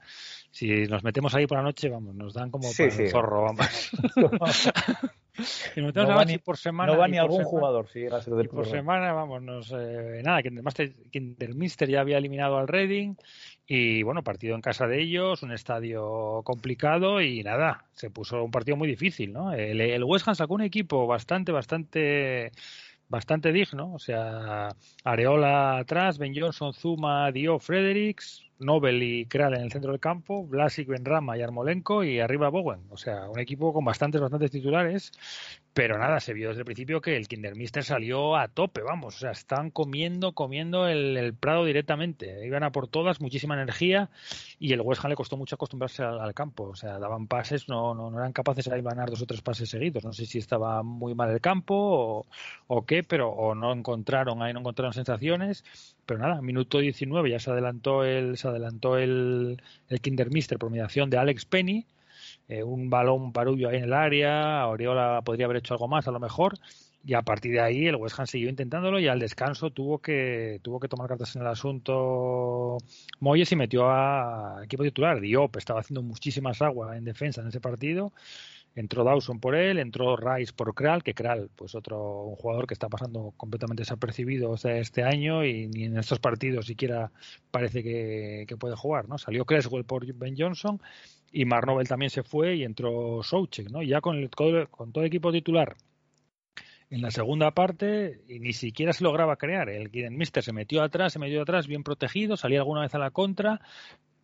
Si 0.53 0.87
nos 0.87 1.03
metemos 1.03 1.35
ahí 1.35 1.49
por 1.49 1.59
la 1.59 1.65
noche, 1.65 1.89
vamos, 1.89 2.15
nos 2.15 2.33
dan 2.33 2.49
como 2.53 2.69
sí, 2.69 2.85
para 2.85 2.91
sí. 2.95 3.03
el 3.03 3.11
zorro, 3.11 3.43
vamos. 3.43 3.91
y 5.75 5.81
nos 5.81 5.87
metemos 5.89 6.09
No 6.09 6.15
va 6.15 6.25
ni- 6.25 6.39
por 6.39 6.57
semana. 6.57 6.93
No 6.93 6.99
va 7.01 7.09
ni 7.09 7.19
algún 7.19 7.39
semana- 7.39 7.51
jugador 7.51 7.89
si 7.89 7.99
llega 7.99 8.19
a 8.19 8.23
ser 8.23 8.35
del 8.35 8.47
y 8.47 8.49
por 8.49 8.67
semana, 8.69 9.13
vamos, 9.13 9.43
nos, 9.43 9.73
eh, 9.77 10.21
nada, 10.23 10.41
que 10.41 10.51
además 10.51 10.75
Kindermister 11.11 11.89
ya 11.91 12.01
había 12.01 12.19
eliminado 12.19 12.59
al 12.59 12.69
Reading 12.69 13.17
y 13.67 14.05
bueno, 14.05 14.23
partido 14.23 14.55
en 14.55 14.61
casa 14.61 14.87
de 14.87 15.03
ellos, 15.03 15.43
un 15.43 15.51
estadio 15.51 16.43
complicado 16.45 17.21
y 17.21 17.43
nada, 17.43 17.87
se 17.93 18.09
puso 18.11 18.45
un 18.45 18.53
partido 18.53 18.77
muy 18.77 18.87
difícil, 18.87 19.33
¿no? 19.33 19.53
El, 19.53 19.81
el 19.81 20.05
West 20.05 20.29
Ham 20.29 20.37
sacó 20.37 20.55
un 20.55 20.63
equipo 20.63 21.09
bastante, 21.09 21.51
bastante 21.51 22.53
bastante 23.09 23.53
digno, 23.53 23.93
o 23.95 23.99
sea, 23.99 24.69
Areola 25.05 25.79
atrás, 25.79 26.19
Ben 26.19 26.35
Johnson, 26.35 26.73
Zuma, 26.73 27.31
Dio, 27.33 27.59
Fredericks, 27.59 28.43
Nobel 28.59 29.03
y 29.03 29.27
Kral 29.27 29.55
en 29.55 29.63
el 29.63 29.73
centro 29.73 29.91
del 29.91 30.01
campo, 30.01 30.47
Vlasic, 30.47 30.89
Benrama 30.89 31.37
y 31.37 31.43
Armolenko 31.43 32.05
y 32.05 32.21
arriba 32.21 32.49
Bowen, 32.49 32.81
o 32.91 32.97
sea, 32.97 33.29
un 33.29 33.39
equipo 33.39 33.73
con 33.73 33.85
bastantes, 33.85 34.21
bastantes 34.21 34.51
titulares, 34.51 35.13
pero 35.73 35.99
nada, 35.99 36.21
se 36.21 36.33
vio 36.35 36.51
desde 36.51 36.61
el 36.61 36.65
principio 36.65 37.01
que 37.01 37.17
el 37.17 37.27
Kindermister 37.27 37.83
salió 37.83 38.37
a 38.37 38.49
tope, 38.49 38.83
vamos, 38.83 39.17
o 39.17 39.19
sea, 39.19 39.33
están 39.33 39.71
comiendo, 39.71 40.33
comiendo 40.33 40.87
el, 40.87 41.35
Prado 41.35 41.65
directamente, 41.65 42.47
iban 42.47 42.63
a 42.63 42.71
por 42.71 42.87
todas, 42.87 43.21
muchísima 43.21 43.55
energía 43.55 44.09
y 44.59 44.73
el 44.73 44.81
West 44.81 45.05
Ham 45.05 45.11
le 45.11 45.17
costó 45.17 45.37
mucho 45.37 45.57
acostumbrarse 45.57 46.03
al, 46.05 46.21
al 46.21 46.33
campo, 46.33 46.65
o 46.65 46.77
sea, 46.77 46.99
daban 46.99 47.27
pases, 47.27 47.69
no, 47.69 47.95
no, 47.95 48.11
no 48.11 48.19
eran 48.19 48.33
capaces 48.33 48.67
de 48.67 48.83
ganar 48.83 49.11
dos 49.11 49.23
o 49.23 49.27
tres 49.27 49.43
pases 49.43 49.69
seguidos, 49.69 50.05
no 50.05 50.13
sé 50.13 50.27
si 50.27 50.39
estaba 50.39 50.83
muy 50.83 51.15
mal 51.15 51.31
el 51.31 51.41
campo 51.41 51.75
o, 51.75 52.27
o 52.69 52.87
qué, 52.87 53.03
pero 53.03 53.31
o 53.31 53.55
no 53.55 53.73
encontraron 53.73 54.43
ahí 54.43 54.53
no 54.53 54.61
encontraron 54.61 54.93
sensaciones, 54.93 55.65
pero 56.07 56.21
nada, 56.21 56.41
minuto 56.43 56.79
19 56.79 57.31
ya 57.31 57.39
se 57.41 57.51
adelantó 57.51 58.05
el 58.05 58.37
se 58.37 58.49
adelantó 58.49 58.99
el, 58.99 59.63
el 59.89 60.01
Kindermister 60.01 60.59
por 60.59 60.71
mediación 60.71 61.11
de 61.11 61.19
Alex 61.19 61.45
Penny, 61.47 61.87
eh, 62.49 62.63
un 62.63 62.91
balón 62.91 63.33
parullo 63.33 63.69
ahí 63.69 63.79
en 63.79 63.85
el 63.85 63.93
área, 63.93 64.67
Oriola 64.69 65.23
podría 65.25 65.47
haber 65.47 65.59
hecho 65.59 65.75
algo 65.75 65.89
más 65.89 66.07
a 66.09 66.11
lo 66.13 66.21
mejor. 66.21 66.55
Y 67.07 67.13
a 67.15 67.23
partir 67.23 67.53
de 67.53 67.61
ahí 67.61 67.87
el 67.87 67.97
West 67.97 68.19
Ham 68.19 68.27
siguió 68.27 68.49
intentándolo 68.49 68.99
y 68.99 69.09
al 69.09 69.19
descanso 69.19 69.71
tuvo 69.71 69.99
que 69.99 70.59
tuvo 70.63 70.81
que 70.81 70.89
tomar 70.89 71.07
cartas 71.07 71.37
en 71.37 71.43
el 71.43 71.49
asunto 71.49 72.79
Moyes 73.21 73.53
y 73.53 73.57
metió 73.57 73.91
a 73.91 74.61
equipo 74.65 74.83
titular. 74.85 75.21
Diop 75.21 75.55
estaba 75.57 75.81
haciendo 75.81 76.03
muchísimas 76.03 76.63
aguas 76.63 76.97
en 76.97 77.05
defensa 77.05 77.43
en 77.43 77.49
ese 77.49 77.61
partido 77.61 78.13
entró 78.75 79.05
Dawson 79.05 79.41
por 79.41 79.55
él, 79.55 79.79
entró 79.79 80.17
Rice 80.17 80.53
por 80.53 80.75
Kral, 80.75 81.03
que 81.03 81.15
Kral, 81.15 81.51
pues 81.55 81.75
otro 81.75 82.25
un 82.25 82.37
jugador 82.37 82.67
que 82.67 82.75
está 82.75 82.89
pasando 82.89 83.33
completamente 83.37 83.83
desapercibido 83.83 84.55
este, 84.55 84.81
este 84.81 85.03
año 85.03 85.45
y 85.45 85.69
ni 85.69 85.85
en 85.85 85.99
estos 85.99 86.19
partidos 86.19 86.67
siquiera 86.67 87.13
parece 87.51 87.83
que, 87.83 88.45
que 88.49 88.57
puede 88.57 88.77
jugar, 88.77 89.09
¿no? 89.09 89.19
Salió 89.19 89.45
Creswell 89.45 89.85
por 89.85 90.05
Ben 90.15 90.35
Johnson 90.37 90.81
y 91.31 91.45
Marnovel 91.45 91.89
también 91.89 92.11
se 92.11 92.23
fue 92.23 92.57
y 92.57 92.65
entró 92.65 93.23
Soucek, 93.23 93.71
¿no? 93.71 93.83
Ya 93.83 94.01
con, 94.01 94.17
el, 94.17 94.31
con 94.31 94.93
todo 94.93 95.03
el 95.03 95.09
equipo 95.09 95.33
titular 95.33 95.77
en 96.91 97.03
la 97.03 97.11
segunda 97.11 97.51
parte 97.53 98.23
y 98.29 98.39
ni 98.39 98.53
siquiera 98.53 98.93
se 98.93 99.05
lograba 99.05 99.37
crear. 99.37 99.69
El 99.69 99.91
Mister 100.13 100.43
se 100.43 100.53
metió 100.53 100.83
atrás, 100.83 101.13
se 101.13 101.19
metió 101.19 101.43
atrás, 101.43 101.67
bien 101.67 101.83
protegido, 101.83 102.37
salía 102.37 102.61
alguna 102.61 102.83
vez 102.83 102.95
a 102.95 102.99
la 102.99 103.11
contra, 103.11 103.61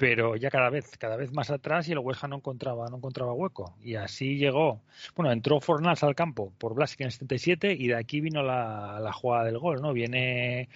pero 0.00 0.34
ya 0.34 0.48
cada 0.48 0.70
vez, 0.70 0.96
cada 0.96 1.16
vez 1.16 1.30
más 1.30 1.50
atrás 1.50 1.86
y 1.86 1.92
el 1.92 1.98
West 1.98 2.24
Ham 2.24 2.30
no 2.30 2.36
encontraba, 2.36 2.88
no 2.88 2.96
encontraba 2.96 3.34
hueco. 3.34 3.76
Y 3.82 3.96
así 3.96 4.38
llegó. 4.38 4.80
Bueno, 5.14 5.30
entró 5.30 5.60
Fornals 5.60 6.02
al 6.02 6.14
campo 6.14 6.54
por 6.56 6.72
Blasik 6.74 7.02
en 7.02 7.08
el 7.08 7.12
77 7.12 7.74
y 7.78 7.88
de 7.88 7.96
aquí 7.96 8.22
vino 8.22 8.42
la, 8.42 8.98
la 8.98 9.12
jugada 9.12 9.44
del 9.44 9.58
gol, 9.58 9.82
¿no? 9.82 9.92
Viene 9.92 10.70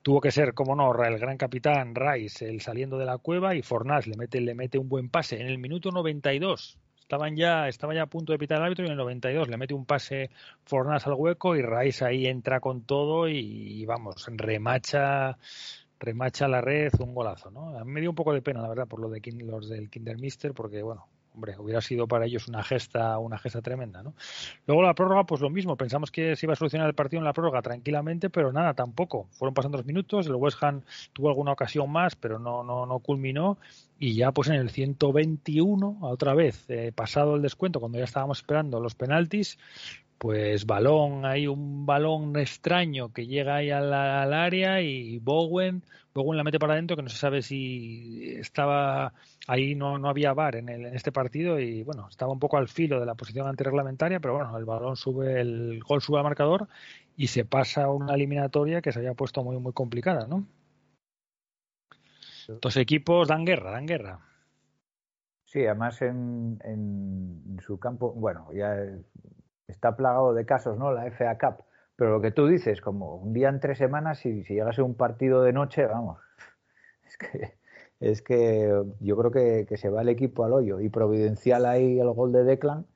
tuvo 0.00 0.18
que 0.22 0.30
ser, 0.30 0.54
como 0.54 0.74
no, 0.74 0.94
el 1.04 1.18
gran 1.18 1.36
capitán 1.36 1.94
Rice, 1.94 2.48
el 2.48 2.62
saliendo 2.62 2.96
de 2.96 3.04
la 3.04 3.18
cueva 3.18 3.54
y 3.54 3.60
Fornals 3.60 4.06
le 4.06 4.16
mete, 4.16 4.40
le 4.40 4.54
mete 4.54 4.78
un 4.78 4.88
buen 4.88 5.10
pase 5.10 5.38
en 5.38 5.46
el 5.46 5.58
minuto 5.58 5.90
92 5.90 6.78
estaban 7.00 7.36
ya, 7.36 7.68
estaba 7.68 7.94
ya 7.94 8.04
a 8.04 8.06
punto 8.06 8.32
de 8.32 8.38
pitar 8.38 8.58
el 8.58 8.64
árbitro 8.64 8.84
y 8.84 8.86
en 8.86 8.92
el 8.92 8.98
92 8.98 9.48
le 9.48 9.58
mete 9.58 9.74
un 9.74 9.84
pase 9.84 10.30
Fornas 10.64 11.06
al 11.06 11.12
hueco 11.12 11.54
y 11.54 11.60
Rice 11.60 12.02
ahí 12.02 12.26
entra 12.26 12.60
con 12.60 12.80
todo 12.86 13.28
y, 13.28 13.36
y, 13.36 13.84
vamos, 13.84 14.26
remacha 14.28 15.36
remacha 15.98 16.48
la 16.48 16.60
red, 16.60 16.92
un 16.98 17.14
golazo, 17.14 17.50
¿no? 17.50 17.78
A 17.78 17.84
mí 17.84 17.92
me 17.92 18.00
dio 18.00 18.10
un 18.10 18.16
poco 18.16 18.32
de 18.32 18.42
pena, 18.42 18.62
la 18.62 18.68
verdad, 18.68 18.86
por 18.86 19.00
lo 19.00 19.08
de 19.08 19.20
los 19.44 19.68
del 19.68 19.90
Kindermister, 19.90 20.52
porque 20.52 20.82
bueno, 20.82 21.06
hombre, 21.34 21.56
hubiera 21.58 21.80
sido 21.80 22.06
para 22.06 22.26
ellos 22.26 22.48
una 22.48 22.62
gesta, 22.62 23.18
una 23.18 23.38
gesta 23.38 23.60
tremenda, 23.60 24.02
¿no? 24.02 24.14
Luego 24.66 24.82
la 24.82 24.94
prórroga, 24.94 25.24
pues 25.24 25.40
lo 25.40 25.50
mismo, 25.50 25.76
pensamos 25.76 26.10
que 26.10 26.36
se 26.36 26.46
iba 26.46 26.52
a 26.52 26.56
solucionar 26.56 26.88
el 26.88 26.94
partido 26.94 27.18
en 27.18 27.24
la 27.24 27.32
prórroga 27.32 27.60
tranquilamente, 27.60 28.30
pero 28.30 28.52
nada, 28.52 28.74
tampoco. 28.74 29.28
Fueron 29.32 29.54
pasando 29.54 29.78
los 29.78 29.86
minutos, 29.86 30.26
el 30.26 30.36
West 30.36 30.62
Ham 30.62 30.82
tuvo 31.12 31.28
alguna 31.28 31.52
ocasión 31.52 31.90
más, 31.90 32.14
pero 32.14 32.38
no, 32.38 32.62
no, 32.62 32.86
no 32.86 32.98
culminó, 33.00 33.58
y 33.98 34.14
ya 34.14 34.32
pues 34.32 34.48
en 34.48 34.54
el 34.54 34.70
121, 34.70 35.98
otra 36.02 36.34
vez, 36.34 36.64
eh, 36.68 36.92
pasado 36.94 37.34
el 37.34 37.42
descuento, 37.42 37.80
cuando 37.80 37.98
ya 37.98 38.04
estábamos 38.04 38.38
esperando 38.38 38.80
los 38.80 38.94
penaltis, 38.94 39.58
pues 40.18 40.66
balón, 40.66 41.26
hay 41.26 41.46
un 41.46 41.86
balón 41.86 42.36
extraño 42.38 43.12
que 43.12 43.26
llega 43.26 43.56
ahí 43.56 43.70
al, 43.70 43.92
área 43.92 44.80
y 44.80 45.18
Bowen, 45.18 45.82
Bowen 46.14 46.36
la 46.36 46.44
mete 46.44 46.58
para 46.58 46.74
adentro 46.74 46.96
que 46.96 47.02
no 47.02 47.08
se 47.08 47.18
sabe 47.18 47.42
si 47.42 48.34
estaba 48.38 49.12
ahí 49.46 49.74
no, 49.74 49.98
no 49.98 50.08
había 50.08 50.32
VAR 50.32 50.56
en, 50.56 50.68
el, 50.68 50.86
en 50.86 50.94
este 50.94 51.12
partido 51.12 51.58
y 51.58 51.82
bueno, 51.82 52.08
estaba 52.08 52.32
un 52.32 52.38
poco 52.38 52.56
al 52.56 52.68
filo 52.68 53.00
de 53.00 53.06
la 53.06 53.14
posición 53.14 53.46
antirreglamentaria, 53.46 54.20
pero 54.20 54.34
bueno, 54.34 54.56
el 54.56 54.64
balón 54.64 54.96
sube, 54.96 55.40
el 55.40 55.82
gol 55.82 56.00
sube 56.00 56.18
al 56.18 56.24
marcador 56.24 56.68
y 57.16 57.26
se 57.26 57.44
pasa 57.44 57.84
a 57.84 57.90
una 57.90 58.14
eliminatoria 58.14 58.80
que 58.80 58.92
se 58.92 59.00
había 59.00 59.14
puesto 59.14 59.42
muy 59.42 59.58
muy 59.58 59.72
complicada, 59.72 60.26
¿no? 60.26 60.46
Los 62.62 62.76
equipos 62.76 63.28
dan 63.28 63.44
guerra, 63.44 63.70
dan 63.72 63.86
guerra. 63.86 64.20
Sí, 65.44 65.64
además 65.64 66.02
en, 66.02 66.58
en 66.64 67.58
su 67.60 67.78
campo, 67.78 68.12
bueno, 68.12 68.48
ya 68.52 68.76
está 69.68 69.96
plagado 69.96 70.34
de 70.34 70.44
casos, 70.46 70.78
¿no? 70.78 70.92
La 70.92 71.06
FA 71.10 71.38
Cup. 71.38 71.64
Pero 71.96 72.10
lo 72.10 72.20
que 72.20 72.32
tú 72.32 72.46
dices, 72.46 72.80
como 72.80 73.16
un 73.16 73.32
día 73.32 73.48
en 73.48 73.60
tres 73.60 73.78
semanas, 73.78 74.24
y 74.26 74.42
si 74.44 74.54
llegase 74.54 74.82
un 74.82 74.94
partido 74.94 75.42
de 75.42 75.52
noche, 75.52 75.86
vamos, 75.86 76.18
es 77.06 77.16
que, 77.16 77.54
es 78.00 78.22
que 78.22 78.84
yo 79.00 79.16
creo 79.16 79.30
que, 79.30 79.66
que, 79.68 79.76
se 79.76 79.90
va 79.90 80.02
el 80.02 80.08
equipo 80.08 80.44
al 80.44 80.52
hoyo. 80.52 80.80
Y 80.80 80.88
providencial 80.88 81.66
ahí 81.66 82.00
el 82.00 82.10
gol 82.10 82.32
de 82.32 82.44
Declan 82.44 82.86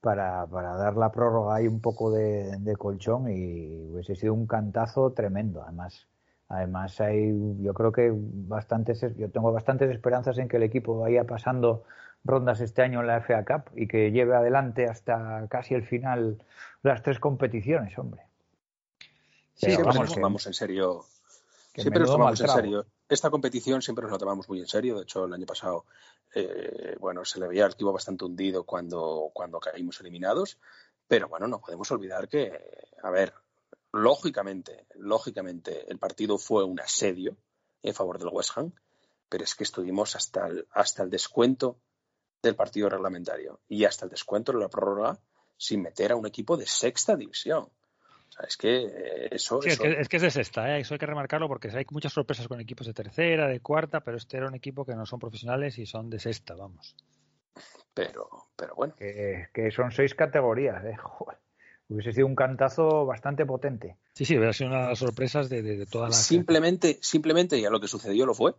para, 0.00 0.46
para 0.46 0.74
dar 0.74 0.96
la 0.96 1.12
prórroga 1.12 1.54
ahí 1.54 1.68
un 1.68 1.80
poco 1.80 2.10
de, 2.10 2.56
de 2.58 2.76
colchón 2.76 3.30
y 3.30 3.90
hubiese 3.92 4.16
sido 4.16 4.34
un 4.34 4.46
cantazo 4.46 5.12
tremendo. 5.12 5.62
Además, 5.62 6.08
además 6.48 7.00
hay, 7.00 7.32
yo 7.60 7.72
creo 7.72 7.92
que 7.92 8.12
bastantes, 8.12 9.00
yo 9.16 9.30
tengo 9.30 9.52
bastantes 9.52 9.90
esperanzas 9.90 10.38
en 10.38 10.48
que 10.48 10.56
el 10.56 10.64
equipo 10.64 10.98
vaya 10.98 11.24
pasando 11.24 11.84
rondas 12.24 12.60
este 12.60 12.82
año 12.82 13.00
en 13.00 13.06
la 13.06 13.20
FA 13.20 13.44
Cup 13.44 13.70
y 13.74 13.88
que 13.88 14.10
lleve 14.10 14.34
adelante 14.34 14.86
hasta 14.86 15.46
casi 15.48 15.74
el 15.74 15.86
final 15.86 16.42
las 16.82 17.02
tres 17.02 17.18
competiciones, 17.18 17.96
hombre. 17.98 18.22
Sí, 19.54 19.66
Pero 19.66 19.74
siempre 19.74 19.84
vamos, 19.84 20.06
nos 20.06 20.14
tomamos 20.14 20.46
en 20.46 20.54
serio. 20.54 21.04
Siempre 21.74 22.00
nos 22.00 22.10
tomamos 22.10 22.40
en 22.40 22.48
serio. 22.48 22.86
Esta 23.08 23.30
competición 23.30 23.82
siempre 23.82 24.02
nos 24.02 24.12
la 24.12 24.18
tomamos 24.18 24.48
muy 24.48 24.60
en 24.60 24.66
serio. 24.66 24.96
De 24.96 25.02
hecho, 25.02 25.24
el 25.24 25.32
año 25.32 25.46
pasado, 25.46 25.84
eh, 26.34 26.96
bueno, 27.00 27.24
se 27.24 27.40
le 27.40 27.48
veía 27.48 27.66
el 27.66 27.72
equipo 27.72 27.92
bastante 27.92 28.24
hundido 28.24 28.64
cuando, 28.64 29.30
cuando 29.32 29.60
caímos 29.60 30.00
eliminados. 30.00 30.58
Pero 31.06 31.28
bueno, 31.28 31.46
no 31.46 31.60
podemos 31.60 31.90
olvidar 31.90 32.28
que, 32.28 32.58
a 33.02 33.10
ver, 33.10 33.34
lógicamente, 33.92 34.86
lógicamente, 34.94 35.90
el 35.90 35.98
partido 35.98 36.38
fue 36.38 36.64
un 36.64 36.80
asedio 36.80 37.36
en 37.82 37.94
favor 37.94 38.18
del 38.18 38.28
West 38.32 38.56
Ham, 38.56 38.72
pero 39.28 39.44
es 39.44 39.54
que 39.54 39.64
estuvimos 39.64 40.16
hasta 40.16 40.46
el, 40.46 40.66
hasta 40.72 41.02
el 41.02 41.10
descuento 41.10 41.78
del 42.42 42.56
partido 42.56 42.88
reglamentario 42.88 43.60
y 43.68 43.84
hasta 43.84 44.04
el 44.04 44.10
descuento 44.10 44.52
de 44.52 44.58
la 44.58 44.68
prórroga 44.68 45.18
sin 45.56 45.82
meter 45.82 46.12
a 46.12 46.16
un 46.16 46.26
equipo 46.26 46.56
de 46.56 46.66
sexta 46.66 47.16
división. 47.16 47.62
O 47.64 48.32
sea, 48.34 48.46
es 48.48 48.56
que 48.56 48.84
eh, 48.84 49.28
eso, 49.30 49.62
sí, 49.62 49.68
eso... 49.68 49.84
Es, 49.84 49.94
que, 49.94 50.00
es 50.00 50.08
que 50.08 50.16
es 50.16 50.22
de 50.22 50.30
sexta, 50.30 50.74
¿eh? 50.76 50.80
eso 50.80 50.94
hay 50.94 50.98
que 50.98 51.06
remarcarlo 51.06 51.48
porque 51.48 51.68
hay 51.68 51.86
muchas 51.90 52.12
sorpresas 52.12 52.48
con 52.48 52.60
equipos 52.60 52.86
de 52.86 52.94
tercera, 52.94 53.46
de 53.46 53.60
cuarta, 53.60 54.00
pero 54.00 54.16
este 54.16 54.38
era 54.38 54.48
un 54.48 54.54
equipo 54.54 54.84
que 54.84 54.94
no 54.94 55.06
son 55.06 55.20
profesionales 55.20 55.78
y 55.78 55.86
son 55.86 56.10
de 56.10 56.18
sexta, 56.18 56.54
vamos. 56.54 56.96
Pero, 57.94 58.28
pero 58.56 58.74
bueno. 58.74 58.94
Que, 58.96 59.48
que 59.52 59.70
son 59.70 59.92
seis 59.92 60.14
categorías, 60.14 60.82
¿eh? 60.84 60.96
Joder. 60.96 61.38
Hubiese 61.88 62.12
sido 62.12 62.26
un 62.26 62.34
cantazo 62.34 63.04
bastante 63.04 63.44
potente. 63.44 63.98
Sí, 64.14 64.24
sí, 64.24 64.34
hubiera 64.36 64.54
sido 64.54 64.70
una 64.70 64.82
de 64.82 64.88
las 64.88 64.98
sorpresas 64.98 65.50
de, 65.50 65.60
de, 65.60 65.76
de 65.76 65.86
toda 65.86 66.08
la. 66.08 66.14
Simplemente, 66.14 66.98
simplemente 67.02 67.60
ya 67.60 67.68
lo 67.68 67.80
que 67.80 67.88
sucedió 67.88 68.24
lo 68.24 68.32
fue. 68.32 68.54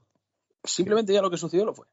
Simplemente 0.63 1.13
ya 1.13 1.21
lo 1.21 1.31
que 1.31 1.37
sucedió 1.37 1.65
lo 1.65 1.73
fue 1.73 1.87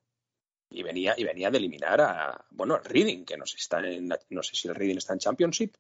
y 0.71 0.83
venía 0.83 1.15
y 1.17 1.25
venía 1.25 1.51
de 1.51 1.59
eliminar 1.59 2.01
a 2.01 2.45
bueno 2.51 2.77
al 2.77 2.85
Reading 2.85 3.25
que 3.25 3.37
no 3.37 3.45
sé 3.45 3.57
está 3.57 3.81
en 3.81 4.09
no 4.09 4.43
sé 4.43 4.55
si 4.55 4.69
el 4.69 4.75
Reading 4.75 4.97
está 4.97 5.13
en 5.13 5.19
Championship 5.19 5.75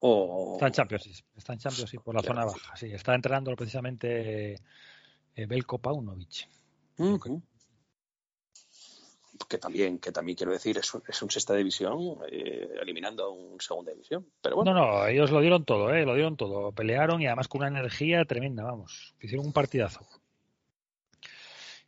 o 0.00 0.52
está 0.54 0.68
en 0.68 0.72
Championship 0.72 1.24
está 1.36 1.52
en 1.52 1.58
Championship 1.58 2.02
por 2.02 2.14
la 2.14 2.22
zona 2.22 2.44
baja 2.44 2.76
sí 2.76 2.92
está 2.92 3.14
entrenando 3.14 3.54
precisamente 3.56 4.54
eh, 5.34 5.46
Belko 5.46 5.78
Paunovic 5.78 6.48
uh 6.98 7.18
-huh. 7.18 7.42
que 9.48 9.58
también, 9.58 9.98
que 9.98 10.12
también 10.12 10.36
quiero 10.36 10.52
decir, 10.52 10.78
es 10.78 10.94
un, 10.94 11.02
es 11.08 11.22
un 11.22 11.30
sexta 11.30 11.54
división 11.54 12.18
eh, 12.30 12.70
eliminando 12.80 13.24
a 13.24 13.30
un 13.30 13.60
segunda 13.60 13.90
división. 13.92 14.26
Pero 14.40 14.56
bueno. 14.56 14.74
No, 14.74 14.80
no, 14.80 15.06
ellos 15.06 15.30
lo 15.30 15.40
dieron 15.40 15.64
todo, 15.64 15.92
¿eh? 15.92 16.04
lo 16.04 16.14
dieron 16.14 16.36
todo. 16.36 16.72
Pelearon 16.72 17.20
y 17.22 17.26
además 17.26 17.48
con 17.48 17.62
una 17.62 17.68
energía 17.68 18.24
tremenda, 18.24 18.64
vamos. 18.64 19.14
Hicieron 19.20 19.46
un 19.46 19.52
partidazo. 19.52 20.06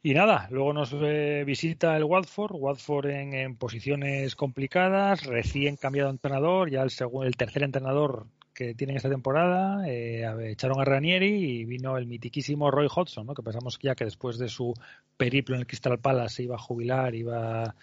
Y 0.05 0.15
nada, 0.15 0.49
luego 0.51 0.73
nos 0.73 0.93
eh, 0.95 1.45
visita 1.47 1.97
el 1.97 2.03
Watford, 2.03 2.57
Watford 2.57 3.07
en, 3.07 3.35
en, 3.35 3.57
posiciones 3.57 4.35
complicadas, 4.35 5.25
recién 5.25 5.77
cambiado 5.77 6.09
de 6.09 6.15
entrenador, 6.15 6.71
ya 6.71 6.83
el, 6.83 6.91
segundo, 6.91 7.25
el 7.25 7.37
tercer 7.37 7.63
entrenador 7.63 8.27
que 8.53 8.75
tienen 8.75 8.97
esta 8.97 9.09
temporada, 9.09 9.89
eh, 9.89 10.51
echaron 10.51 10.81
a 10.81 10.85
Ranieri 10.85 11.61
y 11.61 11.65
vino 11.65 11.97
el 11.97 12.07
mitiquísimo 12.07 12.71
Roy 12.71 12.89
Hodgson, 12.93 13.27
¿no? 13.27 13.35
que 13.35 13.43
pensamos 13.43 13.79
ya 13.81 13.95
que 13.95 14.05
después 14.05 14.39
de 14.39 14.49
su 14.49 14.75
periplo 15.17 15.55
en 15.55 15.61
el 15.61 15.67
Crystal 15.67 15.99
Palace 15.99 16.37
se 16.37 16.43
iba 16.43 16.57
a 16.57 16.59
jubilar, 16.59 17.15
iba, 17.15 17.77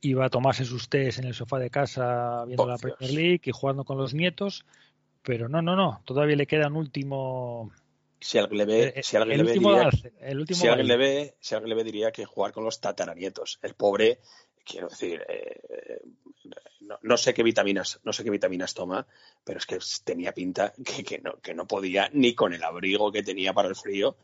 iba 0.00 0.26
a 0.26 0.30
tomarse 0.30 0.64
sus 0.64 0.88
tés 0.88 1.18
en 1.18 1.26
el 1.26 1.34
sofá 1.34 1.58
de 1.58 1.70
casa 1.70 2.44
viendo 2.44 2.66
la. 2.66 2.76
Premier 2.76 3.14
League 3.14 3.42
y 3.44 3.52
jugando 3.52 3.84
con 3.84 3.96
los 3.96 4.14
nietos, 4.14 4.66
pero 5.22 5.48
no, 5.48 5.62
no, 5.62 5.76
no, 5.76 6.00
todavía 6.04 6.36
le 6.36 6.46
queda 6.46 6.66
un 6.66 6.76
último... 6.76 7.70
Si 8.20 8.38
alguien 8.38 8.58
le 8.58 8.64
ve, 8.64 9.02
si 9.02 9.16
alguien 9.16 9.40
el 9.40 9.46
le 9.46 9.52
ve, 9.52 9.58
diría, 9.58 9.82
alce, 9.82 10.12
el 10.20 10.40
último 10.40 10.58
si 10.60 10.68
alguien 10.68 10.88
le 10.88 10.96
baile. 10.96 11.14
ve, 11.14 11.36
si 11.40 11.54
alguien 11.54 11.68
le 11.70 11.74
ve 11.76 11.84
diría 11.84 12.12
que 12.12 12.24
jugar 12.24 12.52
con 12.52 12.64
los 12.64 12.80
tataranietos. 12.80 13.58
El 13.62 13.74
pobre, 13.74 14.20
quiero 14.64 14.88
decir, 14.88 15.22
eh, 15.28 16.00
no, 16.80 16.98
no 17.02 17.16
sé 17.16 17.34
qué 17.34 17.42
vitaminas, 17.42 18.00
no 18.04 18.12
sé 18.12 18.24
qué 18.24 18.30
vitaminas 18.30 18.74
toma, 18.74 19.06
pero 19.44 19.58
es 19.58 19.66
que 19.66 19.78
tenía 20.04 20.32
pinta 20.32 20.72
que, 20.84 21.04
que 21.04 21.18
no, 21.18 21.36
que 21.40 21.54
no 21.54 21.66
podía 21.66 22.08
ni 22.12 22.34
con 22.34 22.54
el 22.54 22.62
abrigo 22.62 23.12
que 23.12 23.22
tenía 23.22 23.52
para 23.52 23.68
el 23.68 23.76
frío. 23.76 24.16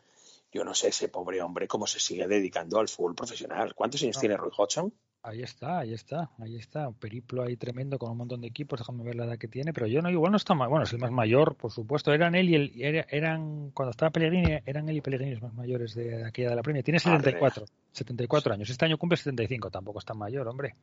Yo 0.53 0.65
no 0.65 0.75
sé 0.75 0.89
ese 0.89 1.09
pobre 1.09 1.41
hombre 1.41 1.67
cómo 1.67 1.87
se 1.87 1.99
sigue 1.99 2.27
dedicando 2.27 2.79
al 2.79 2.89
fútbol 2.89 3.15
profesional. 3.15 3.75
¿Cuántos 3.75 4.03
años 4.03 4.17
No. 4.17 4.21
tiene 4.21 4.37
Roy 4.37 4.51
Hodgson? 4.57 4.93
Ahí 5.25 5.41
está, 5.43 5.79
ahí 5.79 5.95
está, 5.95 6.31
ahí 6.39 6.57
está. 6.57 6.89
Un 6.89 6.95
periplo 6.95 7.45
ahí 7.45 7.57
tremendo 7.57 7.97
con 7.97 8.11
un 8.11 8.17
montón 8.19 8.41
de 8.41 8.49
equipos. 8.49 8.81
Déjame 8.81 9.05
ver 9.05 9.15
la 9.15 9.25
edad 9.27 9.39
que 9.39 9.47
tiene. 9.47 9.73
Pero 9.73 9.87
yo 9.87 10.03
no, 10.03 10.11
igual 10.11 10.33
no 10.33 10.37
está 10.37 10.55
mal. 10.55 10.69
Bueno, 10.69 10.83
es 10.85 10.93
el 10.93 10.99
más 10.99 11.13
mayor, 11.13 11.55
por 11.55 11.71
supuesto. 11.71 12.13
Eran 12.13 12.35
él 12.35 12.49
y 12.51 12.55
el, 12.57 12.73
era- 12.83 13.07
eran, 13.09 13.71
cuando 13.71 13.91
estaba 13.93 14.11
Pellegrini, 14.11 14.59
eran 14.67 14.89
él 14.89 14.97
y 14.97 15.01
Pellegrini 15.01 15.33
los 15.35 15.43
más 15.43 15.55
mayores 15.55 15.95
de, 15.95 16.25
aquella 16.25 16.51
de 16.51 16.57
la 16.57 16.63
Premier. 16.63 16.85
Tiene 16.85 16.99
74, 16.99 17.67
74 17.93 18.55
años. 18.55 18.69
Este 18.69 18.85
año 18.85 18.99
cumple 18.99 19.17
75. 19.17 19.71
Tampoco 19.71 20.01
es 20.01 20.05
tan 20.05 20.19
mayor, 20.19 20.49
hombre. 20.49 20.75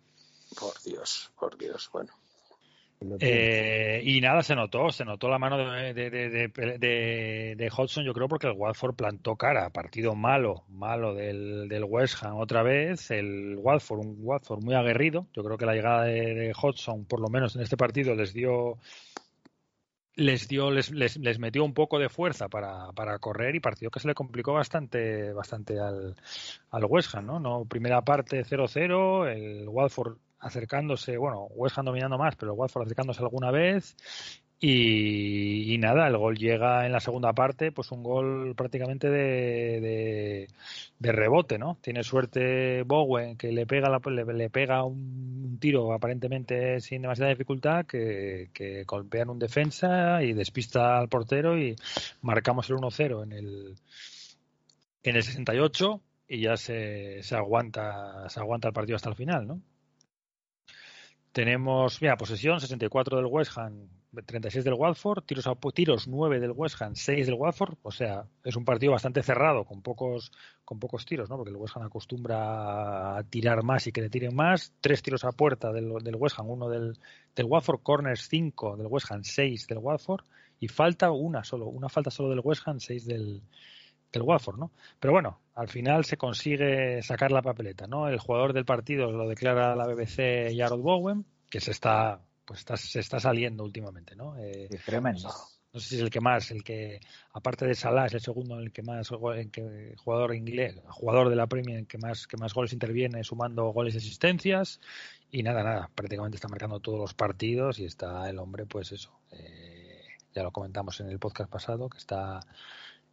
Por 0.57 0.81
Dios, 0.83 1.31
por 1.37 1.57
Dios. 1.57 1.89
Bueno. 1.91 2.13
Eh, 3.21 4.01
y 4.03 4.19
nada, 4.19 4.43
se 4.43 4.55
notó, 4.55 4.89
se 4.89 5.05
notó 5.05 5.29
la 5.29 5.39
mano 5.39 5.57
de, 5.57 5.93
de, 5.93 7.55
de, 7.55 7.71
Hodgson, 7.71 8.03
yo 8.03 8.13
creo, 8.13 8.27
porque 8.27 8.47
el 8.47 8.57
Watford 8.57 8.95
plantó 8.95 9.37
cara. 9.37 9.69
Partido 9.69 10.15
malo, 10.15 10.65
malo 10.67 11.13
del, 11.13 11.69
del 11.69 11.85
West 11.85 12.21
Ham 12.23 12.37
otra 12.37 12.61
vez. 12.61 13.09
El 13.11 13.55
Watford, 13.57 13.99
un 13.99 14.17
Watford 14.19 14.63
muy 14.63 14.75
aguerrido. 14.75 15.27
Yo 15.33 15.43
creo 15.43 15.57
que 15.57 15.65
la 15.65 15.75
llegada 15.75 16.03
de, 16.03 16.33
de 16.33 16.53
Hodgson, 16.53 17.05
por 17.05 17.21
lo 17.21 17.29
menos 17.29 17.55
en 17.55 17.61
este 17.61 17.77
partido, 17.77 18.15
les 18.15 18.33
dio. 18.33 18.77
Les 20.15 20.49
dio, 20.49 20.69
les, 20.69 20.91
les, 20.91 21.15
les 21.15 21.39
metió 21.39 21.63
un 21.63 21.73
poco 21.73 21.97
de 21.97 22.09
fuerza 22.09 22.49
para, 22.49 22.91
para 22.91 23.19
correr 23.19 23.55
y 23.55 23.61
partido 23.61 23.89
que 23.89 24.01
se 24.01 24.07
le 24.09 24.13
complicó 24.13 24.51
bastante, 24.51 25.31
bastante 25.31 25.79
al, 25.79 26.17
al 26.71 26.85
West 26.85 27.15
Ham, 27.15 27.25
¿no? 27.25 27.39
no 27.39 27.63
primera 27.63 28.01
parte 28.01 28.43
0-0, 28.43 29.29
el 29.29 29.69
Watford 29.69 30.17
acercándose, 30.39 31.17
bueno, 31.17 31.45
West 31.55 31.77
Ham 31.77 31.85
dominando 31.85 32.17
más, 32.17 32.35
pero 32.35 32.53
Watford 32.53 32.83
acercándose 32.85 33.21
alguna 33.21 33.51
vez 33.51 33.95
y, 34.61 35.73
y 35.73 35.77
nada, 35.77 36.07
el 36.07 36.17
gol 36.17 36.37
llega 36.37 36.85
en 36.85 36.91
la 36.91 36.99
segunda 36.99 37.31
parte, 37.33 37.71
pues 37.71 37.91
un 37.91 38.03
gol 38.03 38.55
prácticamente 38.55 39.09
de, 39.09 40.47
de, 40.99 41.11
rebote, 41.13 41.57
¿no? 41.57 41.77
Tiene 41.81 42.03
suerte 42.03 42.83
Bowen 42.83 43.37
que 43.37 43.51
le 43.53 43.65
pega 43.65 43.87
la- 43.89 44.01
le, 44.11 44.25
le 44.33 44.49
pega 44.49 44.83
un, 44.83 45.45
un 45.45 45.59
tiro 45.59 45.93
aparentemente 45.93 46.81
sin 46.81 47.01
demasiada 47.01 47.29
dificultad 47.31 47.85
que, 47.85 48.49
que 48.53 48.83
golpean 48.83 49.29
un 49.29 49.39
defensa 49.39 50.21
y 50.23 50.33
despista 50.33 50.97
al 50.99 51.07
portero 51.07 51.57
y 51.57 51.75
marcamos 52.21 52.69
el 52.69 52.75
1-0 52.77 53.23
en 53.23 53.31
el 53.33 53.75
en 55.03 55.15
el 55.15 55.23
68 55.23 56.01
y 56.27 56.41
ya 56.41 56.57
se, 56.57 57.23
se 57.23 57.35
aguanta 57.35 58.27
se 58.29 58.39
aguanta 58.39 58.67
el 58.67 58.73
partido 58.73 58.95
hasta 58.97 59.09
el 59.09 59.15
final, 59.15 59.47
¿no? 59.47 59.61
Tenemos, 61.39 62.01
mira, 62.01 62.17
posesión 62.17 62.59
64 62.59 63.15
del 63.15 63.27
West 63.27 63.57
Ham, 63.57 63.87
36 64.25 64.65
del 64.65 64.73
Watford, 64.73 65.23
tiros 65.23 65.47
a 65.47 65.55
tiros 65.55 66.05
9 66.05 66.37
del 66.37 66.51
West 66.51 66.81
Ham, 66.81 66.95
6 66.95 67.27
del 67.27 67.35
Watford, 67.35 67.77
o 67.81 67.91
sea, 67.91 68.25
es 68.43 68.57
un 68.57 68.65
partido 68.65 68.91
bastante 68.91 69.23
cerrado 69.23 69.63
con 69.63 69.81
pocos 69.81 70.33
con 70.65 70.79
pocos 70.79 71.05
tiros, 71.05 71.29
¿no? 71.29 71.37
Porque 71.37 71.51
el 71.51 71.55
West 71.55 71.77
Ham 71.77 71.83
acostumbra 71.83 73.15
a 73.15 73.23
tirar 73.23 73.63
más 73.63 73.87
y 73.87 73.93
que 73.93 74.01
le 74.01 74.09
tiren 74.09 74.35
más, 74.35 74.73
tres 74.81 75.01
tiros 75.01 75.23
a 75.23 75.31
puerta 75.31 75.71
del, 75.71 75.93
del 76.03 76.17
West 76.17 76.37
Ham, 76.37 76.49
uno 76.49 76.67
del, 76.67 76.99
del 77.33 77.45
Watford, 77.45 77.83
corners 77.83 78.27
5 78.27 78.75
del 78.75 78.87
West 78.87 79.09
Ham, 79.09 79.23
6 79.23 79.65
del 79.67 79.77
Watford 79.77 80.25
y 80.59 80.67
falta 80.67 81.09
una 81.11 81.45
solo, 81.45 81.67
una 81.67 81.87
falta 81.87 82.11
solo 82.11 82.27
del 82.27 82.41
West 82.43 82.67
Ham, 82.67 82.81
6 82.81 83.05
del 83.05 83.43
del 84.11 84.23
Watford, 84.23 84.57
¿no? 84.57 84.71
Pero 84.99 85.13
bueno, 85.13 85.39
al 85.55 85.67
final 85.69 86.05
se 86.05 86.17
consigue 86.17 87.01
sacar 87.03 87.31
la 87.31 87.41
papeleta, 87.41 87.87
¿no? 87.87 88.07
El 88.07 88.19
jugador 88.19 88.53
del 88.53 88.65
partido 88.65 89.11
lo 89.11 89.27
declara 89.27 89.75
la 89.75 89.85
BBC 89.87 90.55
Jarrod 90.57 90.79
Bowen, 90.81 91.25
que 91.49 91.59
se 91.61 91.71
está, 91.71 92.21
pues 92.45 92.59
está, 92.59 92.77
se 92.77 92.99
está 92.99 93.19
saliendo 93.19 93.63
últimamente, 93.63 94.15
¿no? 94.15 94.35
Eh, 94.37 94.67
tremendo. 94.85 95.29
no 95.73 95.79
sé 95.79 95.89
si 95.89 95.95
es 95.97 96.01
el 96.01 96.09
que 96.09 96.21
más, 96.21 96.49
el 96.51 96.63
que, 96.63 96.99
aparte 97.33 97.67
de 97.67 97.75
Salah, 97.75 98.07
es 98.07 98.13
el 98.15 98.21
segundo 98.21 98.55
en 98.55 98.61
el 98.65 98.71
que 98.71 98.81
más 98.81 99.09
go- 99.11 99.33
en 99.35 99.51
que 99.51 99.93
jugador 99.97 100.33
inglés, 100.33 100.75
jugador 100.87 101.29
de 101.29 101.35
la 101.35 101.45
Premier 101.47 101.77
en 101.79 101.85
que 101.85 101.97
más, 101.99 102.25
que 102.25 102.37
más 102.37 102.53
goles 102.55 102.73
interviene, 102.73 103.23
sumando 103.23 103.65
goles 103.71 103.93
y 103.93 103.97
asistencias. 103.97 104.79
Y 105.31 105.43
nada, 105.43 105.61
nada, 105.63 105.91
prácticamente 105.93 106.37
está 106.37 106.47
marcando 106.47 106.79
todos 106.79 106.97
los 106.99 107.13
partidos 107.13 107.77
y 107.77 107.85
está 107.85 108.27
el 108.27 108.39
hombre, 108.39 108.65
pues 108.65 108.91
eso. 108.91 109.19
eh, 109.31 109.75
ya 110.33 110.41
lo 110.43 110.51
comentamos 110.51 110.99
en 111.01 111.09
el 111.09 111.19
podcast 111.19 111.51
pasado, 111.51 111.89
que 111.89 111.97
está, 111.99 112.39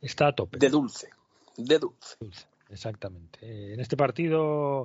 está 0.01 0.29
a 0.29 0.35
tope. 0.35 0.59
de 0.59 0.69
dulce, 0.69 1.11
de 1.57 1.79
dulce. 1.79 2.17
Dulce, 2.21 2.47
exactamente. 2.71 3.39
Eh, 3.43 3.75
en 3.75 3.81
este 3.81 3.97
partido, 3.97 4.85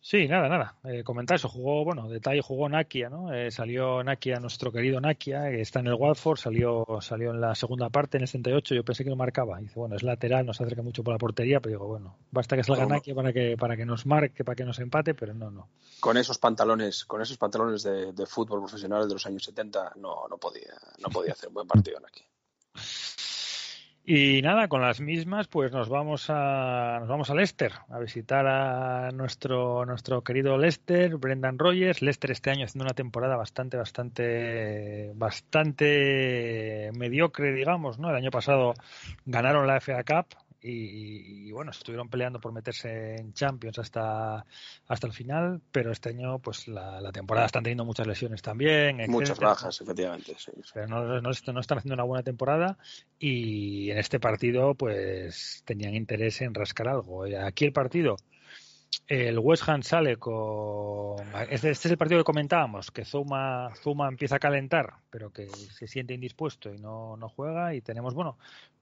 sí, 0.00 0.26
nada, 0.28 0.48
nada. 0.48 0.76
Eh, 0.84 1.04
comentar 1.04 1.36
eso, 1.36 1.48
jugó, 1.48 1.84
bueno, 1.84 2.08
detalle, 2.08 2.40
jugó 2.42 2.68
Nakia, 2.68 3.08
¿no? 3.10 3.32
Eh, 3.32 3.50
salió 3.50 4.02
Nakia, 4.02 4.40
nuestro 4.40 4.72
querido 4.72 5.00
Nakia, 5.00 5.50
que 5.50 5.60
está 5.60 5.80
en 5.80 5.88
el 5.88 5.94
Watford, 5.94 6.38
salió, 6.38 6.86
salió 7.00 7.30
en 7.30 7.40
la 7.40 7.54
segunda 7.54 7.90
parte, 7.90 8.16
en 8.16 8.22
el 8.22 8.28
68, 8.28 8.74
yo 8.74 8.84
pensé 8.84 9.04
que 9.04 9.10
no 9.10 9.16
marcaba. 9.16 9.58
Dice, 9.58 9.74
bueno, 9.78 9.96
es 9.96 10.02
lateral, 10.02 10.46
no 10.46 10.54
se 10.54 10.64
acerca 10.64 10.82
mucho 10.82 11.02
por 11.02 11.14
la 11.14 11.18
portería, 11.18 11.60
pero 11.60 11.74
digo, 11.74 11.86
bueno, 11.86 12.16
basta 12.30 12.56
que 12.56 12.64
salga. 12.64 12.86
Nakia 12.86 13.14
para 13.14 13.32
que, 13.32 13.56
para 13.58 13.76
que 13.76 13.84
nos 13.84 14.06
marque, 14.06 14.44
para 14.44 14.56
que 14.56 14.64
nos 14.64 14.78
empate, 14.78 15.14
pero 15.14 15.34
no, 15.34 15.50
no. 15.50 15.68
Con 16.00 16.16
esos 16.16 16.38
pantalones, 16.38 17.04
con 17.04 17.20
esos 17.20 17.36
pantalones 17.36 17.82
de, 17.82 18.12
de 18.12 18.26
fútbol 18.26 18.60
profesional 18.60 19.06
de 19.06 19.14
los 19.14 19.26
años 19.26 19.44
70, 19.44 19.94
no, 19.96 20.26
no 20.28 20.38
podía, 20.38 20.74
no 20.98 21.08
podía 21.08 21.32
hacer 21.32 21.48
un 21.48 21.54
buen 21.54 21.66
partido 21.66 21.98
aquí. 22.06 22.24
Y 24.04 24.40
nada, 24.42 24.68
con 24.68 24.80
las 24.80 25.00
mismas, 25.00 25.46
pues 25.46 25.72
nos 25.72 25.88
vamos 25.88 26.26
a 26.30 26.98
nos 27.00 27.08
vamos 27.08 27.30
a 27.30 27.34
Leicester 27.34 27.72
a 27.90 27.98
visitar 27.98 28.46
a 28.46 29.10
nuestro 29.12 29.84
nuestro 29.86 30.22
querido 30.24 30.56
Leicester, 30.58 31.16
Brendan 31.16 31.58
Rogers. 31.58 32.02
Leicester 32.02 32.30
este 32.30 32.50
año 32.50 32.64
haciendo 32.64 32.84
una 32.84 32.94
temporada 32.94 33.36
bastante 33.36 33.76
bastante 33.76 35.12
bastante 35.14 36.90
mediocre, 36.94 37.52
digamos, 37.52 37.98
¿no? 37.98 38.10
El 38.10 38.16
año 38.16 38.30
pasado 38.30 38.74
ganaron 39.26 39.66
la 39.66 39.80
FA 39.80 40.02
Cup 40.02 40.34
y, 40.62 41.48
y, 41.48 41.52
bueno, 41.52 41.70
estuvieron 41.70 42.08
peleando 42.08 42.40
por 42.40 42.52
meterse 42.52 43.16
en 43.16 43.32
Champions 43.32 43.78
hasta 43.78 44.44
hasta 44.86 45.06
el 45.06 45.12
final, 45.12 45.60
pero 45.72 45.90
este 45.90 46.10
año 46.10 46.38
pues 46.38 46.68
la, 46.68 47.00
la 47.00 47.12
temporada 47.12 47.46
están 47.46 47.62
teniendo 47.62 47.84
muchas 47.84 48.06
lesiones 48.06 48.42
también, 48.42 48.98
Muchas 49.10 49.38
bajas, 49.38 49.80
efectivamente. 49.80 50.34
sí, 50.38 50.52
sí. 50.54 50.70
Pero 50.74 50.86
no, 50.88 51.04
no, 51.04 51.20
no 51.20 51.30
están 51.30 51.56
haciendo 51.78 51.94
una 51.94 52.04
buena 52.04 52.22
temporada 52.22 52.76
y 53.18 53.90
en 53.90 53.98
este 53.98 54.20
partido 54.20 54.74
pues 54.74 55.62
tenían 55.64 55.94
interés 55.94 56.40
en 56.42 56.54
rascar 56.54 56.88
algo. 56.88 57.26
Y 57.26 57.34
Aquí 57.34 57.64
el 57.64 57.72
partido, 57.72 58.16
el 59.06 59.38
West 59.38 59.68
Ham 59.68 59.82
sale 59.82 60.16
con... 60.16 61.16
Este, 61.48 61.70
este 61.70 61.88
es 61.88 61.92
el 61.92 61.98
partido 61.98 62.20
que 62.20 62.24
comentábamos, 62.24 62.90
que 62.90 63.04
Zuma, 63.04 63.70
Zuma 63.82 64.08
empieza 64.08 64.36
a 64.36 64.40
calentar, 64.40 64.94
pero 65.10 65.30
que 65.30 65.46
se 65.48 65.86
siente 65.86 66.14
indispuesto 66.14 66.72
y 66.72 66.78
no, 66.78 67.16
no 67.16 67.28
juega 67.28 67.74
y 67.74 67.80
tenemos, 67.80 68.14
bueno, 68.14 68.38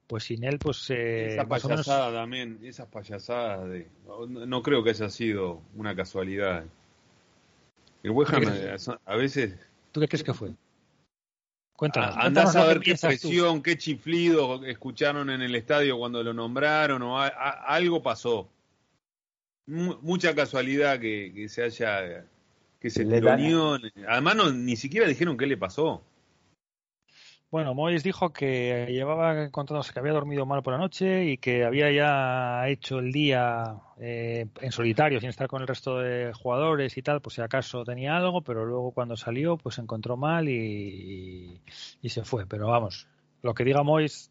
pues 0.09 0.24
sin 0.24 0.42
él 0.42 0.59
pues 0.59 0.88
eh, 0.90 1.34
Esa 1.34 1.44
menos... 1.44 1.86
también, 1.86 2.59
esas 2.64 2.88
payasadas 2.88 3.68
de. 3.68 3.88
No, 4.06 4.26
no 4.26 4.62
creo 4.62 4.82
que 4.82 4.90
haya 4.90 5.09
sido 5.11 5.62
una 5.76 5.94
casualidad. 5.94 6.64
El 8.02 8.11
West 8.12 8.32
Ham 8.32 8.44
¿Qué 8.44 8.48
eh, 8.50 8.76
a 9.04 9.16
veces 9.16 9.54
¿Tú 9.92 10.00
qué 10.00 10.09
crees 10.09 10.24
que 10.24 10.34
fue? 10.34 10.50
Cuéntanos. 11.76 12.16
andás 12.16 12.56
a 12.56 12.64
ver 12.64 12.80
qué 12.80 12.96
presión, 12.96 13.62
qué 13.62 13.76
chiflido 13.76 14.64
escucharon 14.64 15.30
en 15.30 15.42
el 15.42 15.54
estadio 15.54 15.98
cuando 15.98 16.22
lo 16.24 16.32
nombraron 16.32 17.02
o 17.02 17.20
a- 17.20 17.28
a- 17.28 17.74
algo 17.74 18.02
pasó. 18.02 18.50
Mu- 19.66 19.98
mucha 20.00 20.34
casualidad 20.34 20.98
que, 20.98 21.32
que 21.34 21.48
se 21.48 21.62
haya 21.62 22.26
que 22.80 22.90
se 22.90 23.04
tironeó. 23.04 23.78
Además 24.09 24.36
no, 24.36 24.50
ni 24.52 24.76
siquiera 24.76 25.06
dijeron 25.06 25.36
qué 25.36 25.46
le 25.46 25.56
pasó. 25.59 26.02
Bueno, 27.51 27.74
Moyes 27.74 28.03
dijo 28.03 28.30
que 28.30 28.86
llevaba 28.90 29.49
contándose 29.51 29.94
que 29.94 30.01
había 30.01 30.12
dormido 30.12 30.44
mal 30.44 30.62
por 30.62 30.74
la 30.74 30.78
noche 30.78 31.24
y 31.24 31.38
que 31.38 31.64
había 31.64 31.90
ya 31.90 32.68
hecho 32.68 32.99
el 32.99 33.11
día 33.11 33.74
eh, 33.99 34.46
en 34.61 34.70
solitario, 34.70 35.18
sin 35.18 35.30
estar 35.30 35.49
con 35.49 35.62
el 35.62 35.68
resto 35.68 35.99
de 35.99 36.32
jugadores 36.34 36.99
y 36.99 37.03
tal, 37.03 37.22
por 37.22 37.32
si 37.32 37.40
acaso 37.40 37.84
tenía 37.84 38.18
algo, 38.18 38.42
pero 38.42 38.66
luego 38.66 38.90
cuando 38.92 39.16
salió, 39.16 39.57
pues 39.57 39.76
se 39.76 39.80
encontró 39.80 40.18
mal 40.18 40.46
y, 40.51 41.62
y 42.03 42.09
se 42.11 42.22
fue. 42.22 42.46
Pero 42.46 42.66
vamos, 42.68 43.07
lo 43.40 43.55
que 43.55 43.64
diga 43.64 43.82
Moyes, 43.82 44.30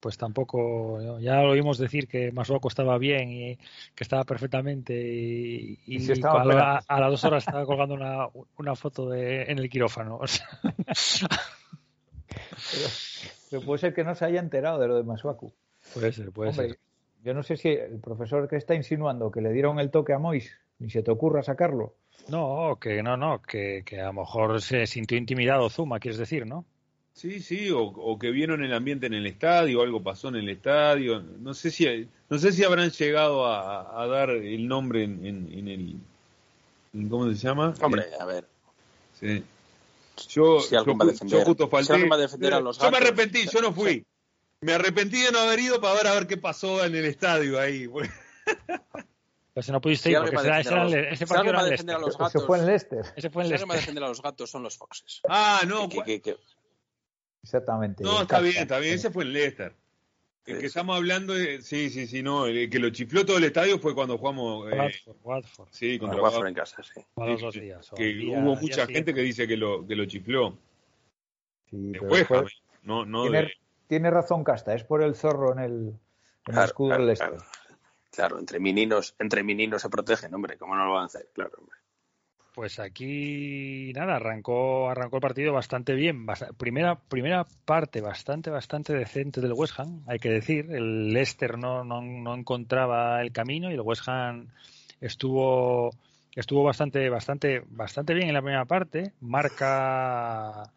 pues 0.00 0.16
tampoco, 0.16 1.18
ya 1.20 1.42
lo 1.42 1.50
oímos 1.50 1.78
decir 1.78 2.08
que 2.08 2.32
Masuaku 2.32 2.68
estaba 2.68 2.98
bien 2.98 3.32
y 3.32 3.56
que 3.56 4.04
estaba 4.04 4.24
perfectamente 4.24 4.94
y, 4.94 5.78
y 5.86 5.96
Y 5.96 6.00
se 6.00 6.12
estaba 6.14 6.42
a, 6.42 6.44
la- 6.44 6.84
a 6.86 7.00
las 7.00 7.10
dos 7.10 7.24
horas 7.24 7.44
estaba 7.44 7.66
colgando 7.66 7.94
una, 7.96 8.28
una 8.58 8.76
foto 8.76 9.08
de, 9.10 9.42
en 9.44 9.58
el 9.58 9.68
quirófano. 9.68 10.18
O 10.20 10.26
sea, 10.28 10.48
Pero, 12.72 12.88
pero 13.50 13.62
puede 13.62 13.78
ser 13.78 13.94
que 13.94 14.04
no 14.04 14.14
se 14.14 14.24
haya 14.24 14.40
enterado 14.40 14.78
de 14.78 14.88
lo 14.88 14.96
de 14.96 15.02
Masuaku. 15.02 15.52
puede 15.94 16.12
ser, 16.12 16.30
puede 16.32 16.50
Hombre, 16.50 16.68
ser. 16.68 16.78
yo 17.24 17.34
no 17.34 17.42
sé 17.42 17.56
si 17.56 17.68
el 17.68 17.98
profesor 18.00 18.48
que 18.48 18.56
está 18.56 18.74
insinuando 18.74 19.30
que 19.30 19.40
le 19.40 19.52
dieron 19.52 19.78
el 19.78 19.90
toque 19.90 20.12
a 20.12 20.18
Mois, 20.18 20.56
ni 20.78 20.90
se 20.90 21.02
te 21.02 21.10
ocurra 21.10 21.42
sacarlo. 21.42 21.94
No, 22.28 22.78
que 22.80 23.02
no, 23.02 23.16
no, 23.16 23.42
que, 23.42 23.82
que 23.84 24.00
a 24.00 24.06
lo 24.06 24.12
mejor 24.14 24.60
se 24.62 24.86
sintió 24.86 25.18
intimidado 25.18 25.68
Zuma, 25.68 25.98
quieres 26.00 26.18
decir, 26.18 26.46
¿no? 26.46 26.64
Sí, 27.14 27.40
sí, 27.40 27.70
o, 27.70 27.82
o 27.82 28.18
que 28.18 28.30
vieron 28.30 28.64
el 28.64 28.72
ambiente 28.72 29.06
en 29.06 29.12
el 29.14 29.26
estadio, 29.26 29.82
algo 29.82 30.02
pasó 30.02 30.28
en 30.28 30.36
el 30.36 30.48
estadio. 30.48 31.20
No 31.20 31.52
sé 31.52 31.70
si, 31.70 32.08
no 32.30 32.38
sé 32.38 32.52
si 32.52 32.64
habrán 32.64 32.90
llegado 32.90 33.44
a, 33.46 34.02
a 34.02 34.06
dar 34.06 34.30
el 34.30 34.66
nombre 34.66 35.04
en, 35.04 35.26
en- 35.26 35.52
en 35.52 35.68
el. 35.68 35.96
en 36.94 37.08
¿Cómo 37.10 37.26
se 37.28 37.34
llama? 37.34 37.74
Hombre, 37.82 38.02
Eh, 38.04 38.16
a 38.18 38.24
ver. 38.24 38.46
sí. 39.20 39.44
Yo, 40.28 40.60
Si 40.60 40.74
alguien 40.76 40.98
yo 40.98 41.04
va 41.04 41.10
a 41.10 41.12
defender- 41.12 41.38
yo 41.38 41.44
justo 41.44 41.64
si 41.64 41.70
falté. 41.70 41.92
alguien 41.92 42.10
va 42.12 42.16
a 42.16 42.18
defender 42.18 42.54
a 42.54 42.60
los 42.60 42.78
yo 42.78 42.90
me 42.90 42.96
arrepentí, 42.98 43.46
yo 43.48 43.60
no 43.62 43.72
fui. 43.72 44.04
Me 44.60 44.74
arrepentí 44.74 45.20
de 45.22 45.32
no 45.32 45.40
haber 45.40 45.58
ido 45.60 45.80
para 45.80 45.94
ver 45.94 46.06
a 46.06 46.14
ver 46.14 46.26
qué 46.26 46.36
pasó 46.36 46.84
en 46.84 46.94
el 46.94 47.04
estadio 47.04 47.58
ahí. 47.58 47.88
Pues 49.54 49.68
no 49.68 49.80
pudiste 49.80 50.08
Si 50.08 50.12
ir, 50.12 50.18
porque 50.18 50.36
ese, 50.36 50.50
a 50.50 50.60
era 50.60 50.84
los- 50.84 50.92
el- 50.94 51.04
ese 51.06 51.16
si 51.16 51.26
partido 51.26 51.50
era 51.50 51.60
el 51.62 51.70
defender 51.70 51.96
a 51.96 51.98
Leicester. 51.98 52.00
los 52.00 52.08
Eso 52.14 52.18
gatos. 52.24 52.46
fue 52.46 52.58
en 52.58 52.66
Leicester. 52.66 53.12
Ese 53.16 53.30
fue 53.30 53.42
el 53.42 53.48
Si 53.48 53.54
a 53.54 53.56
Leicester. 53.58 53.80
defender 53.80 54.04
a 54.04 54.08
los 54.08 54.22
gatos 54.22 54.50
son 54.50 54.62
los 54.62 54.76
Foxes. 54.78 55.20
Ah, 55.28 55.60
no, 55.66 55.88
Que- 55.88 56.02
que- 56.04 56.22
que- 56.22 56.36
Exactamente. 57.42 58.02
no, 58.04 58.16
el 58.16 58.22
está 58.22 58.40
bien, 58.40 58.56
está 58.62 58.78
bien. 58.78 58.94
Ese 58.94 59.10
fue 59.10 59.24
en 59.24 59.32
Leicester. 59.32 59.74
El 60.44 60.58
que 60.58 60.66
estamos 60.66 60.96
hablando, 60.96 61.34
de- 61.34 61.62
sí, 61.62 61.88
sí, 61.88 62.06
sí, 62.08 62.22
no. 62.22 62.46
El 62.46 62.68
que 62.68 62.80
lo 62.80 62.90
chifló 62.90 63.24
todo 63.24 63.38
el 63.38 63.44
estadio 63.44 63.78
fue 63.78 63.94
cuando 63.94 64.18
jugamos. 64.18 64.72
eh, 64.72 64.76
Watford, 64.76 65.16
Watford. 65.22 65.68
sí, 65.70 65.98
contra 65.98 66.20
Bueno, 66.20 66.24
Watford 66.24 66.46
Watford. 66.46 66.48
en 66.48 66.54
casa, 66.54 66.82
sí. 66.82 67.00
Sí, 67.52 67.60
días. 67.60 67.90
que 67.96 68.04
día- 68.06 68.38
hubo 68.38 68.50
día 68.52 68.60
mucha 68.60 68.74
gente 68.80 68.86
siguiente. 68.86 69.14
que 69.14 69.20
dice 69.20 69.46
que 69.46 69.56
lo 69.56 69.86
que 69.86 69.94
lo 69.96 70.04
chifló 70.06 70.58
Sí, 71.70 71.76
de 71.92 72.00
West 72.00 72.30
no 72.82 73.04
no 73.06 73.22
tiene, 73.22 73.42
de 73.42 73.52
tiene 73.86 74.10
razón 74.10 74.42
Casta, 74.42 74.74
es 74.74 74.82
por 74.84 75.02
el 75.02 75.14
zorro 75.14 75.52
en 75.52 75.58
el, 75.60 75.72
en 75.72 75.94
el 76.46 76.52
Claro, 76.54 76.64
escudo 76.66 76.88
claro, 76.88 77.00
del 77.02 77.06
Leicester. 77.06 77.28
claro. 77.38 77.50
Claro, 78.10 78.38
entre 78.40 78.60
mininos, 78.60 79.14
entre 79.20 79.42
mininos 79.42 79.80
se 79.80 79.88
protegen, 79.88 80.34
hombre, 80.34 80.58
¿cómo 80.58 80.74
no 80.76 80.84
lo 80.84 80.92
van 80.94 81.04
a 81.04 81.06
hacer? 81.06 81.30
Claro, 81.32 81.52
hombre. 81.58 81.76
Pues 82.54 82.78
aquí 82.78 83.92
nada, 83.94 84.16
arrancó, 84.16 84.90
arrancó 84.90 85.16
el 85.16 85.22
partido 85.22 85.54
bastante 85.54 85.94
bien. 85.94 86.26
Bast- 86.26 86.54
primera, 86.56 86.96
primera 86.96 87.46
parte 87.64 88.02
bastante, 88.02 88.50
bastante 88.50 88.92
decente 88.92 89.40
del 89.40 89.54
West 89.54 89.78
Ham, 89.80 90.02
hay 90.06 90.18
que 90.18 90.28
decir. 90.28 90.70
El 90.70 91.12
Leicester 91.14 91.56
no, 91.56 91.82
no, 91.82 92.02
no 92.02 92.34
encontraba 92.34 93.22
el 93.22 93.32
camino 93.32 93.70
y 93.70 93.74
el 93.74 93.80
West 93.80 94.06
Ham 94.06 94.48
estuvo, 95.00 95.90
estuvo 96.36 96.62
bastante, 96.62 97.08
bastante, 97.08 97.62
bastante 97.70 98.12
bien 98.12 98.28
en 98.28 98.34
la 98.34 98.42
primera 98.42 98.66
parte. 98.66 99.12
Marca 99.20 100.70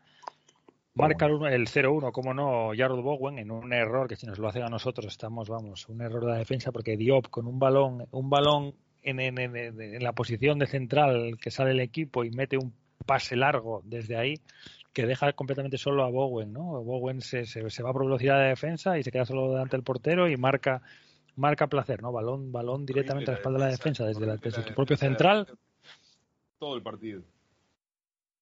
Marca 0.93 1.25
el 1.25 1.67
0-1, 1.67 2.13
como 2.13 2.33
no, 2.33 2.71
Jarrod 2.73 3.01
Bowen 3.01 3.37
en 3.37 3.51
un 3.51 3.73
error 3.73 4.07
que 4.07 4.15
si 4.15 4.25
nos 4.25 4.39
lo 4.39 4.47
hacen 4.47 4.63
a 4.63 4.69
nosotros 4.69 5.07
estamos, 5.07 5.49
vamos, 5.49 5.89
un 5.89 6.01
error 6.01 6.23
de 6.23 6.31
la 6.31 6.37
defensa 6.37 6.71
porque 6.71 6.95
Diop 6.95 7.27
con 7.27 7.47
un 7.47 7.59
balón, 7.59 8.07
un 8.11 8.29
balón 8.29 8.73
en, 9.05 9.19
en- 9.19 9.37
en- 9.55 9.81
en 9.81 10.03
la 10.03 10.11
posición 10.13 10.59
de 10.59 10.67
central 10.67 11.37
que 11.39 11.51
sale 11.51 11.71
el 11.71 11.79
equipo 11.79 12.23
y 12.25 12.31
mete 12.31 12.57
un 12.57 12.73
pase 13.05 13.35
largo 13.35 13.81
desde 13.85 14.17
ahí 14.17 14.35
que 14.93 15.05
deja 15.05 15.31
completamente 15.33 15.77
solo 15.77 16.03
a 16.03 16.09
Bowen, 16.09 16.51
¿no? 16.53 16.81
Bowen 16.83 17.21
se, 17.21 17.45
se, 17.45 17.69
se 17.69 17.83
va 17.83 17.91
por 17.93 18.05
velocidad 18.05 18.39
de 18.41 18.47
defensa 18.49 18.97
y 18.97 19.03
se 19.03 19.11
queda 19.11 19.25
solo 19.25 19.51
delante 19.51 19.75
del 19.77 19.83
portero 19.83 20.27
y 20.29 20.37
marca 20.37 20.81
marca 21.35 21.67
placer, 21.67 22.01
¿no? 22.01 22.11
Balón 22.13 22.51
balón 22.51 22.85
directamente 22.85 23.29
a 23.29 23.33
la 23.33 23.37
espalda 23.39 23.59
de 23.59 23.65
la 23.65 23.71
defensa 23.71 24.05
desde, 24.05 24.25
la- 24.25 24.37
desde 24.37 24.63
tu 24.63 24.73
propio 24.73 24.95
central 24.97 25.47
todo 26.57 26.75
el 26.77 26.81
partido. 26.81 27.21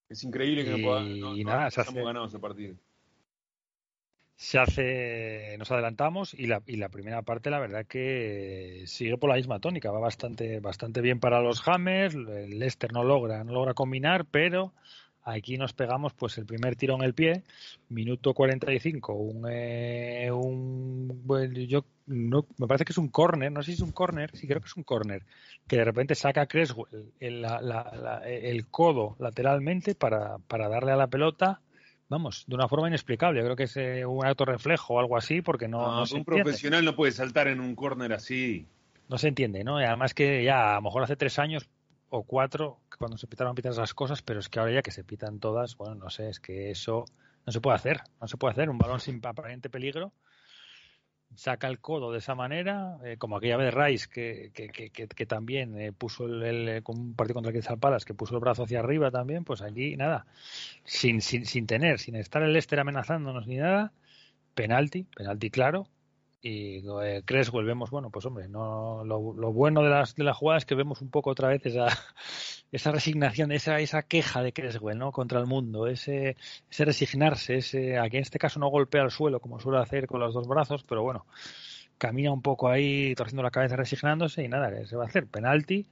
Es 0.10 0.24
increíble 0.24 0.64
que 0.64 0.70
no, 0.72 0.78
Y 0.78 0.84
pueda- 0.84 1.02
no, 1.02 1.36
no- 1.36 1.44
nada, 1.44 1.72
se 1.72 1.82
hace- 1.82 2.04
ganado 2.04 2.28
ese 2.28 2.38
partido. 2.40 2.76
Se 4.36 4.60
hace, 4.60 5.56
nos 5.58 5.72
adelantamos 5.72 6.34
y 6.34 6.48
la, 6.48 6.62
y 6.66 6.76
la 6.78 6.90
primera 6.90 7.22
parte 7.22 7.50
la 7.50 7.60
verdad 7.60 7.86
que 7.86 8.84
sigue 8.88 9.18
por 9.18 9.30
la 9.30 9.36
misma 9.38 9.60
tónica, 9.60 9.92
va 9.92 10.00
bastante, 10.00 10.60
bastante 10.60 11.02
bien 11.02 11.20
para 11.20 11.42
los 11.42 11.66
Hammers, 11.68 12.16
el 12.16 12.60
Leicester 12.60 12.92
no 12.92 13.04
logra, 13.04 13.44
no 13.44 13.54
logra 13.54 13.74
combinar, 13.74 14.26
pero 14.26 14.74
aquí 15.24 15.58
nos 15.58 15.74
pegamos 15.74 16.14
pues 16.14 16.38
el 16.38 16.46
primer 16.46 16.76
tiro 16.76 16.96
en 16.96 17.04
el 17.04 17.14
pie, 17.14 17.44
minuto 17.90 18.34
45, 18.34 19.14
un, 19.14 19.46
eh, 19.50 20.30
un 20.32 21.22
bueno, 21.26 21.54
yo 21.62 21.86
no, 22.06 22.46
me 22.58 22.68
parece 22.68 22.84
que 22.86 22.92
es 22.92 22.98
un 22.98 23.08
córner, 23.10 23.52
no 23.52 23.62
sé 23.64 23.68
si 23.72 23.74
es 23.76 23.82
un 23.82 23.92
córner, 23.94 24.36
sí 24.36 24.48
creo 24.48 24.60
que 24.62 24.68
es 24.68 24.76
un 24.76 24.84
córner, 24.84 25.24
que 25.68 25.78
de 25.78 25.86
repente 25.86 26.16
saca 26.16 26.48
Creswell 26.48 27.14
el, 27.20 27.42
la- 27.42 27.62
la- 27.62 27.92
la- 27.96 28.30
el 28.30 28.68
codo 28.68 29.16
lateralmente 29.20 29.96
para 29.96 30.68
darle 30.70 30.92
a 30.92 30.96
la 30.98 31.08
pelota 31.08 31.62
vamos, 32.14 32.46
de 32.48 32.56
una 32.56 32.68
forma 32.68 32.88
inexplicable. 32.88 33.42
Creo 33.44 33.56
que 33.56 33.64
es 33.64 33.76
eh, 33.78 34.06
un 34.06 34.26
acto 34.26 34.46
reflejo 34.46 34.94
o 34.96 35.00
algo 35.00 35.18
así, 35.18 35.42
porque 35.42 35.68
no, 35.68 35.82
No, 35.82 35.96
no 36.00 36.06
se 36.06 36.14
un 36.16 36.20
entiende. 36.20 36.44
profesional 36.44 36.86
no 36.86 36.96
puede 36.96 37.12
saltar 37.12 37.48
en 37.48 37.60
un 37.60 37.76
córner 37.76 38.14
así. 38.14 38.66
No 39.10 39.18
se 39.18 39.28
entiende, 39.28 39.64
¿no? 39.64 39.82
Y 39.82 39.84
además 39.84 40.14
que 40.14 40.44
ya 40.44 40.72
a 40.72 40.76
lo 40.76 40.84
mejor 40.84 41.04
hace 41.04 41.16
tres 41.16 41.38
años 41.40 41.68
o 42.10 42.24
cuatro 42.24 42.80
cuando 42.98 43.18
se 43.18 43.26
empezaron 43.26 43.52
a 43.52 43.56
pitar 43.56 43.72
esas 43.72 43.94
cosas, 43.94 44.22
pero 44.22 44.40
es 44.40 44.48
que 44.50 44.60
ahora 44.60 44.72
ya 44.72 44.82
que 44.82 44.92
se 44.92 45.04
pitan 45.04 45.40
todas, 45.40 45.76
bueno, 45.78 45.96
no 45.96 46.10
sé, 46.10 46.30
es 46.30 46.40
que 46.40 46.72
eso 46.72 47.06
no 47.46 47.52
se 47.52 47.60
puede 47.60 47.76
hacer, 47.76 48.02
no 48.22 48.28
se 48.28 48.38
puede 48.38 48.52
hacer. 48.54 48.70
Un 48.70 48.78
balón 48.78 49.00
sin 49.00 49.20
aparente 49.26 49.70
peligro 49.70 50.14
saca 51.36 51.68
el 51.68 51.80
codo 51.80 52.12
de 52.12 52.20
esa 52.20 52.36
manera, 52.36 52.98
eh, 53.04 53.18
como 53.18 53.38
aquella 53.38 53.58
vez 53.58 53.74
Rice 53.74 54.08
que, 54.10 54.52
que, 54.54 54.70
que, 54.70 54.90
que- 55.08 55.26
también 55.26 55.80
eh, 55.80 55.92
puso 55.92 56.26
el, 56.26 56.84
con 56.84 56.98
un 57.00 57.16
partido 57.16 57.36
contra 57.36 57.52
el 57.52 57.56
Crystal 57.64 57.98
que 58.06 58.14
puso 58.14 58.36
el 58.36 58.42
brazo 58.42 58.64
hacia 58.64 58.80
arriba 58.80 59.12
también, 59.12 59.44
pues 59.44 59.62
aquí 59.62 59.96
nada, 59.98 60.26
sin, 60.86 61.22
sin, 61.22 61.46
sin 61.46 61.68
tener, 61.68 62.00
sin 62.00 62.16
estar 62.16 62.44
el 62.44 62.54
Leicester 62.54 62.80
amenazándonos 62.80 63.48
ni 63.48 63.58
nada, 63.58 63.94
penalti, 64.56 65.06
penalti 65.16 65.52
claro, 65.52 65.88
y 66.46 66.84
eh, 67.02 67.24
Creswell 67.26 67.66
vemos, 67.66 67.90
bueno, 67.90 68.10
pues 68.10 68.26
hombre, 68.26 68.50
no 68.50 69.06
lo, 69.06 69.34
lo 69.34 69.54
bueno 69.54 69.82
de 69.82 69.90
las 69.90 70.14
de 70.14 70.26
la 70.26 70.34
jugada 70.34 70.58
es 70.58 70.66
que 70.66 70.76
vemos 70.76 71.02
un 71.02 71.10
poco 71.10 71.30
otra 71.30 71.48
vez 71.48 71.66
esa 71.66 71.88
esa 72.72 72.92
resignación, 72.92 73.54
esa 73.54 73.80
esa 73.80 74.04
queja 74.04 74.44
de 74.44 74.52
Creswell, 74.52 74.98
¿no? 74.98 75.14
contra 75.14 75.40
el 75.40 75.46
mundo, 75.46 75.88
ese 75.88 76.36
ese 76.70 76.84
resignarse, 76.86 77.56
ese 77.56 77.98
aquí 77.98 78.18
en 78.18 78.24
este 78.24 78.40
caso 78.40 78.60
no 78.60 78.68
golpea 78.68 79.04
al 79.04 79.12
suelo 79.12 79.40
como 79.40 79.62
suele 79.62 79.80
hacer 79.80 80.06
con 80.06 80.20
los 80.20 80.34
dos 80.34 80.46
brazos, 80.46 80.84
pero 80.84 81.02
bueno, 81.02 81.26
camina 81.98 82.32
un 82.32 82.42
poco 82.42 82.70
ahí 82.70 83.16
torciendo 83.16 83.44
la 83.44 83.52
cabeza 83.52 83.76
resignándose 83.76 84.44
y 84.44 84.48
nada, 84.48 84.86
se 84.86 84.96
va 84.96 85.04
a 85.04 85.08
hacer 85.08 85.28
penalti 85.28 85.88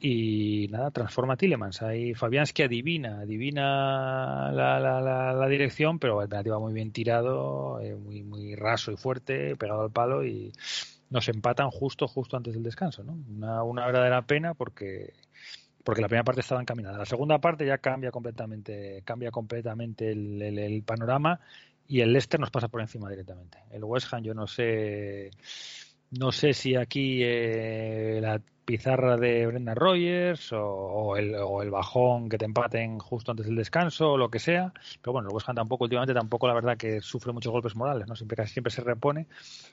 y 0.00 0.68
nada, 0.70 0.90
transforma 0.90 1.34
a 1.34 1.36
Tillemans. 1.36 1.82
Ahí 1.82 2.14
Fabianski 2.14 2.62
adivina, 2.62 3.20
adivina 3.20 4.52
la, 4.52 4.78
la, 4.78 5.00
la, 5.00 5.32
la 5.32 5.48
dirección, 5.48 5.98
pero 5.98 6.22
el 6.22 6.28
penalti 6.28 6.50
va 6.50 6.58
muy 6.60 6.72
bien 6.72 6.92
tirado, 6.92 7.80
eh, 7.80 7.94
muy, 7.96 8.22
muy 8.22 8.54
raso 8.54 8.92
y 8.92 8.96
fuerte, 8.96 9.56
pegado 9.56 9.82
al 9.82 9.90
palo 9.90 10.24
y 10.24 10.52
nos 11.10 11.28
empatan 11.28 11.70
justo, 11.70 12.06
justo 12.06 12.36
antes 12.36 12.54
del 12.54 12.62
descanso, 12.62 13.02
¿no? 13.02 13.14
Una, 13.28 13.62
una 13.62 13.86
verdadera 13.86 14.22
pena 14.22 14.54
porque 14.54 15.14
porque 15.84 16.02
la 16.02 16.08
primera 16.08 16.24
parte 16.24 16.42
estaba 16.42 16.60
encaminada. 16.60 16.98
La 16.98 17.06
segunda 17.06 17.38
parte 17.38 17.64
ya 17.64 17.78
cambia 17.78 18.10
completamente, 18.10 19.00
cambia 19.06 19.30
completamente 19.30 20.10
el- 20.12 20.42
el 20.42 20.82
panorama 20.82 21.40
y 21.88 22.02
el 22.02 22.12
Leicester 22.12 22.38
nos 22.38 22.50
pasa 22.50 22.68
por 22.68 22.82
encima 22.82 23.08
directamente. 23.08 23.58
El 23.70 23.82
West 23.82 24.12
Ham, 24.12 24.22
yo 24.22 24.34
no 24.34 24.46
sé, 24.46 25.30
no 26.10 26.30
sé 26.32 26.52
si 26.52 26.76
aquí 26.76 27.20
eh, 27.22 28.18
la 28.20 28.40
pizarra 28.66 29.16
de 29.16 29.46
Brenda 29.46 29.74
Rogers 29.74 30.50
o, 30.52 31.16
el, 31.16 31.70
bajón 31.70 32.28
que 32.28 32.36
te 32.36 32.44
empaten 32.44 32.98
justo 32.98 33.30
antes 33.30 33.46
del 33.46 33.56
descanso 33.56 34.12
o 34.12 34.16
lo 34.18 34.30
que 34.30 34.38
sea. 34.38 34.74
Pero 35.00 35.14
bueno, 35.14 35.30
el 35.30 35.34
West 35.34 35.48
Ham 35.48 35.56
tampoco, 35.56 35.84
últimamente 35.84 36.12
tampoco 36.12 36.46
la 36.46 36.52
verdad 36.52 36.76
que 36.76 37.00
sufre 37.00 37.32
muchos 37.32 37.50
golpes 37.50 37.74
morales, 37.74 38.06
¿no? 38.06 38.14
Siempre, 38.14 38.36
casi 38.36 38.52
siempre 38.52 38.70
se 38.70 38.82
repone. 38.82 39.26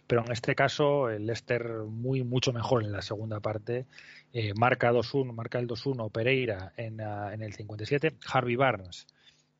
Pero 0.07 0.23
en 0.25 0.31
este 0.31 0.55
caso, 0.55 1.09
el 1.09 1.25
Leicester 1.25 1.67
muy, 1.85 2.23
mucho 2.23 2.53
mejor 2.53 2.85
en 2.85 2.93
la 2.93 3.01
segunda 3.01 3.41
parte. 3.41 3.85
Eh, 4.31 4.53
marca 4.57 4.93
2-1, 4.93 5.33
marca 5.33 5.59
el 5.59 5.67
2-1 5.67 6.09
Pereira 6.13 6.71
en, 6.77 7.01
en 7.01 7.41
el 7.41 7.53
57. 7.53 8.15
Harvey 8.31 8.55
Barnes 8.55 9.05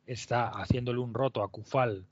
está 0.06 0.48
haciéndole 0.48 1.00
un 1.00 1.12
roto 1.12 1.42
a 1.42 1.48
Kufal 1.48 2.06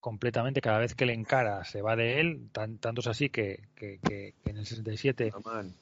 completamente 0.00 0.60
cada 0.60 0.78
vez 0.78 0.94
que 0.94 1.06
le 1.06 1.12
encara 1.12 1.64
se 1.64 1.82
va 1.82 1.96
de 1.96 2.20
él 2.20 2.48
tan, 2.52 2.78
tanto 2.78 3.00
es 3.00 3.06
así 3.06 3.28
que, 3.30 3.68
que- 3.74 3.98
que- 4.02 4.34
que 4.42 4.50
en 4.50 4.56
el 4.58 4.66
67 4.66 5.28
Está 5.28 5.40
mal. 5.40 5.74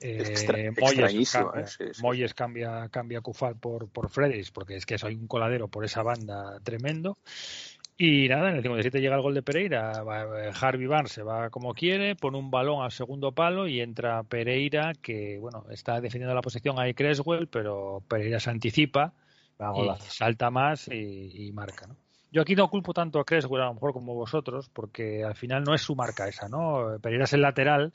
eh, 0.00 0.18
Extra- 0.20 0.58
Moyes, 0.58 0.78
extrañísimo, 0.78 1.44
cambia, 1.50 1.64
eh, 1.64 1.68
sí, 1.68 1.84
sí. 1.94 2.02
Moyes 2.02 2.34
cambia, 2.34 2.88
cambia 2.90 3.20
Kufal 3.22 3.56
por, 3.56 3.88
por 3.88 4.10
Fredericks 4.10 4.50
porque 4.50 4.76
es 4.76 4.84
que 4.86 4.96
hay 5.02 5.14
un 5.14 5.26
coladero 5.26 5.68
por 5.68 5.84
esa 5.84 6.02
banda 6.02 6.60
tremendo 6.62 7.16
Y 7.98 8.28
nada, 8.28 8.50
en 8.50 8.56
el 8.56 8.62
57 8.62 9.00
llega 9.00 9.16
el 9.16 9.22
gol 9.22 9.32
de 9.32 9.42
Pereira. 9.42 10.02
va- 10.02 10.50
Harvey 10.60 10.86
Barnes 10.86 11.12
se 11.12 11.22
va 11.22 11.48
como 11.48 11.72
quiere, 11.72 12.14
pone 12.14 12.36
un 12.36 12.50
balón 12.50 12.82
al 12.84 12.92
segundo 12.92 13.32
palo 13.32 13.66
y 13.66 13.80
entra 13.80 14.22
Pereira, 14.22 14.92
que 15.00 15.38
bueno, 15.38 15.64
está 15.70 15.98
defendiendo 16.02 16.34
la 16.34 16.42
posición 16.42 16.78
ahí 16.78 16.92
Creswell, 16.92 17.48
pero 17.48 18.02
Pereira 18.06 18.38
se 18.38 18.50
anticipa 18.50 19.14
Va, 19.58 19.72
y 19.98 20.10
salta 20.10 20.50
más 20.50 20.88
y, 20.88 21.46
y 21.46 21.52
marca, 21.52 21.86
¿no? 21.86 21.96
Yo 22.32 22.42
aquí 22.42 22.54
no 22.54 22.68
culpo 22.68 22.92
tanto 22.92 23.18
a 23.20 23.24
Creswell, 23.24 23.62
a 23.62 23.66
lo 23.66 23.74
mejor 23.74 23.92
como 23.92 24.14
vosotros, 24.14 24.68
porque 24.72 25.24
al 25.24 25.34
final 25.36 25.62
no 25.64 25.74
es 25.74 25.80
su 25.82 25.94
marca 25.94 26.28
esa, 26.28 26.48
¿no? 26.48 26.98
Pereira 27.00 27.24
es 27.24 27.32
el 27.32 27.42
lateral, 27.42 27.92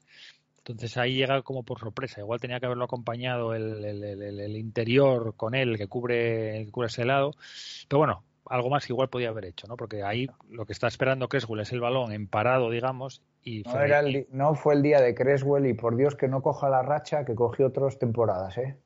entonces 0.58 0.96
ahí 0.98 1.16
llega 1.16 1.42
como 1.42 1.64
por 1.64 1.80
sorpresa. 1.80 2.22
Igual 2.22 2.40
tenía 2.40 2.60
que 2.60 2.66
haberlo 2.66 2.86
acompañado 2.86 3.54
el, 3.54 3.84
el- 3.84 4.04
el- 4.04 4.22
el- 4.24 4.40
el 4.40 4.56
interior 4.58 5.36
con 5.36 5.54
él, 5.54 5.78
que 5.78 5.88
cubre, 5.88 6.66
que 6.66 6.72
cubre 6.72 6.88
ese 6.88 7.06
lado. 7.06 7.34
Pero 7.88 8.00
bueno, 8.00 8.24
algo 8.48 8.70
más 8.70 8.86
que 8.86 8.94
igual 8.94 9.10
podía 9.10 9.30
haber 9.30 9.46
hecho, 9.46 9.68
¿no? 9.68 9.76
Porque 9.78 10.04
ahí 10.04 10.28
lo 10.50 10.66
que 10.66 10.74
está 10.74 10.88
esperando 10.88 11.28
Creswell 11.30 11.62
es 11.62 11.72
el 11.72 11.80
balón 11.82 12.12
en 12.12 12.28
parado, 12.28 12.70
digamos, 12.70 13.22
y 13.44 13.64
No, 13.64 13.82
era 13.82 14.00
el 14.00 14.28
no 14.32 14.56
fue 14.56 14.74
el 14.76 14.82
día 14.82 15.02
de 15.02 15.14
Creswell 15.16 15.66
y 15.68 15.74
por 15.74 15.96
Dios 15.98 16.16
que 16.16 16.28
no 16.28 16.42
coja 16.42 16.70
la 16.70 16.82
racha 16.82 17.26
que 17.26 17.36
cogió 17.36 17.68
otras 17.68 18.00
temporadas, 18.00 18.58
¿eh? 18.58 18.78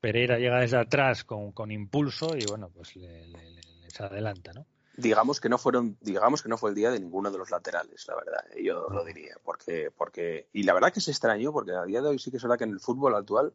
Pereira 0.00 0.38
llega 0.38 0.60
desde 0.60 0.76
atrás 0.78 1.24
con, 1.24 1.52
con 1.52 1.70
impulso 1.72 2.36
y 2.36 2.44
bueno, 2.46 2.68
pues 2.74 2.94
le, 2.96 3.26
le- 3.26 3.50
le- 3.50 3.62
les 3.82 4.00
adelanta, 4.00 4.52
¿no? 4.52 4.66
Digamos 4.96 5.40
que 5.40 5.48
no 5.48 5.58
fueron 5.58 5.96
digamos 6.00 6.42
que 6.42 6.48
no 6.48 6.56
fue 6.56 6.70
el 6.70 6.76
día 6.76 6.90
de 6.90 7.00
ninguno 7.00 7.30
de 7.30 7.38
los 7.38 7.50
laterales 7.50 8.06
la 8.06 8.14
verdad 8.16 8.44
eh, 8.54 8.62
yo 8.62 8.88
lo 8.88 9.04
diría 9.04 9.36
porque 9.42 9.90
porque 9.96 10.48
y 10.52 10.62
la 10.62 10.74
verdad 10.74 10.92
que 10.92 11.00
es 11.00 11.08
extraño 11.08 11.52
porque 11.52 11.72
a 11.72 11.84
día 11.84 12.00
de 12.00 12.08
hoy 12.08 12.18
sí 12.18 12.30
que 12.30 12.36
es 12.36 12.42
verdad 12.42 12.58
que 12.58 12.64
en 12.64 12.70
el 12.70 12.80
fútbol 12.80 13.14
actual 13.14 13.52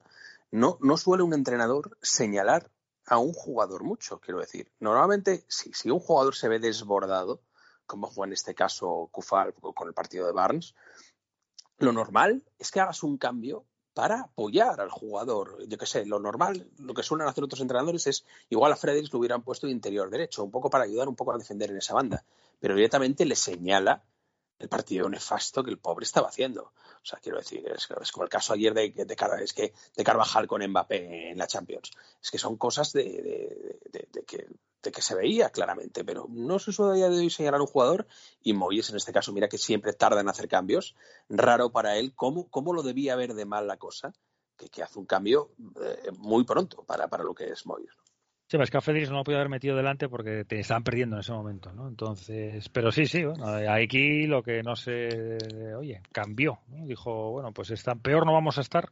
no 0.52 0.78
no 0.82 0.98
suele 0.98 1.24
un 1.24 1.34
entrenador 1.34 1.98
señalar 2.02 2.70
a 3.06 3.18
un 3.18 3.34
jugador 3.34 3.84
mucho 3.84 4.20
quiero 4.20 4.40
decir. 4.40 4.72
Normalmente 4.80 5.44
si, 5.48 5.72
si 5.74 5.90
un 5.90 6.00
jugador 6.00 6.36
se 6.36 6.48
ve 6.48 6.60
desbordado 6.60 7.42
como 7.86 8.12
fue 8.12 8.28
en 8.28 8.34
este 8.34 8.54
caso 8.54 9.10
Kufal 9.12 9.54
con 9.54 9.88
el 9.88 9.94
partido 9.94 10.28
de 10.28 10.34
Barnes 10.34 10.76
lo 11.78 11.94
normal 11.94 12.44
es 12.58 12.72
que 12.72 12.82
hagas 12.82 13.04
un 13.04 13.18
cambio 13.18 13.66
para 14.00 14.22
apoyar 14.22 14.80
al 14.80 14.90
jugador. 14.90 15.58
Yo 15.68 15.78
qué 15.78 15.86
sé, 15.86 16.06
lo 16.06 16.20
normal, 16.20 16.70
lo 16.78 16.94
que 16.94 17.04
suelen 17.04 17.28
hacer 17.28 17.44
otros 17.44 17.60
entrenadores 17.60 18.08
es, 18.08 18.26
igual 18.50 18.72
a 18.72 18.78
Fredericks 18.78 19.12
lo 19.12 19.20
hubieran 19.20 19.42
puesto 19.42 19.68
de 19.68 19.74
interior 19.74 20.10
derecho, 20.10 20.42
un 20.42 20.52
poco 20.52 20.70
para 20.70 20.86
ayudar 20.86 21.10
un 21.10 21.18
poco 21.18 21.34
a 21.34 21.38
defender 21.38 21.70
en 21.70 21.76
esa 21.76 21.96
banda, 21.96 22.24
pero 22.62 22.76
directamente 22.76 23.26
le 23.26 23.36
señala 23.36 24.02
el 24.58 24.70
partido 24.70 25.10
nefasto 25.10 25.66
que 25.66 25.72
el 25.72 25.80
pobre 25.80 26.06
estaba 26.06 26.30
haciendo. 26.30 26.72
O 27.02 27.06
sea, 27.06 27.20
quiero 27.20 27.38
decir, 27.38 27.66
es, 27.68 27.88
es 28.02 28.12
como 28.12 28.24
el 28.24 28.30
caso 28.30 28.54
ayer 28.54 28.74
de, 28.74 28.90
de, 28.92 29.16
Car- 29.16 29.42
es 29.42 29.54
que, 29.54 29.74
de 29.96 30.04
Carvajal 30.04 30.48
con 30.48 30.62
Mbappé 30.66 31.32
en 31.32 31.38
la 31.38 31.48
Champions. 31.48 31.92
Es 32.22 32.30
que 32.30 32.38
son 32.38 32.58
cosas 32.58 32.92
de, 32.94 33.04
de- 33.04 33.80
de- 33.92 34.08
de 34.12 34.24
que, 34.24 34.48
de 34.84 34.92
que 34.92 35.02
se 35.02 35.16
veía 35.16 35.50
claramente, 35.50 36.04
pero 36.04 36.28
no 36.30 36.60
se 36.60 36.72
suele 36.72 36.92
a 36.92 36.96
día 36.96 37.10
de 37.10 37.18
hoy 37.24 37.30
señalar 37.30 37.62
un 37.62 37.68
jugador 37.68 38.06
y 38.42 38.54
Moyes 38.54 38.90
en 38.90 38.96
este 38.98 39.12
caso, 39.14 39.32
mira 39.34 39.50
que 39.50 39.58
siempre 39.58 39.94
tarda 39.94 40.22
en 40.22 40.30
hacer 40.30 40.48
cambios. 40.48 40.96
Raro 41.30 41.72
para 41.72 41.98
él, 41.98 42.14
¿cómo, 42.16 42.50
cómo 42.50 42.74
lo 42.74 42.84
debía 42.84 43.16
ver 43.16 43.34
de 43.34 43.46
mal 43.46 43.68
la 43.68 43.78
cosa? 43.78 44.14
Que, 44.58 44.70
que 44.70 44.84
hace 44.84 45.00
un 45.00 45.06
cambio 45.06 45.52
eh, 45.82 46.12
muy 46.18 46.44
pronto 46.44 46.84
para, 46.84 47.08
para 47.08 47.24
lo 47.24 47.34
que 47.34 47.46
es 47.50 47.66
Moyes. 47.66 47.92
¿no? 47.98 48.04
Sí, 48.50 48.58
pero 48.58 48.64
es 48.64 48.72
que 48.72 48.78
a 48.80 48.82
Félix 48.82 49.12
no 49.12 49.18
lo 49.18 49.24
podía 49.24 49.38
haber 49.38 49.50
metido 49.50 49.76
delante 49.76 50.10
porque 50.10 50.44
te 50.44 50.60
estaban 50.60 50.84
perdiendo 50.84 51.16
en 51.16 51.20
ese 51.20 51.32
momento, 51.32 51.72
¿no? 51.72 51.88
Entonces, 51.88 52.68
pero 52.70 52.92
sí, 52.92 53.06
sí, 53.06 53.24
bueno, 53.24 53.46
aquí 53.72 54.26
lo 54.26 54.42
que 54.42 54.64
no 54.64 54.76
se, 54.76 55.38
oye, 55.78 56.02
cambió, 56.12 56.58
¿no? 56.70 56.88
Dijo, 56.88 57.30
bueno, 57.30 57.52
pues 57.52 57.70
está 57.70 57.94
peor 57.94 58.26
no 58.26 58.34
vamos 58.34 58.58
a 58.58 58.62
estar. 58.62 58.90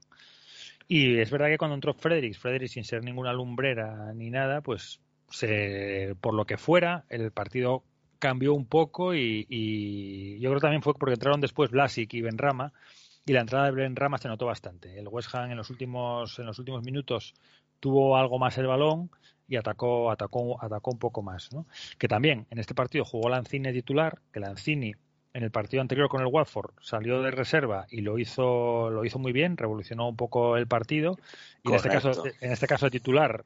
Y 0.87 1.17
es 1.19 1.31
verdad 1.31 1.47
que 1.47 1.57
cuando 1.57 1.73
entró 1.73 1.95
Fredericks, 1.95 2.37
Fredericks 2.37 2.73
sin 2.73 2.83
ser 2.83 3.03
ninguna 3.03 3.33
lumbrera 3.33 4.13
ni 4.13 4.29
nada, 4.29 4.61
pues 4.61 4.99
se, 5.31 6.13
por 6.21 6.35
lo 6.35 6.45
que 6.45 6.57
fuera, 6.57 7.05
el 7.09 7.31
partido 7.31 7.83
cambió 8.19 8.53
un 8.53 8.67
poco 8.67 9.15
y, 9.15 9.47
y 9.49 10.39
yo 10.39 10.51
creo 10.51 10.61
también 10.61 10.83
fue 10.83 10.93
porque 10.93 11.15
entraron 11.15 11.41
después 11.41 11.71
Blasic 11.71 12.13
y 12.13 12.21
Benrama 12.21 12.73
y 13.27 13.33
la 13.33 13.41
entrada 13.41 13.65
de 13.65 13.71
Benrama 13.71 14.17
se 14.17 14.29
notó 14.29 14.45
bastante. 14.45 14.97
El 14.97 15.09
West 15.09 15.35
Ham 15.35 15.51
en 15.51 15.57
los 15.57 15.69
últimos 15.69 16.39
en 16.39 16.45
los 16.45 16.57
últimos 16.59 16.81
minutos 16.83 17.35
tuvo 17.79 18.17
algo 18.17 18.39
más 18.39 18.57
el 18.57 18.67
balón 18.67 19.11
y 19.49 19.57
atacó 19.57 20.09
atacó 20.09 20.63
atacó 20.63 20.91
un 20.91 20.97
poco 20.97 21.21
más, 21.21 21.51
¿no? 21.51 21.67
Que 21.99 22.07
también 22.07 22.47
en 22.49 22.57
este 22.57 22.73
partido 22.73 23.03
jugó 23.03 23.29
Lanzini 23.29 23.73
titular, 23.73 24.19
que 24.31 24.39
Lanzini 24.39 24.93
en 25.33 25.43
el 25.43 25.51
partido 25.51 25.81
anterior 25.81 26.07
con 26.07 26.21
el 26.21 26.27
Watford 26.27 26.71
salió 26.81 27.21
de 27.21 27.31
reserva 27.31 27.85
y 27.91 27.99
lo 27.99 28.17
hizo 28.17 28.89
lo 28.89 29.03
hizo 29.03 29.19
muy 29.19 29.33
bien, 29.33 29.57
revolucionó 29.57 30.07
un 30.07 30.15
poco 30.15 30.55
el 30.55 30.67
partido 30.67 31.17
y 31.63 31.69
en 31.69 31.75
este 31.75 31.89
caso 31.89 32.23
en 32.39 32.51
este 32.53 32.65
caso 32.65 32.85
de 32.85 32.91
titular 32.91 33.43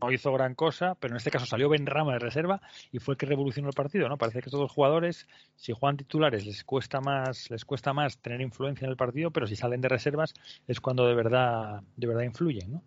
no 0.00 0.12
hizo 0.12 0.32
gran 0.32 0.54
cosa, 0.54 0.94
pero 0.94 1.14
en 1.14 1.16
este 1.16 1.30
caso 1.30 1.46
salió 1.46 1.68
Ben 1.68 1.86
Rama 1.86 2.12
de 2.14 2.18
reserva 2.18 2.60
y 2.92 2.98
fue 2.98 3.14
el 3.14 3.18
que 3.18 3.26
revolucionó 3.26 3.68
el 3.68 3.74
partido, 3.74 4.08
¿no? 4.08 4.16
Parece 4.16 4.40
que 4.40 4.48
estos 4.48 4.60
dos 4.60 4.72
jugadores, 4.72 5.26
si 5.56 5.72
juegan 5.72 5.96
titulares, 5.96 6.46
les 6.46 6.64
cuesta 6.64 7.00
más, 7.00 7.50
les 7.50 7.64
cuesta 7.64 7.92
más 7.92 8.18
tener 8.18 8.40
influencia 8.40 8.84
en 8.84 8.90
el 8.90 8.96
partido, 8.96 9.30
pero 9.30 9.46
si 9.46 9.56
salen 9.56 9.80
de 9.80 9.88
reservas 9.88 10.34
es 10.68 10.80
cuando 10.80 11.06
de 11.06 11.14
verdad, 11.14 11.82
de 11.96 12.06
verdad 12.06 12.22
influyen, 12.22 12.72
¿no? 12.72 12.82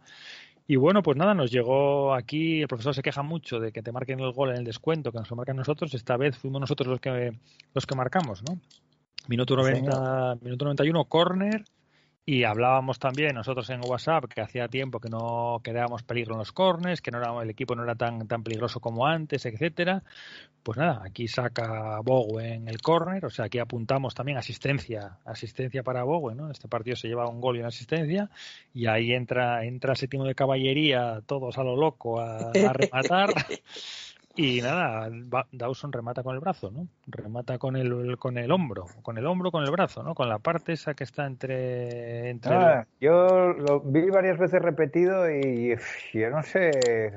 Y 0.66 0.78
bueno, 0.78 1.04
pues 1.04 1.18
nada, 1.18 1.34
nos 1.34 1.52
llegó 1.52 2.14
aquí, 2.14 2.62
el 2.62 2.70
profesor 2.70 2.96
se 2.96 3.02
queja 3.02 3.22
mucho 3.22 3.60
de 3.60 3.74
que 3.74 3.84
te 3.84 3.92
marquen 3.92 4.22
el 4.22 4.32
gol 4.32 4.52
en 4.52 4.58
el 4.58 4.64
descuento, 4.64 5.12
que 5.12 5.20
nos 5.20 5.30
lo 5.30 5.36
marcan 5.36 5.58
nosotros, 5.58 5.94
esta 5.94 6.16
vez 6.16 6.38
fuimos 6.38 6.62
nosotros 6.62 6.88
los 6.88 7.02
que 7.02 7.38
los 7.74 7.86
que 7.86 7.96
marcamos, 7.96 8.44
¿no? 8.44 8.58
Minuto 9.28 9.56
90, 9.56 10.38
minuto 10.42 10.66
91, 10.66 11.06
córner, 11.06 11.66
y 12.26 12.46
hablábamos 12.46 13.00
también 13.00 13.36
nosotros 13.36 13.70
en 13.70 13.82
WhatsApp 13.86 14.26
que 14.26 14.40
hacía 14.40 14.70
tiempo 14.70 15.00
que 15.00 15.10
no 15.10 15.60
quedábamos 15.62 16.04
peligro 16.04 16.36
en 16.36 16.40
los 16.40 16.54
corners, 16.54 17.02
que 17.02 17.12
no 17.12 17.18
era, 17.18 17.34
el 17.42 17.50
equipo 17.50 17.76
no 17.76 17.84
era 17.84 17.96
tan, 17.96 18.28
tan 18.28 18.44
peligroso 18.44 18.80
como 18.80 19.06
antes, 19.06 19.46
etcétera. 19.46 20.04
Pues 20.64 20.78
nada, 20.78 21.02
aquí 21.06 21.28
saca 21.28 22.00
Bowen 22.02 22.70
el 22.70 22.82
córner, 22.82 23.26
o 23.26 23.30
sea, 23.30 23.46
aquí 23.46 23.60
apuntamos 23.60 24.16
también 24.16 24.38
asistencia, 24.38 25.18
asistencia 25.26 25.84
para 25.84 26.04
Bowen, 26.04 26.38
¿no? 26.38 26.50
Este 26.50 26.70
partido 26.70 26.96
se 26.96 27.10
lleva 27.10 27.28
un 27.28 27.42
gol 27.42 27.58
y 27.58 27.60
una 27.60 27.68
asistencia, 27.68 28.30
y 28.74 28.88
ahí 28.88 29.12
entra, 29.12 29.66
entra 29.66 29.94
séptimo 29.94 30.24
de 30.24 30.36
caballería, 30.36 31.22
todos 31.26 31.58
a 31.58 31.64
lo 31.64 31.76
loco 31.76 32.22
a, 32.22 32.52
a 32.52 32.74
rematar. 32.74 33.34
Y 34.36 34.62
nada, 34.62 35.10
Dawson 35.52 35.92
remata 35.92 36.24
con 36.24 36.34
el 36.34 36.40
brazo, 36.40 36.72
¿no? 36.72 36.88
Remata 37.06 37.60
con 37.60 37.76
el, 37.76 38.18
con 38.18 38.38
el 38.40 38.52
hombro, 38.52 38.88
con 39.04 39.20
el 39.20 39.28
hombro, 39.28 39.52
con 39.52 39.64
el 39.64 39.70
brazo, 39.70 40.02
¿no? 40.02 40.16
Con 40.16 40.28
la 40.28 40.40
parte 40.40 40.74
esa 40.74 40.96
que 40.96 41.04
está 41.04 41.28
entre, 41.28 42.32
entre 42.32 42.56
el- 42.56 42.86
yo 43.00 43.54
lo 43.54 43.82
vi 43.82 44.10
varias 44.10 44.40
veces 44.40 44.60
repetido 44.60 45.30
y 45.30 45.76
yo 46.14 46.30
no 46.32 46.42
sé, 46.42 47.14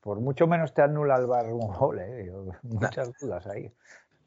por 0.00 0.20
mucho 0.20 0.46
menos 0.46 0.72
te 0.72 0.80
anula 0.80 1.16
el 1.16 1.26
bar 1.26 1.46
un 1.52 1.72
gol, 1.72 1.98
¿eh? 1.98 2.24
Yo- 2.26 2.46
muchas 2.62 3.12
dudas 3.20 3.46
ahí. 3.48 3.70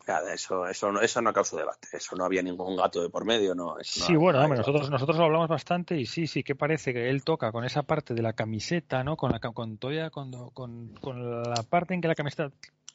Nada, 0.09 0.33
eso, 0.33 0.67
eso, 0.67 0.91
no, 0.91 1.01
eso 1.01 1.21
no 1.21 1.31
causó 1.31 1.55
debate. 1.57 1.87
Eso 1.93 2.15
no 2.15 2.25
había 2.25 2.41
ningún 2.41 2.75
gato 2.75 2.99
de 3.01 3.09
por 3.09 3.25
medio. 3.25 3.53
No, 3.53 3.77
eso 3.77 4.05
Sí, 4.07 4.13
no- 4.13 4.19
bueno, 4.19 4.39
no 4.39 4.45
hombre, 4.45 4.57
nosotros, 4.57 4.89
nosotros 4.89 5.17
lo 5.19 5.25
hablamos 5.25 5.47
bastante 5.47 5.97
y 5.97 6.07
sí, 6.07 6.25
sí 6.25 6.41
que 6.43 6.55
parece 6.55 6.93
que 6.93 7.09
él 7.11 7.23
toca 7.23 7.51
con 7.51 7.63
esa 7.63 7.83
parte 7.83 8.15
de 8.15 8.23
la 8.23 8.33
camiseta, 8.33 9.03
¿no? 9.03 9.15
Con 9.15 9.31
la 9.31 9.39
con, 9.39 9.77
con, 9.77 10.89
con 10.99 11.43
la 11.43 11.61
parte 11.61 11.93
en 11.93 12.01
que 12.01 12.07
la 12.07 12.15
camiseta 12.15 12.51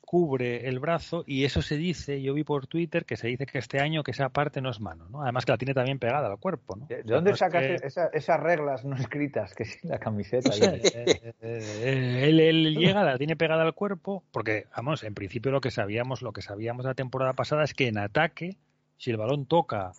cubre 0.06 0.68
el 0.68 0.78
brazo 0.80 1.24
y 1.26 1.44
eso 1.44 1.62
se 1.62 1.76
dice, 1.76 2.20
yo 2.22 2.34
vi 2.34 2.44
por 2.44 2.66
Twitter 2.66 3.04
que 3.04 3.16
se 3.16 3.26
dice 3.28 3.46
que 3.46 3.58
este 3.58 3.80
año 3.80 4.02
que 4.02 4.10
esa 4.10 4.28
parte 4.28 4.60
no 4.60 4.70
es 4.70 4.80
mano, 4.80 5.08
¿no? 5.10 5.22
Además 5.22 5.44
que 5.44 5.52
la 5.52 5.58
tiene 5.58 5.74
también 5.74 5.98
pegada 5.98 6.28
al 6.28 6.38
cuerpo, 6.38 6.76
¿no? 6.76 6.86
¿De 6.86 7.02
dónde 7.02 7.30
no 7.30 7.34
es 7.34 7.38
sacas 7.38 7.62
que- 7.62 7.86
esa- 7.86 8.08
esas 8.12 8.38
reglas 8.40 8.84
no 8.84 8.96
escritas 8.96 9.54
que 9.54 9.64
sin 9.64 9.90
la 9.90 9.98
camiseta? 9.98 10.50
Eh, 10.54 11.34
eh, 11.42 12.20
él, 12.28 12.40
él 12.40 12.76
llega, 12.76 13.02
la 13.02 13.18
tiene 13.18 13.36
pegada 13.36 13.62
al 13.62 13.74
cuerpo, 13.74 14.22
porque, 14.30 14.66
vamos, 14.76 15.02
en 15.04 15.14
principio 15.14 15.50
lo 15.50 15.60
que 15.60 15.70
sabíamos, 15.70 16.22
lo 16.22 16.32
que 16.32 16.42
sabíamos 16.42 16.84
la 16.84 16.94
temporada 16.94 17.32
pasada 17.32 17.64
es 17.64 17.74
que 17.74 17.88
en 17.88 17.98
ataque, 17.98 18.56
si 18.98 19.10
el 19.10 19.16
balón 19.16 19.46
toca 19.46 19.92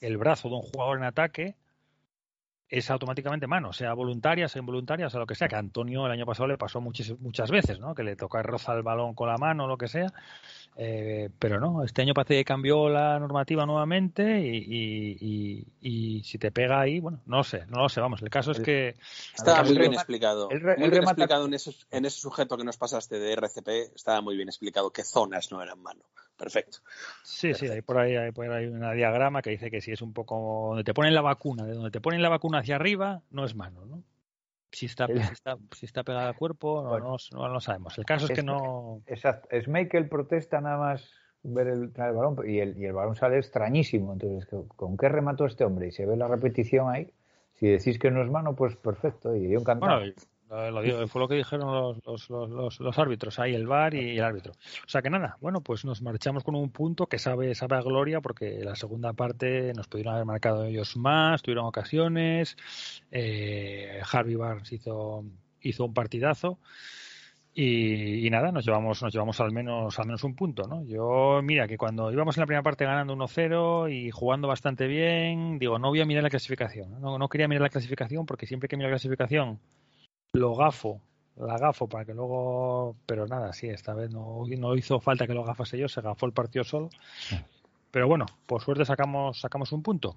el 0.00 0.16
brazo 0.16 0.48
de 0.48 0.54
un 0.56 0.62
jugador 0.62 0.98
en 0.98 1.04
ataque, 1.04 1.54
es 2.68 2.90
automáticamente 2.90 3.46
mano, 3.46 3.72
sea 3.72 3.92
voluntaria, 3.94 4.48
sea 4.48 4.60
involuntaria, 4.60 5.06
o 5.06 5.10
sea 5.10 5.20
lo 5.20 5.26
que 5.26 5.34
sea, 5.34 5.48
que 5.48 5.56
a 5.56 5.58
Antonio 5.60 6.06
el 6.06 6.12
año 6.12 6.26
pasado 6.26 6.48
le 6.48 6.58
pasó 6.58 6.80
muchas, 6.80 7.18
muchas 7.20 7.50
veces, 7.50 7.78
¿no? 7.78 7.94
Que 7.94 8.02
le 8.02 8.16
toca 8.16 8.42
roza 8.42 8.72
el 8.74 8.82
balón 8.82 9.14
con 9.14 9.28
la 9.28 9.36
mano 9.36 9.64
o 9.64 9.68
lo 9.68 9.76
que 9.78 9.86
sea, 9.88 10.12
eh, 10.76 11.28
pero 11.38 11.60
no, 11.60 11.84
este 11.84 12.02
año 12.02 12.14
parece 12.14 12.34
que 12.36 12.44
cambió 12.44 12.88
la 12.88 13.18
normativa 13.20 13.64
nuevamente 13.66 14.40
y, 14.40 14.56
y- 14.56 15.16
y- 15.80 16.18
y 16.18 16.22
si 16.24 16.38
te 16.38 16.50
pega 16.50 16.80
ahí, 16.80 17.00
bueno, 17.00 17.20
no 17.26 17.38
lo 17.38 17.44
sé, 17.44 17.64
no 17.66 17.78
lo 17.82 17.88
sé, 17.88 18.00
vamos, 18.00 18.22
el 18.22 18.30
caso 18.30 18.50
es 18.52 18.60
que 18.60 18.96
Estaba 19.36 19.62
muy 19.62 19.70
bien 19.72 19.82
remata- 19.92 20.00
explicado. 20.00 20.48
muy 20.48 20.90
bien 20.90 21.02
explicado 21.04 21.44
en 21.46 21.54
ese, 21.54 21.74
en 21.90 22.04
ese 22.06 22.18
sujeto 22.20 22.56
que 22.56 22.64
nos 22.64 22.76
pasaste 22.76 23.18
de 23.18 23.32
RCP. 23.34 23.92
Estaba 23.94 24.20
muy 24.20 24.36
bien 24.36 24.48
explicado 24.48 24.90
qué 24.90 25.04
zonas 25.04 25.52
no 25.52 25.62
eran 25.62 25.80
mano. 25.80 26.02
Perfecto. 26.36 26.78
Sí, 27.22 27.54
sí, 27.54 27.66
hay 27.68 27.82
por 27.82 27.98
ahí, 27.98 28.16
hay 28.16 28.32
por 28.32 28.50
ahí 28.50 28.66
una 28.66 28.92
diagrama 28.92 29.40
que 29.40 29.50
dice 29.50 29.70
que 29.70 29.80
si 29.80 29.92
es 29.92 30.02
un 30.02 30.12
poco 30.12 30.66
donde 30.70 30.84
te 30.84 30.92
ponen 30.94 31.14
la 31.14 31.20
vacuna, 31.20 31.64
de 31.64 31.74
donde 31.74 31.90
te 31.90 32.00
ponen 32.00 32.22
la 32.22 32.28
vacuna 32.28 32.58
hacia 32.58 32.76
arriba, 32.76 33.22
no 33.30 33.44
es 33.44 33.54
mano, 33.54 33.84
¿no? 33.86 34.02
Si 34.72 34.86
está, 34.86 35.04
El- 35.04 35.22
si 35.22 35.32
está, 35.32 35.56
si 35.72 35.86
está 35.86 36.02
pegada 36.02 36.28
al 36.28 36.34
cuerpo, 36.34 36.82
no, 36.82 36.88
Bueno. 36.90 37.16
no, 37.32 37.38
no 37.38 37.48
lo 37.48 37.60
sabemos. 37.60 37.96
El 37.98 38.04
caso 38.04 38.26
es 38.26 38.32
que 38.32 38.40
Es- 38.40 38.44
no. 38.44 39.00
Exacto. 39.06 39.48
Schmeichel 39.60 40.08
protesta 40.08 40.60
nada 40.60 40.78
más 40.78 41.08
ver 41.44 41.68
el, 41.68 41.92
traer 41.92 42.10
el 42.10 42.16
balón 42.16 42.36
y 42.48 42.58
el, 42.58 42.76
y 42.76 42.86
el 42.86 42.92
balón 42.92 43.14
sale 43.14 43.38
extrañísimo. 43.38 44.14
Entonces, 44.14 44.48
¿con 44.74 44.96
qué 44.96 45.08
remató 45.08 45.46
este 45.46 45.64
hombre? 45.64 45.88
Y 45.88 45.92
se 45.92 46.06
ve 46.06 46.16
la 46.16 46.26
repetición 46.26 46.90
ahí. 46.90 47.12
Si 47.54 47.68
decís 47.68 48.00
que 48.00 48.10
no 48.10 48.22
es 48.22 48.28
mano, 48.30 48.56
pues 48.56 48.74
perfecto. 48.74 49.36
Y 49.36 49.48
yo 49.50 49.60
encantado. 49.60 50.00
Bueno, 50.00 50.12
lo 50.70 50.82
digo, 50.82 51.06
fue 51.08 51.20
lo 51.20 51.28
que 51.28 51.34
dijeron 51.34 52.00
los, 52.04 52.28
los, 52.30 52.50
los, 52.50 52.80
los, 52.80 52.98
árbitros, 52.98 53.38
ahí 53.38 53.54
el 53.54 53.66
VAR 53.66 53.94
y 53.94 54.18
el 54.18 54.24
árbitro. 54.24 54.52
O 54.52 54.88
sea 54.88 55.02
que 55.02 55.10
nada, 55.10 55.36
bueno, 55.40 55.60
pues 55.60 55.84
nos 55.84 56.02
marchamos 56.02 56.44
con 56.44 56.54
un 56.54 56.70
punto 56.70 57.06
que 57.06 57.18
sabe, 57.18 57.54
sabe 57.54 57.76
a 57.76 57.82
gloria 57.82 58.20
porque 58.20 58.60
la 58.62 58.76
segunda 58.76 59.12
parte 59.12 59.72
nos 59.74 59.88
pudieron 59.88 60.14
haber 60.14 60.26
marcado 60.26 60.64
ellos 60.64 60.96
más, 60.96 61.42
tuvieron 61.42 61.66
ocasiones, 61.66 62.56
eh, 63.10 64.00
Harvey 64.10 64.34
Barnes 64.36 64.72
hizo, 64.72 65.24
hizo 65.60 65.84
un 65.84 65.94
partidazo. 65.94 66.58
Y, 67.56 68.28
nada, 68.30 68.50
nos 68.50 68.66
llevamos, 68.66 69.00
nos 69.00 69.12
llevamos 69.12 69.40
al 69.40 69.52
menos, 69.52 69.96
al 70.00 70.06
menos 70.06 70.24
un 70.24 70.34
punto, 70.34 70.66
¿no? 70.66 70.84
Yo, 70.86 71.40
mira, 71.44 71.68
que 71.68 71.78
cuando 71.78 72.10
íbamos 72.10 72.36
en 72.36 72.40
la 72.40 72.46
primera 72.46 72.64
parte 72.64 72.84
ganando 72.84 73.14
1-0 73.14 73.92
y 73.92 74.10
jugando 74.10 74.48
bastante 74.48 74.88
bien, 74.88 75.60
digo, 75.60 75.78
no 75.78 75.90
voy 75.90 76.00
a 76.00 76.04
mirar 76.04 76.24
la 76.24 76.30
clasificación. 76.30 77.00
No, 77.00 77.16
no 77.16 77.28
quería 77.28 77.46
mirar 77.46 77.62
la 77.62 77.68
clasificación 77.68 78.26
porque 78.26 78.46
siempre 78.46 78.68
que 78.68 78.76
miro 78.76 78.88
la 78.88 78.94
clasificación 78.94 79.60
lo 80.34 80.54
gafo, 80.54 81.00
la 81.36 81.56
gafo 81.58 81.88
para 81.88 82.04
que 82.04 82.12
luego, 82.12 82.96
pero 83.06 83.26
nada, 83.26 83.52
sí, 83.52 83.68
esta 83.68 83.94
vez 83.94 84.10
no, 84.10 84.44
no 84.46 84.76
hizo 84.76 85.00
falta 85.00 85.26
que 85.26 85.34
lo 85.34 85.44
gafase 85.44 85.78
yo, 85.78 85.88
se 85.88 86.00
gafó 86.00 86.26
el 86.26 86.32
partido 86.32 86.64
solo. 86.64 86.90
Pero 87.90 88.08
bueno, 88.08 88.26
por 88.46 88.62
suerte 88.62 88.84
sacamos, 88.84 89.40
sacamos 89.40 89.70
un 89.72 89.82
punto. 89.82 90.16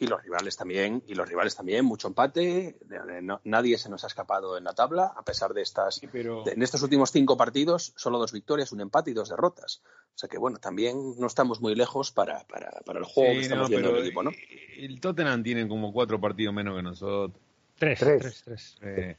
Y 0.00 0.06
los 0.06 0.22
rivales 0.22 0.56
también, 0.56 1.02
y 1.08 1.16
los 1.16 1.28
rivales 1.28 1.56
también, 1.56 1.84
mucho 1.84 2.06
empate. 2.06 2.76
No, 3.20 3.40
nadie 3.42 3.76
se 3.78 3.90
nos 3.90 4.04
ha 4.04 4.06
escapado 4.06 4.56
en 4.56 4.62
la 4.62 4.72
tabla, 4.72 5.12
a 5.16 5.24
pesar 5.24 5.52
de 5.52 5.62
estas. 5.62 5.96
Sí, 5.96 6.06
pero... 6.06 6.44
de, 6.44 6.52
en 6.52 6.62
estos 6.62 6.80
últimos 6.82 7.10
cinco 7.10 7.36
partidos, 7.36 7.92
solo 7.96 8.18
dos 8.18 8.30
victorias, 8.30 8.70
un 8.70 8.80
empate 8.80 9.10
y 9.10 9.14
dos 9.14 9.30
derrotas. 9.30 9.82
O 10.14 10.18
sea 10.18 10.28
que 10.28 10.38
bueno, 10.38 10.58
también 10.58 11.14
no 11.18 11.26
estamos 11.26 11.60
muy 11.60 11.74
lejos 11.74 12.12
para, 12.12 12.44
para, 12.44 12.70
para 12.86 13.00
el 13.00 13.04
juego 13.06 13.30
Sí, 13.32 13.36
que 13.38 13.42
estamos 13.42 13.64
no, 13.64 13.76
viendo 13.76 13.92
del 13.92 14.04
equipo, 14.04 14.22
¿no? 14.22 14.30
El 14.76 15.00
Tottenham 15.00 15.42
tiene 15.42 15.66
como 15.66 15.92
cuatro 15.92 16.20
partidos 16.20 16.54
menos 16.54 16.76
que 16.76 16.82
nosotros. 16.82 17.42
Tres, 17.76 17.98
Tres. 17.98 18.20
tres, 18.20 18.42
tres. 18.44 18.76
Eh, 18.82 19.16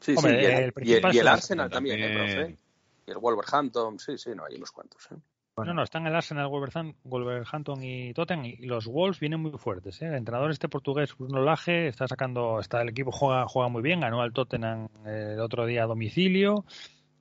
Sí, 0.00 0.14
Hombre, 0.16 0.32
sí, 0.34 0.42
y 0.42 0.44
el, 0.44 0.52
el 0.52 0.60
y 0.60 0.64
el- 0.64 0.72
principal 0.72 1.14
y 1.14 1.18
el 1.18 1.18
es 1.18 1.20
el 1.22 1.28
Arsenal 1.28 1.70
también, 1.70 2.02
¿eh, 2.02 2.14
profe? 2.14 2.58
Y 3.06 3.10
el 3.10 3.18
Wolverhampton, 3.18 3.98
sí, 3.98 4.18
sí, 4.18 4.30
no, 4.34 4.44
hay 4.44 4.56
unos 4.56 4.70
cuantos. 4.70 5.08
¿eh? 5.12 5.16
No, 5.56 5.72
no, 5.72 5.82
están 5.84 6.04
el 6.06 6.14
Arsenal, 6.16 6.48
Wolverham- 6.48 6.96
Wolverhampton 7.04 7.80
y 7.82 8.12
Tottenham 8.12 8.44
y 8.46 8.56
los 8.66 8.86
Wolves 8.86 9.20
vienen 9.20 9.40
muy 9.40 9.52
fuertes. 9.56 10.02
¿eh? 10.02 10.06
El 10.06 10.14
entrenador 10.14 10.50
este 10.50 10.68
portugués, 10.68 11.16
Bruno 11.16 11.42
Lage, 11.42 11.86
está 11.86 12.08
sacando, 12.08 12.58
está 12.58 12.82
el 12.82 12.88
equipo 12.88 13.12
juega, 13.12 13.46
juega 13.46 13.68
muy 13.68 13.80
bien, 13.82 14.00
ganó 14.00 14.20
al 14.20 14.32
Tottenham 14.32 14.88
eh, 15.06 15.32
el 15.34 15.40
otro 15.40 15.64
día 15.64 15.84
a 15.84 15.86
domicilio 15.86 16.64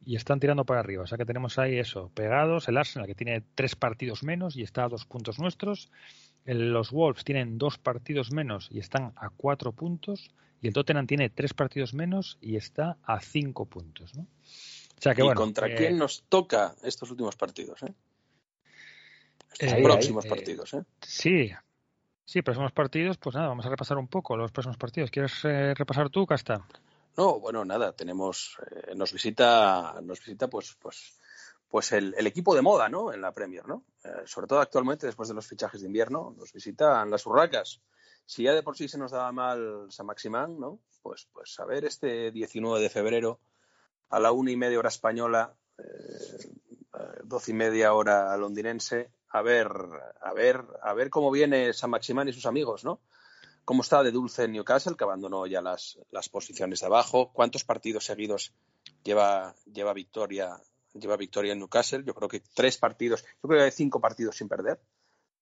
y 0.03 0.15
están 0.15 0.39
tirando 0.39 0.65
para 0.65 0.79
arriba. 0.79 1.03
O 1.03 1.07
sea 1.07 1.17
que 1.19 1.25
tenemos 1.25 1.59
ahí 1.59 1.77
eso, 1.77 2.09
pegados. 2.15 2.67
El 2.67 2.77
Arsenal 2.77 3.07
que 3.07 3.13
tiene 3.15 3.43
tres 3.53 3.75
partidos 3.75 4.23
menos 4.23 4.55
y 4.57 4.63
está 4.63 4.85
a 4.85 4.89
dos 4.89 5.05
puntos 5.05 5.37
nuestros. 5.39 5.91
El- 6.43 6.73
los 6.73 6.89
Wolves 6.91 7.23
tienen 7.23 7.59
dos 7.59 7.77
partidos 7.77 8.31
menos 8.31 8.67
y 8.71 8.79
están 8.79 9.13
a 9.15 9.29
cuatro 9.29 9.73
puntos. 9.73 10.31
Y 10.63 10.67
el 10.67 10.73
Tottenham 10.73 11.05
tiene 11.05 11.29
tres 11.29 11.53
partidos 11.53 11.93
menos 11.93 12.37
y 12.41 12.55
está 12.55 12.97
a 13.03 13.19
cinco 13.19 13.65
puntos. 13.65 14.15
¿no? 14.15 14.23
O 14.23 15.01
sea 15.01 15.13
que 15.13 15.21
¿Y 15.21 15.25
bueno. 15.25 15.39
contra 15.39 15.67
eh, 15.67 15.75
quién 15.75 15.97
nos 15.97 16.23
toca 16.29 16.73
estos 16.83 17.11
últimos 17.11 17.35
partidos? 17.35 17.83
¿eh? 17.83 17.93
Estos 19.51 19.73
Eh, 19.73 19.83
próximos 19.83 20.25
eh, 20.25 20.29
partidos, 20.29 20.73
¿eh? 20.73 20.83
Sí, 21.01 21.51
sí, 22.23 22.41
próximos 22.41 22.71
partidos, 22.71 23.17
pues 23.17 23.35
nada, 23.35 23.49
vamos 23.49 23.65
a 23.65 23.69
repasar 23.69 23.97
un 23.97 24.07
poco 24.07 24.37
los 24.37 24.51
próximos 24.53 24.77
partidos. 24.77 25.11
¿Quieres 25.11 25.43
repasar 25.43 26.09
tú, 26.09 26.25
Casta? 26.25 26.65
No, 27.17 27.39
bueno, 27.39 27.63
nada, 27.65 27.91
tenemos, 27.91 28.57
eh, 28.71 28.95
nos 28.95 29.11
visita, 29.11 29.99
nos 30.01 30.19
visita 30.19 30.47
pues, 30.47 30.75
pues, 30.79 31.19
pues 31.69 31.91
el, 31.91 32.15
el 32.17 32.25
equipo 32.25 32.55
de 32.55 32.61
moda, 32.61 32.87
¿no? 32.87 33.11
En 33.13 33.21
la 33.21 33.33
Premier, 33.33 33.67
¿no? 33.67 33.83
Eh, 34.03 34.09
sobre 34.25 34.47
todo 34.47 34.61
actualmente, 34.61 35.07
después 35.07 35.27
de 35.27 35.35
los 35.35 35.45
fichajes 35.45 35.81
de 35.81 35.87
invierno, 35.87 36.33
nos 36.37 36.53
visitan 36.53 37.11
las 37.11 37.25
urracas. 37.25 37.81
Si 38.25 38.43
ya 38.43 38.53
de 38.53 38.63
por 38.63 38.77
sí 38.77 38.87
se 38.87 38.97
nos 38.97 39.11
daba 39.11 39.31
mal 39.31 39.87
San 39.89 40.05
Maximán, 40.05 40.59
¿no? 40.59 40.79
Pues, 41.01 41.27
pues 41.33 41.59
a 41.59 41.65
ver 41.65 41.85
este 41.85 42.31
19 42.31 42.81
de 42.81 42.89
febrero 42.89 43.39
a 44.09 44.19
la 44.19 44.31
una 44.31 44.51
y 44.51 44.55
media 44.55 44.79
hora 44.79 44.89
española, 44.89 45.55
eh, 45.77 45.83
doce 47.23 47.51
y 47.51 47.55
media 47.55 47.93
hora 47.93 48.35
londinense, 48.37 49.11
a 49.29 49.41
ver, 49.41 49.71
a 50.21 50.33
ver, 50.33 50.63
a 50.81 50.93
ver 50.93 51.09
cómo 51.09 51.31
viene 51.31 51.73
San 51.73 51.89
Maximán 51.89 52.29
y 52.29 52.33
sus 52.33 52.45
amigos, 52.45 52.85
¿no? 52.85 53.01
cómo 53.65 53.81
está 53.81 54.03
de 54.03 54.11
dulce 54.11 54.47
Newcastle, 54.47 54.95
que 54.97 55.03
abandonó 55.03 55.47
ya 55.47 55.61
las, 55.61 55.99
las 56.11 56.29
posiciones 56.29 56.81
de 56.81 56.85
abajo, 56.85 57.31
cuántos 57.33 57.63
partidos 57.63 58.05
seguidos 58.05 58.53
lleva, 59.03 59.55
lleva 59.71 59.93
victoria, 59.93 60.61
lleva 60.93 61.17
victoria 61.17 61.53
en 61.53 61.59
Newcastle, 61.59 62.03
yo 62.05 62.13
creo 62.13 62.29
que 62.29 62.41
tres 62.53 62.77
partidos, 62.77 63.23
yo 63.23 63.47
creo 63.47 63.59
que 63.59 63.65
hay 63.65 63.71
cinco 63.71 64.01
partidos 64.01 64.37
sin 64.37 64.49
perder, 64.49 64.81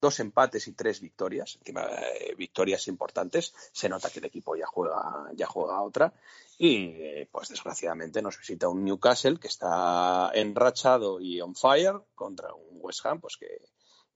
dos 0.01 0.19
empates 0.19 0.67
y 0.67 0.73
tres 0.73 0.99
victorias, 0.99 1.59
eh, 1.63 2.35
victorias 2.35 2.87
importantes, 2.87 3.53
se 3.71 3.87
nota 3.87 4.09
que 4.09 4.19
el 4.19 4.25
equipo 4.25 4.55
ya 4.55 4.65
juega, 4.65 5.29
ya 5.33 5.45
juega 5.45 5.81
otra, 5.81 6.11
y 6.57 6.87
eh, 6.95 7.29
pues 7.31 7.49
desgraciadamente 7.49 8.21
nos 8.21 8.37
visita 8.37 8.67
un 8.67 8.83
Newcastle 8.83 9.39
que 9.39 9.47
está 9.47 10.31
enrachado 10.33 11.21
y 11.21 11.39
on 11.39 11.55
fire 11.55 12.01
contra 12.15 12.53
un 12.53 12.79
West 12.81 13.05
Ham, 13.05 13.21
pues 13.21 13.37
que, 13.37 13.61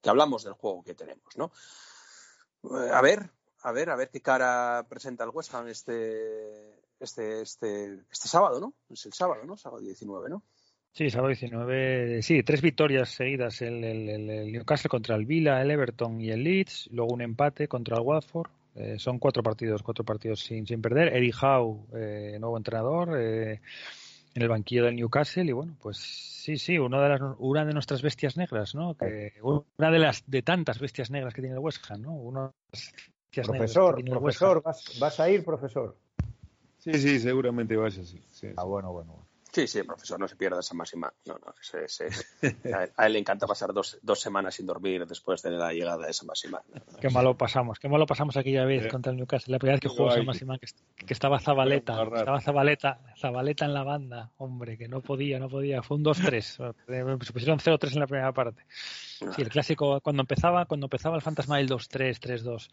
que 0.02 0.10
hablamos 0.10 0.42
del 0.42 0.54
juego 0.54 0.82
que 0.82 0.94
tenemos, 0.94 1.36
¿no? 1.36 1.52
Eh, 2.64 2.90
A 2.92 3.00
ver, 3.00 3.30
a 3.62 3.72
ver, 3.72 3.90
a 3.90 3.96
ver 3.96 4.10
qué 4.10 4.20
cara 4.20 4.84
presenta 4.88 5.22
el 5.22 5.30
West 5.30 5.54
Ham 5.54 5.68
este, 5.68 6.80
este, 6.98 7.42
este, 7.42 8.04
este 8.10 8.28
sábado, 8.28 8.58
¿no? 8.58 8.74
Es 8.90 9.06
el 9.06 9.12
sábado, 9.12 9.44
¿no? 9.44 9.56
Sábado 9.56 9.82
19, 9.82 10.30
¿no? 10.30 10.42
Sí, 10.96 11.10
sábado 11.10 11.28
19, 11.28 12.22
sí, 12.22 12.42
tres 12.42 12.62
victorias 12.62 13.10
seguidas 13.10 13.60
el, 13.60 13.84
el, 13.84 14.08
el- 14.08 14.30
el 14.30 14.50
Newcastle 14.52 14.88
contra 14.88 15.14
el 15.14 15.26
Villa, 15.26 15.60
el 15.60 15.70
Everton 15.70 16.18
y 16.22 16.30
el 16.30 16.42
Leeds, 16.42 16.88
luego 16.90 17.12
un 17.12 17.20
empate 17.20 17.68
contra 17.68 17.96
el 17.98 18.02
Watford. 18.02 18.48
Eh, 18.76 18.96
son 18.98 19.18
cuatro 19.18 19.42
partidos, 19.42 19.82
cuatro 19.82 20.04
partidos 20.04 20.40
sin, 20.40 20.66
sin 20.66 20.80
perder. 20.80 21.14
Eddie 21.14 21.34
Howe, 21.38 21.86
eh, 21.94 22.38
nuevo 22.40 22.56
entrenador, 22.56 23.10
eh, 23.20 23.60
en 24.34 24.42
el 24.42 24.48
banquillo 24.48 24.86
del 24.86 24.96
Newcastle 24.96 25.44
y 25.44 25.52
bueno, 25.52 25.76
pues 25.82 25.98
sí, 25.98 26.56
sí, 26.56 26.78
una 26.78 27.02
de 27.02 27.08
las, 27.10 27.20
una 27.40 27.66
de 27.66 27.74
nuestras 27.74 28.00
bestias 28.00 28.38
negras, 28.38 28.74
¿no? 28.74 28.94
Que 28.96 29.34
una 29.42 29.90
de 29.90 29.98
las 29.98 30.24
de 30.26 30.40
tantas 30.40 30.78
bestias 30.78 31.10
negras 31.10 31.34
que 31.34 31.42
tiene 31.42 31.56
el 31.56 31.62
West 31.62 31.84
Ham, 31.90 32.00
¿no? 32.00 32.12
Una 32.14 32.40
de 32.42 32.52
las 32.72 32.94
bestias 33.34 33.46
Profesor, 33.48 33.94
tiene 33.96 34.10
el 34.12 34.16
West 34.16 34.42
Ham. 34.42 34.62
profesor, 34.62 34.62
¿vas, 34.62 34.98
vas 34.98 35.20
a 35.20 35.28
ir, 35.28 35.44
profesor? 35.44 35.94
sí, 36.78 36.94
sí, 36.94 37.18
seguramente 37.18 37.76
vaya 37.76 38.00
así. 38.00 38.18
sí, 38.32 38.46
Ah, 38.56 38.62
sí. 38.62 38.68
bueno, 38.68 38.92
bueno. 38.92 39.12
bueno. 39.12 39.25
Sí, 39.56 39.66
sí, 39.66 39.82
profesor, 39.84 40.20
no 40.20 40.28
se 40.28 40.36
pierda 40.36 40.60
esa 40.60 40.74
máxima. 40.74 41.10
No, 41.24 41.38
no, 41.38 41.54
ese- 41.82 42.10
a, 42.74 42.84
él, 42.84 42.92
a 42.94 43.06
él 43.06 43.12
le 43.14 43.18
encanta 43.20 43.46
pasar 43.46 43.72
dos, 43.72 43.96
dos 44.02 44.20
semanas 44.20 44.54
sin 44.56 44.66
dormir 44.66 45.06
después 45.06 45.40
de 45.42 45.50
la 45.52 45.72
llegada 45.72 46.04
de 46.04 46.10
esa 46.10 46.26
máxima. 46.26 46.60
Qué 47.00 47.08
malo 47.08 47.38
pasamos, 47.38 47.78
qué 47.78 47.88
malo 47.88 48.04
pasamos 48.04 48.36
aquella 48.36 48.66
vez 48.66 48.84
Eh, 48.84 48.88
contra 48.88 49.12
el 49.12 49.16
Newcastle. 49.16 49.52
La 49.52 49.58
primera 49.58 49.76
vez 49.76 49.80
que 49.80 49.88
jugó. 49.88 50.10
San 50.10 50.26
Maximán, 50.26 50.58
que, 50.58 50.66
que 51.06 51.14
estaba 51.14 51.40
Zabaleta, 51.40 52.02
estaba 52.02 52.38
Zabaleta, 52.42 53.00
Zabaleta 53.18 53.64
en 53.64 53.72
la 53.72 53.82
banda, 53.82 54.30
hombre, 54.36 54.76
que 54.76 54.88
no 54.88 55.00
podía, 55.00 55.38
no 55.38 55.48
podía. 55.48 55.82
Fue 55.82 55.96
un 55.96 56.04
2-3. 56.04 56.74
Eh, 56.88 57.16
Se 57.24 57.32
pusieron 57.32 57.58
0-3 57.58 57.94
en 57.94 58.00
la 58.00 58.06
primera 58.06 58.32
parte. 58.32 58.66
Sí, 59.34 59.40
el 59.40 59.48
clásico, 59.48 60.02
cuando 60.02 60.20
empezaba, 60.20 60.66
cuando 60.66 60.84
empezaba 60.84 61.16
el 61.16 61.22
fantasma 61.22 61.56
del 61.56 61.70
2-3, 61.70 62.18
3-2. 62.20 62.68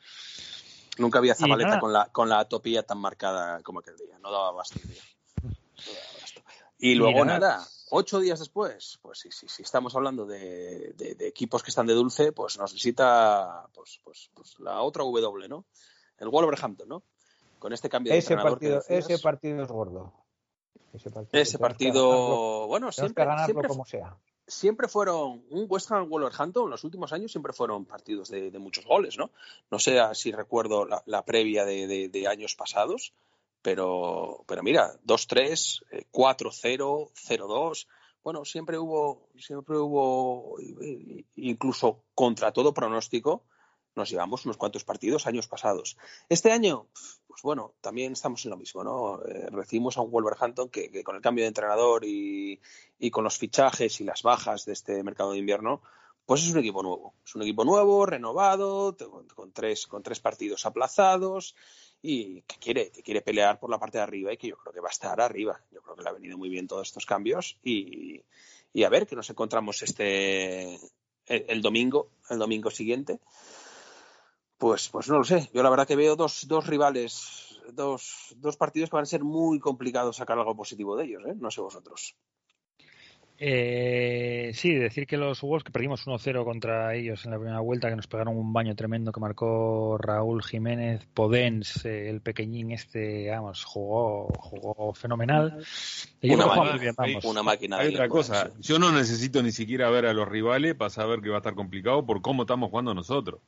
Nunca 0.97 1.19
había 1.19 1.33
Zabaleta 1.33 1.79
con 1.79 1.93
la, 1.93 2.07
con 2.07 2.27
la 2.27 2.39
atopía 2.39 2.83
tan 2.83 2.97
marcada 2.97 3.61
como 3.63 3.79
aquel 3.79 3.95
día. 3.95 4.19
No 4.21 4.29
daba 4.33 4.51
basto. 4.51 4.79
tío. 4.81 5.01
No 5.43 5.49
daba 5.49 6.19
basto. 6.21 6.41
Y 6.85 6.95
luego 6.95 7.23
nada. 7.23 7.39
nada, 7.39 7.67
ocho 7.91 8.19
días 8.19 8.39
después, 8.39 8.99
pues 9.01 9.19
sí, 9.19 9.29
sí, 9.31 9.47
sí, 9.47 9.61
estamos 9.63 9.95
hablando 9.95 10.25
de, 10.25 10.91
de- 10.97 11.15
de 11.15 11.27
equipos 11.27 11.63
que 11.63 11.69
están 11.69 11.85
de 11.87 11.93
dulce, 11.93 12.33
pues 12.33 12.57
nos 12.57 12.73
visita 12.73 13.65
pues, 13.73 14.01
pues, 14.03 14.29
pues 14.33 14.59
la 14.59 14.81
otra 14.81 15.03
W, 15.05 15.47
¿no? 15.47 15.63
El 16.17 16.27
Wolverhampton, 16.27 16.89
¿no? 16.89 17.03
Con 17.57 17.71
este 17.71 17.87
cambio 17.87 18.11
de 18.11 18.19
Ese 18.19 18.35
partido, 18.35 18.81
ese 18.89 19.17
partido 19.19 19.63
es 19.63 19.69
gordo. 19.69 20.11
Ese 20.91 21.09
partido, 21.09 21.41
Ese 21.41 21.57
partido, 21.57 22.09
ganarlo- 22.09 22.67
bueno, 22.67 22.91
siempre, 22.91 23.25
siempre, 23.45 23.67
como 23.69 23.85
sea. 23.85 24.17
siempre 24.45 24.87
fueron 24.89 25.45
un 25.51 25.65
West 25.69 25.89
Ham 25.91 26.09
Wolverhampton 26.09 26.65
en 26.65 26.69
los 26.71 26.83
últimos 26.83 27.13
años 27.13 27.31
siempre 27.31 27.53
fueron 27.53 27.85
partidos 27.85 28.27
de, 28.29 28.51
de 28.51 28.59
muchos 28.59 28.85
goles, 28.85 29.17
¿no? 29.17 29.31
No 29.71 29.79
sé 29.79 29.99
si 30.15 30.33
recuerdo 30.33 30.85
la, 30.85 31.01
la 31.05 31.23
previa 31.23 31.63
de, 31.63 31.87
de- 31.87 32.09
de 32.09 32.27
años 32.27 32.55
pasados, 32.55 33.13
pero, 33.63 34.43
pero 34.45 34.61
mira, 34.61 34.93
2-3, 35.05 35.83
eh, 35.89 36.05
4-0, 36.11 37.11
0-2. 37.13 37.87
Bueno, 38.21 38.45
siempre 38.45 38.77
hubo, 38.77 39.29
siempre 39.37 39.77
hubo, 39.77 40.59
eh, 40.59 41.25
incluso 41.35 42.03
contra 42.13 42.51
todo 42.51 42.73
pronóstico, 42.73 43.45
nos 43.95 44.09
llevamos 44.09 44.45
unos 44.45 44.57
cuantos 44.57 44.83
partidos 44.83 45.27
años 45.27 45.47
pasados. 45.47 45.97
Este 46.27 46.51
año, 46.51 46.87
pues 47.27 47.41
bueno, 47.41 47.73
también 47.79 48.13
estamos 48.13 48.43
en 48.43 48.51
lo 48.51 48.57
mismo, 48.57 48.83
¿no? 48.83 49.23
Eh, 49.23 49.47
recibimos 49.49 49.97
a 49.97 50.01
un 50.01 50.11
Wolverhampton 50.11 50.69
que, 50.69 50.91
que 50.91 51.03
con 51.03 51.15
el 51.15 51.21
cambio 51.21 51.45
de 51.45 51.49
entrenador 51.49 52.03
y, 52.03 52.59
y 52.99 53.11
con 53.11 53.23
los 53.23 53.37
fichajes 53.37 54.01
y 54.01 54.03
las 54.03 54.23
bajas 54.23 54.65
de 54.65 54.73
este 54.73 55.03
mercado 55.03 55.31
de 55.31 55.37
invierno, 55.37 55.81
pues 56.25 56.43
es 56.43 56.51
un 56.51 56.59
equipo 56.59 56.83
nuevo. 56.83 57.13
Es 57.25 57.35
un 57.35 57.43
equipo 57.43 57.63
nuevo, 57.63 58.05
renovado, 58.05 58.97
con 59.35 59.53
tres, 59.53 59.87
con 59.87 60.03
tres 60.03 60.19
partidos 60.19 60.65
aplazados 60.65 61.55
y 62.05 62.41
que 62.41 62.57
quiere, 62.57 62.91
que 62.91 63.01
quiere 63.01 63.21
pelear 63.21 63.59
por 63.59 63.69
la 63.69 63.79
parte 63.79 63.97
de 63.97 64.03
arriba 64.03 64.33
y 64.33 64.37
que 64.37 64.49
yo 64.49 64.57
creo 64.57 64.73
que 64.73 64.81
va 64.81 64.89
a 64.89 64.91
estar 64.91 65.19
arriba. 65.21 65.59
Yo 65.71 65.81
creo 65.81 65.95
que 65.95 66.03
le 66.03 66.09
ha 66.09 66.13
venido 66.13 66.37
muy 66.37 66.49
bien 66.49 66.67
todos 66.67 66.89
estos 66.89 67.05
cambios 67.05 67.57
y, 67.63 68.21
y 68.73 68.83
a 68.83 68.89
ver 68.89 69.07
que 69.07 69.15
nos 69.15 69.29
encontramos 69.29 69.81
este 69.81 70.77
el, 71.25 71.61
domingo, 71.61 72.09
el 72.29 72.39
domingo 72.39 72.69
siguiente. 72.69 73.21
Pues, 74.57 74.89
pues 74.89 75.07
no 75.07 75.19
lo 75.19 75.23
sé. 75.23 75.49
Yo 75.53 75.63
la 75.63 75.69
verdad 75.69 75.87
que 75.87 75.95
veo 75.95 76.17
dos, 76.17 76.45
dos 76.47 76.67
rivales 76.67 77.61
dos, 77.71 78.35
dos 78.37 78.57
partidos 78.57 78.89
que 78.89 78.97
van 78.97 79.03
a 79.03 79.07
ser 79.07 79.23
muy 79.23 79.59
complicados 79.59 80.17
sacar 80.17 80.37
algo 80.37 80.55
positivo 80.55 80.97
de 80.97 81.05
ellos, 81.05 81.23
¿eh? 81.25 81.35
No 81.35 81.51
sé 81.51 81.61
vosotros. 81.61 82.15
Eh, 83.39 84.51
sí, 84.53 84.73
decir 84.75 85.07
que 85.07 85.17
los 85.17 85.41
Wolves 85.41 85.63
que 85.63 85.71
perdimos 85.71 86.05
1-0 86.05 86.45
contra 86.45 86.95
ellos 86.95 87.25
en 87.25 87.31
la 87.31 87.37
primera 87.37 87.59
vuelta, 87.59 87.89
que 87.89 87.95
nos 87.95 88.07
pegaron 88.07 88.37
un 88.37 88.53
baño 88.53 88.75
tremendo 88.75 89.11
que 89.11 89.19
marcó 89.19 89.97
Raúl 89.97 90.43
Jiménez 90.43 91.05
Podens, 91.13 91.83
eh, 91.85 92.09
el 92.09 92.21
pequeñín 92.21 92.71
este, 92.71 93.29
vamos, 93.31 93.63
jugó, 93.65 94.27
jugó 94.37 94.93
fenomenal. 94.93 95.65
Y 96.21 96.33
Una 96.33 96.45
máquina, 96.45 96.55
jugamos 96.61 96.81
bien, 96.81 96.95
vamos. 96.97 97.25
una 97.25 97.43
máquina 97.43 97.77
Hay 97.79 97.93
otra 97.93 98.07
cosa, 98.07 98.45
sí. 98.45 98.51
yo 98.61 98.79
no 98.79 98.91
necesito 98.91 99.41
ni 99.41 99.51
siquiera 99.51 99.89
ver 99.89 100.05
a 100.05 100.13
los 100.13 100.27
rivales 100.27 100.75
para 100.75 100.89
saber 100.89 101.21
que 101.21 101.29
va 101.29 101.35
a 101.35 101.39
estar 101.39 101.55
complicado 101.55 102.05
por 102.05 102.21
cómo 102.21 102.43
estamos 102.43 102.69
jugando 102.69 102.93
nosotros. 102.93 103.41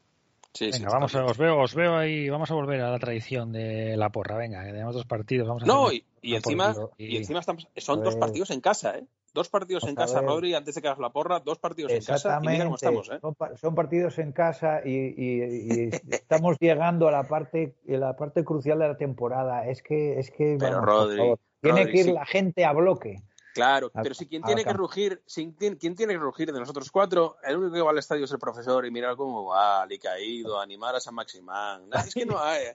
Sí, 0.54 0.72
sí, 0.72 0.80
Venga, 0.80 0.94
vamos 0.94 1.14
a, 1.16 1.26
os 1.26 1.38
veo, 1.38 1.60
os 1.60 1.76
veo 1.76 1.98
ahí, 1.98 2.30
vamos 2.30 2.50
a 2.50 2.54
volver 2.54 2.80
a 2.82 2.90
la 2.90 2.98
tradición 2.98 3.52
de 3.52 3.98
la 3.98 4.10
porra, 4.10 4.38
venga, 4.38 4.64
que 4.64 4.72
tenemos 4.72 4.96
dos 4.96 5.06
partidos, 5.06 5.48
vamos 5.48 5.64
a 5.64 5.66
No, 5.66 5.88
hacer 5.88 6.04
y, 6.22 6.32
y 6.32 6.36
encima, 6.36 6.74
y 6.98 7.18
encima 7.18 7.40
estamos, 7.42 7.68
son 7.76 8.04
dos 8.04 8.16
partidos 8.16 8.52
en 8.52 8.62
casa, 8.62 8.98
¿eh? 8.98 9.04
Dos 9.36 9.50
partidos 9.50 9.84
en 9.84 9.96
Vamos 9.96 10.12
a 10.12 10.14
casa, 10.14 10.22
ver. 10.22 10.30
Rodri, 10.30 10.54
antes 10.56 10.74
de 10.76 10.82
que 10.82 10.88
hagas 10.88 11.00
la 11.00 11.10
porra, 11.12 11.42
dos 11.42 11.60
partidos 11.60 11.92
en 11.92 12.04
casa 12.04 12.40
y 12.42 12.48
mira 12.48 12.64
cómo 12.64 12.76
Exactamente. 12.78 13.02
estamos, 13.04 13.10
¿eh? 13.12 13.20
Son, 13.20 13.36
pa- 13.36 13.58
son 13.58 13.76
partidos 13.76 14.18
en 14.18 14.32
casa 14.32 14.80
y, 14.86 14.92
y- 14.92 15.44
y 15.44 15.90
estamos 16.16 16.56
llegando 16.60 17.10
a 17.10 17.12
la 17.12 17.28
parte 17.28 17.76
a 17.88 17.92
la 17.98 18.16
parte 18.16 18.46
crucial 18.46 18.80
de 18.80 18.88
la 18.88 18.98
temporada. 18.98 19.68
Es 19.68 19.84
que 19.84 20.18
es 20.20 20.32
que 20.32 20.56
Pero, 20.58 20.78
vamos, 20.78 20.86
por 20.86 20.86
Rodri, 20.88 21.18
favor, 21.18 21.40
tiene 21.60 21.86
que 21.92 21.98
ir 21.98 22.06
sí. 22.06 22.14
la 22.14 22.26
gente 22.26 22.64
a 22.64 22.72
bloque. 22.72 23.22
Claro, 23.54 23.92
A- 23.94 24.02
pero 24.04 24.16
si 24.16 24.26
quien 24.28 24.42
tiene 24.44 24.64
que 24.66 24.74
rugir, 24.74 25.22
si 25.26 25.52
quien, 25.54 25.76
quien 25.76 25.96
tiene 25.96 26.14
que 26.14 26.20
rugir 26.20 26.52
de 26.54 26.60
nosotros 26.60 26.90
cuatro, 26.90 27.36
el 27.44 27.58
único 27.58 27.74
que 27.76 27.82
va 27.82 27.92
al 27.92 27.98
estadio 27.98 28.24
es 28.26 28.32
el 28.32 28.40
profesor 28.40 28.86
y 28.86 28.92
mirar 28.92 29.16
cómo 29.18 29.46
va, 29.46 29.82
Alicaído, 29.84 30.60
animar 30.62 30.96
a 30.96 31.00
San 31.02 31.14
Maximán. 31.16 31.90
Es 32.06 32.14
que 32.14 32.26
no 32.26 32.38
hay. 32.40 32.68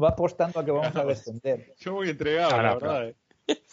Va 0.00 0.10
apostando 0.10 0.60
a 0.60 0.64
que 0.64 0.70
vamos 0.70 0.94
a 0.96 1.04
descender. 1.04 1.74
Yo 1.78 1.94
voy 1.94 2.08
entregado, 2.10 2.56
la 2.60 2.74
verdad. 2.74 3.08
eh. 3.08 3.16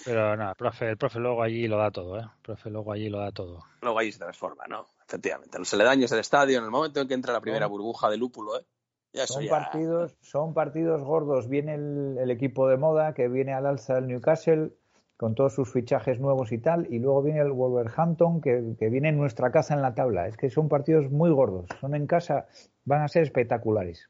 Pero 0.05 0.35
nada, 0.35 0.55
profe, 0.55 0.89
el 0.89 0.97
profe 0.97 1.19
luego 1.19 1.43
allí 1.43 1.67
lo 1.67 1.77
da 1.77 1.91
todo, 1.91 2.17
¿eh? 2.19 2.23
El 2.23 2.41
profe 2.41 2.69
luego 2.69 2.91
allí 2.91 3.09
lo 3.09 3.19
da 3.19 3.31
todo. 3.31 3.63
Luego 3.81 3.99
ahí 3.99 4.11
se 4.11 4.19
transforma, 4.19 4.65
¿no? 4.67 4.87
Efectivamente. 5.07 5.57
Los 5.59 5.73
aledaños 5.73 6.09
del 6.09 6.19
estadio, 6.19 6.57
en 6.57 6.63
el 6.63 6.71
momento 6.71 7.01
en 7.01 7.07
que 7.07 7.13
entra 7.13 7.33
la 7.33 7.41
primera 7.41 7.67
burbuja 7.67 8.09
de 8.09 8.17
lúpulo, 8.17 8.59
¿eh? 8.59 8.65
Ya 9.13 9.25
Son 9.27 9.43
ya. 9.43 9.49
partidos, 9.49 10.15
son 10.21 10.53
partidos 10.53 11.01
gordos. 11.01 11.47
Viene 11.49 11.75
el, 11.75 12.17
el 12.19 12.31
equipo 12.31 12.67
de 12.67 12.77
moda 12.77 13.13
que 13.13 13.27
viene 13.27 13.53
al 13.53 13.65
alza 13.65 13.95
del 13.95 14.07
Newcastle 14.07 14.71
con 15.17 15.35
todos 15.35 15.53
sus 15.53 15.71
fichajes 15.73 16.19
nuevos 16.19 16.51
y 16.53 16.59
tal, 16.59 16.87
y 16.93 16.99
luego 16.99 17.21
viene 17.23 17.41
el 17.41 17.51
Wolverhampton 17.51 18.39
que, 18.39 18.75
que 18.79 18.89
viene 18.89 19.09
en 19.09 19.17
nuestra 19.17 19.51
casa 19.51 19.73
en 19.73 19.81
la 19.81 19.93
tabla. 19.95 20.27
Es 20.27 20.37
que 20.37 20.49
son 20.49 20.69
partidos 20.69 21.11
muy 21.11 21.29
gordos. 21.31 21.65
Son 21.81 21.93
en 21.95 22.07
casa, 22.07 22.47
van 22.85 23.01
a 23.01 23.07
ser 23.07 23.23
espectaculares. 23.23 24.09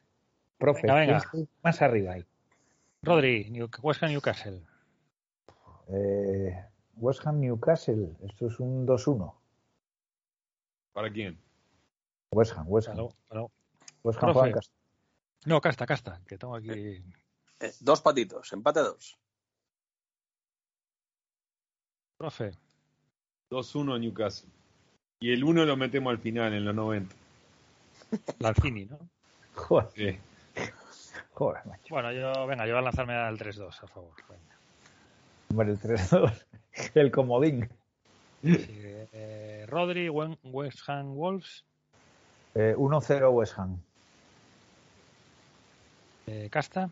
Profe, 0.58 0.82
Venga, 0.84 0.96
venga. 0.96 1.20
¿quién 1.32 1.44
está 1.44 1.54
más 1.64 1.82
arriba 1.82 2.14
ahí? 2.14 2.26
Rodri, 3.02 3.50
New- 3.50 3.70
West 3.82 4.04
Ham 4.04 4.12
Newcastle. 4.12 4.62
Eh, 5.92 6.66
West 6.98 7.26
Ham 7.26 7.40
Newcastle, 7.40 8.16
esto 8.24 8.48
es 8.48 8.60
un 8.60 8.86
2-1. 8.86 9.34
¿Para 10.94 11.12
quién? 11.12 11.40
West 12.32 12.54
Ham, 12.56 12.66
West 12.68 12.90
Ham. 12.90 12.96
Claro, 12.96 13.14
claro. 13.28 13.52
West 14.04 14.22
Ham 14.24 14.34
juega 14.34 14.48
en 14.48 14.54
casa. 14.54 14.72
No, 15.46 15.62
casta, 15.62 15.86
casta, 15.86 16.22
que 16.28 16.38
tengo 16.38 16.56
aquí. 16.56 16.70
Eh, 16.72 17.04
dos 17.80 18.02
patitos, 18.02 18.52
empate 18.54 18.80
a 18.80 18.84
dos. 18.84 19.18
Profe, 22.18 22.52
2-1 23.50 24.00
Newcastle. 24.00 24.50
Y 25.22 25.32
el 25.32 25.44
1 25.44 25.66
lo 25.66 25.78
metemos 25.78 26.12
al 26.12 26.20
final, 26.20 26.54
en 26.54 26.66
los 26.66 26.76
90. 26.76 27.16
Lanzini, 28.40 28.86
¿no? 28.86 29.00
Joder, 29.56 29.90
Sí. 29.96 30.20
joder, 31.34 31.66
macho. 31.66 31.86
Bueno, 31.90 32.12
yo, 32.12 32.46
venga, 32.46 32.66
yo 32.66 32.74
voy 32.74 32.80
a 32.80 32.84
lanzarme 32.84 33.14
al 33.14 33.38
3-2, 33.38 33.84
a 33.84 33.88
favor. 33.88 34.14
Venga. 34.30 34.59
Hombre, 35.50 35.72
el 35.72 35.80
3-2, 35.80 36.46
el 36.96 37.12
comodín. 37.12 37.70
Sí, 38.44 38.56
eh, 39.12 39.66
Rodri, 39.68 40.10
West 40.10 40.80
Ham 40.88 41.16
Wolves, 41.16 41.66
Eh, 42.56 42.74
1-0 42.78 43.32
West 43.32 43.58
Ham. 43.58 43.78
eh, 46.28 46.48
Casta, 46.52 46.90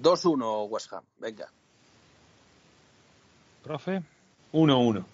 2-1 0.00 0.68
West 0.68 0.92
Ham, 0.92 1.04
venga. 1.18 1.48
profe, 3.62 4.02
1-1. 4.52 5.04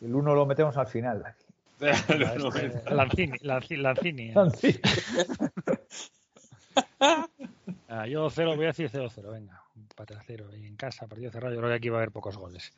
El 0.00 0.14
1 0.14 0.34
lo 0.34 0.46
metemos 0.46 0.76
al 0.76 0.86
final. 0.86 1.34
Los 1.80 2.56
eh, 2.56 2.68
90. 2.68 2.90
Lanzini, 2.94 3.38
Lanzini, 3.42 3.82
Lanzini. 3.82 4.32
Sí. 4.56 4.80
Ah, 7.88 8.06
yo 8.06 8.28
0, 8.30 8.56
voy 8.56 8.64
a 8.64 8.68
decir 8.68 8.90
0-0, 8.90 9.30
venga, 9.30 9.62
empate 9.94 10.14
a 10.14 10.22
0 10.26 10.50
y 10.56 10.66
en 10.66 10.74
casa, 10.76 11.06
partido 11.06 11.30
cerrado, 11.30 11.54
yo 11.54 11.60
creo 11.60 11.70
que 11.70 11.76
aquí 11.76 11.88
va 11.88 11.98
a 11.98 12.00
haber 12.00 12.10
pocos 12.10 12.36
goles. 12.36 12.72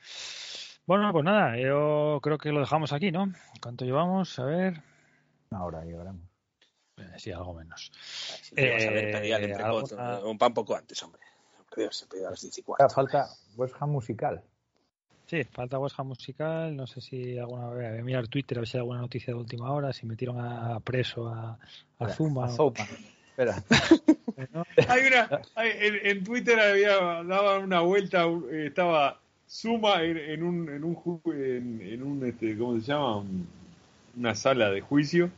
Bueno, 0.86 1.10
pues 1.12 1.24
nada, 1.24 1.56
yo 1.58 2.20
creo 2.22 2.36
que 2.36 2.52
lo 2.52 2.60
dejamos 2.60 2.92
aquí, 2.92 3.10
¿no? 3.10 3.32
¿Cuánto 3.62 3.84
llevamos? 3.86 4.38
A 4.38 4.44
ver, 4.44 4.82
Ahora 5.50 5.82
llegaremos. 5.84 6.22
eh, 6.98 7.08
sí, 7.16 7.32
algo 7.32 7.54
menos. 7.54 7.90
A 8.52 8.60
ver, 8.90 9.16
Eh, 9.16 10.22
un 10.24 10.36
pan 10.38 10.52
poco 10.52 10.76
antes, 10.76 11.02
hombre. 11.02 11.22
Dios, 11.76 12.06
se 12.10 12.26
a 12.26 12.30
las 12.30 12.40
10 12.40 12.58
y 12.58 12.60
Ah, 12.60 12.64
cuarto. 12.64 12.94
falta 12.94 13.26
West 13.56 13.74
Ham 13.80 13.90
musical. 13.90 14.42
Sí, 15.26 15.42
falta 15.44 15.78
West 15.78 15.98
Ham 15.98 16.08
musical. 16.08 16.74
No 16.76 16.86
sé 16.86 17.00
si 17.00 17.38
alguna 17.38 17.68
vez. 17.70 17.90
Voy 17.92 18.00
a 18.00 18.04
mirar 18.04 18.28
Twitter 18.28 18.56
a 18.58 18.60
ver 18.60 18.68
si 18.68 18.76
hay 18.76 18.80
alguna 18.80 19.00
noticia 19.00 19.34
de 19.34 19.40
última 19.40 19.70
hora. 19.72 19.92
Si 19.92 20.06
metieron 20.06 20.38
a 20.40 20.78
preso 20.80 21.28
a, 21.28 21.58
a 21.98 22.08
Zuma. 22.08 22.46
A 22.46 22.48
Zouma. 22.48 22.84
Espera. 23.30 23.62
¿no? 24.52 24.64
Hay 24.88 25.06
una, 25.06 25.40
hay- 25.54 25.70
en, 25.80 26.06
en 26.06 26.24
Twitter 26.24 26.58
había 26.58 26.94
daban 27.24 27.64
una 27.64 27.80
vuelta, 27.80 28.24
estaba 28.52 29.20
Suma 29.46 30.02
en, 30.02 30.16
en 30.18 30.42
un, 30.42 30.68
en 30.68 30.84
un, 30.84 31.22
en, 31.26 31.80
en 31.82 32.02
un 32.02 32.26
este, 32.26 32.56
¿cómo 32.58 32.78
se 32.80 32.86
llama? 32.86 33.18
Un- 33.18 33.46
Una 34.16 34.34
sala 34.34 34.70
de 34.70 34.80
juicio, 34.80 35.30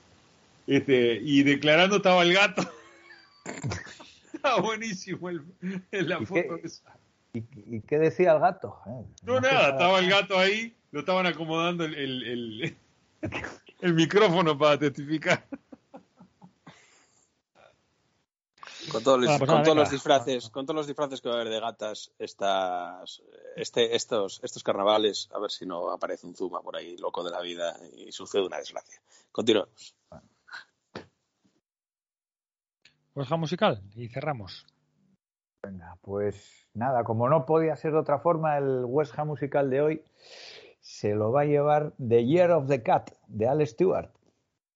este, 0.67 1.15
y 1.23 1.43
declarando 1.43 1.97
estaba 1.97 2.23
el 2.23 2.33
gato. 2.33 2.63
estaba 4.33 4.61
buenísimo 4.61 5.29
el, 5.31 5.43
en 5.93 6.09
la 6.09 6.19
¿Y 6.21 6.27
foto. 6.27 6.41
qué? 6.41 6.61
esa. 6.65 6.97
¿Y, 7.35 7.39
y 7.77 7.81
qué 7.83 7.99
decía 7.99 8.33
el 8.33 8.41
gato? 8.41 8.79
Eh, 8.87 9.05
No, 9.25 9.41
nada, 9.41 9.71
estaba 9.71 9.99
el 9.99 10.09
gato 10.09 10.39
ahí, 10.39 10.75
lo 10.93 11.01
estaban 11.01 11.27
acomodando 11.27 11.85
el, 11.85 11.95
el, 11.95 12.23
el, 12.25 12.77
el 13.83 13.95
micrófono 13.95 14.57
para 14.57 14.79
testificar. 14.79 15.45
Con 18.91 19.03
todos, 19.03 19.19
los, 19.19 19.27
Bueno, 19.27 19.39
pues 19.39 19.51
con 19.51 19.63
todos 19.63 19.77
los 19.77 19.91
disfraces, 19.91 20.51
con 20.51 20.67
todos 20.67 20.77
los 20.77 20.87
disfraces 20.87 21.21
que 21.21 21.29
va 21.29 21.37
a 21.37 21.41
haber 21.41 21.53
de 21.53 21.61
gatas 21.61 22.13
estas, 22.19 23.23
este, 23.57 23.95
estos, 23.95 24.41
estos 24.43 24.63
carnavales, 24.63 25.29
a 25.33 25.39
ver 25.39 25.51
si 25.51 25.67
no 25.67 25.91
aparece 25.91 26.27
un 26.27 26.35
Zuma 26.35 26.63
por 26.63 26.77
ahí, 26.77 26.97
loco 26.97 27.23
de 27.23 27.31
la 27.31 27.41
vida, 27.41 27.77
y 27.97 28.11
sucede 28.13 28.47
una 28.47 28.59
desgracia. 28.59 29.01
Continuamos. 29.31 29.95
West 33.15 33.33
Ham 33.33 33.41
musical. 33.41 33.83
Y 33.97 34.09
cerramos. 34.09 34.67
Venga, 35.63 35.99
pues 36.03 36.69
nada, 36.73 37.03
como 37.03 37.29
no 37.29 37.45
podía 37.45 37.75
ser 37.77 37.93
de 37.93 37.99
otra 37.99 38.21
forma, 38.21 38.57
el 38.59 38.85
West 38.85 39.19
Ham 39.19 39.29
musical 39.29 39.69
de 39.71 39.81
hoy 39.81 40.05
se 40.81 41.15
lo 41.15 41.33
va 41.33 41.43
a 41.43 41.45
llevar 41.45 41.93
The 41.99 42.25
Year 42.25 42.53
of 42.53 42.69
the 42.69 42.83
Cat 42.83 43.11
de 43.27 43.49
Al 43.49 43.67
Stewart, 43.67 44.13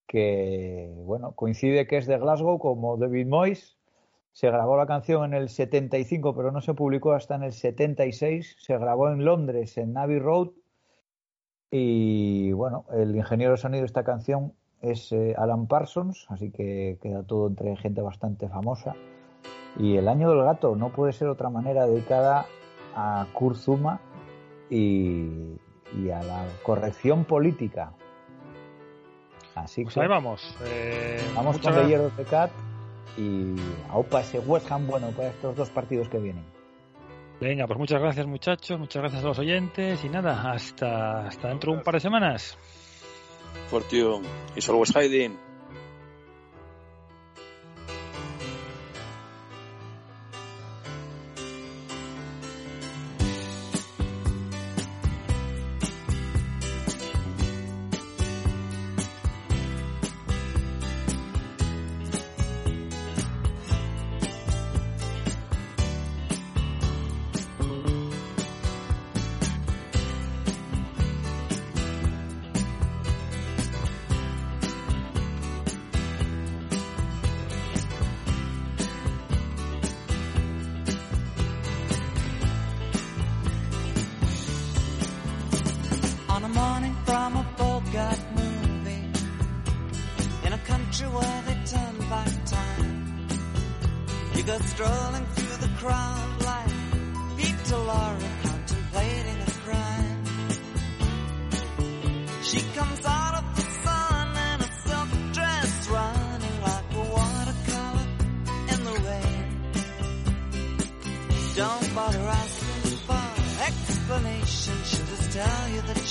que 0.05 0.91
bueno, 0.93 1.31
coincide 1.31 1.87
que 1.87 1.97
es 1.97 2.05
de 2.05 2.17
Glasgow 2.17 2.59
como 2.59 2.97
David 2.97 3.27
Moyes. 3.27 3.77
Se 4.33 4.47
grabó 4.47 4.77
la 4.77 4.87
canción 4.87 5.25
en 5.25 5.33
el 5.35 5.47
75, 5.47 6.35
pero 6.35 6.51
no 6.51 6.59
se 6.59 6.73
publicó 6.73 7.13
hasta 7.13 7.35
en 7.35 7.43
el 7.43 7.53
76. 7.53 8.57
Se 8.59 8.77
grabó 8.77 9.09
en 9.09 9.23
Londres, 9.23 9.77
en 9.77 9.95
Abbey 9.95 10.19
Road. 10.19 10.49
Y 11.69 12.51
bueno, 12.51 12.85
el 12.91 13.15
ingeniero 13.15 13.51
de 13.53 13.57
sonido 13.57 13.81
de 13.81 13.87
esta 13.87 14.03
canción 14.03 14.53
es 14.81 15.11
eh, 15.11 15.35
Alan 15.37 15.67
Parsons, 15.67 16.25
así 16.29 16.51
que 16.51 16.97
queda 17.01 17.23
todo 17.23 17.47
entre 17.47 17.75
gente 17.77 18.01
bastante 18.01 18.49
famosa. 18.49 18.95
Y 19.77 19.97
el 19.97 20.07
año 20.07 20.31
del 20.31 20.43
gato 20.43 20.75
no 20.75 20.89
puede 20.89 21.13
ser 21.13 21.27
otra 21.27 21.49
manera 21.49 21.85
dedicada 21.85 22.47
a 22.95 23.27
Kurzuma 23.33 24.01
y, 24.69 25.57
y 25.95 26.09
a 26.09 26.21
la 26.23 26.45
corrección 26.63 27.23
política. 27.25 27.93
Así 29.55 29.83
Pues 29.83 29.93
que 29.93 30.01
ahí 30.01 30.07
vamos. 30.07 30.57
Eh, 30.65 31.19
vamos 31.35 31.59
con 31.59 31.73
The 31.73 31.87
Year 31.87 32.01
of 32.01 32.15
the 32.17 32.23
Cat 32.23 32.51
y 33.17 33.55
aupa 33.89 34.21
ese 34.21 34.39
West 34.39 34.71
Ham 34.71 34.87
bueno 34.87 35.11
para 35.11 35.29
estos 35.29 35.55
dos 35.55 35.69
partidos 35.69 36.09
que 36.09 36.19
vienen. 36.19 36.45
Venga, 37.39 37.67
pues 37.67 37.77
muchas 37.77 37.99
gracias, 37.99 38.25
muchachos. 38.25 38.79
Muchas 38.79 39.01
gracias 39.01 39.23
a 39.23 39.27
los 39.27 39.39
oyentes. 39.39 40.03
Y 40.05 40.09
nada, 40.09 40.51
hasta, 40.51 41.27
hasta 41.27 41.49
dentro 41.49 41.71
de 41.71 41.79
un 41.79 41.83
par 41.83 41.95
de 41.95 41.99
semanas. 41.99 42.57
Fortune, 43.69 44.25
is 44.55 44.69
always 44.69 44.93
hiding. 44.95 45.37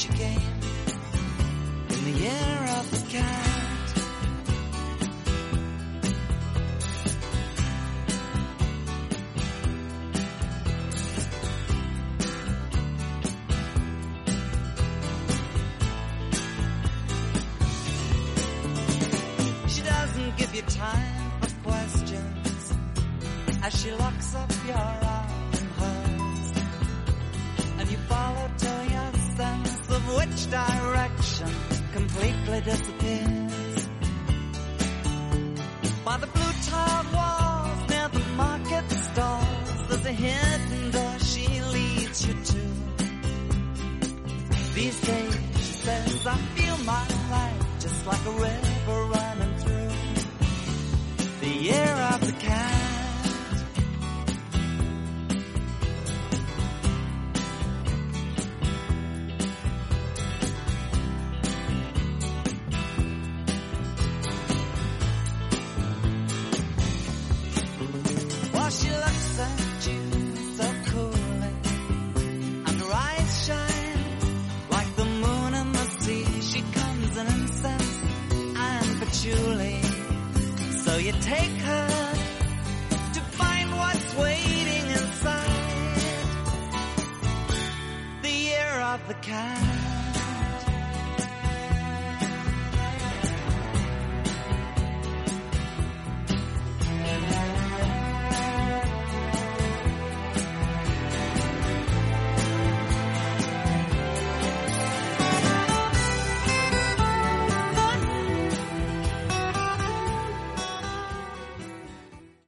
She 0.02 0.08
came 0.14 0.40
in 1.90 2.04
the 2.04 2.10
year 2.10 2.61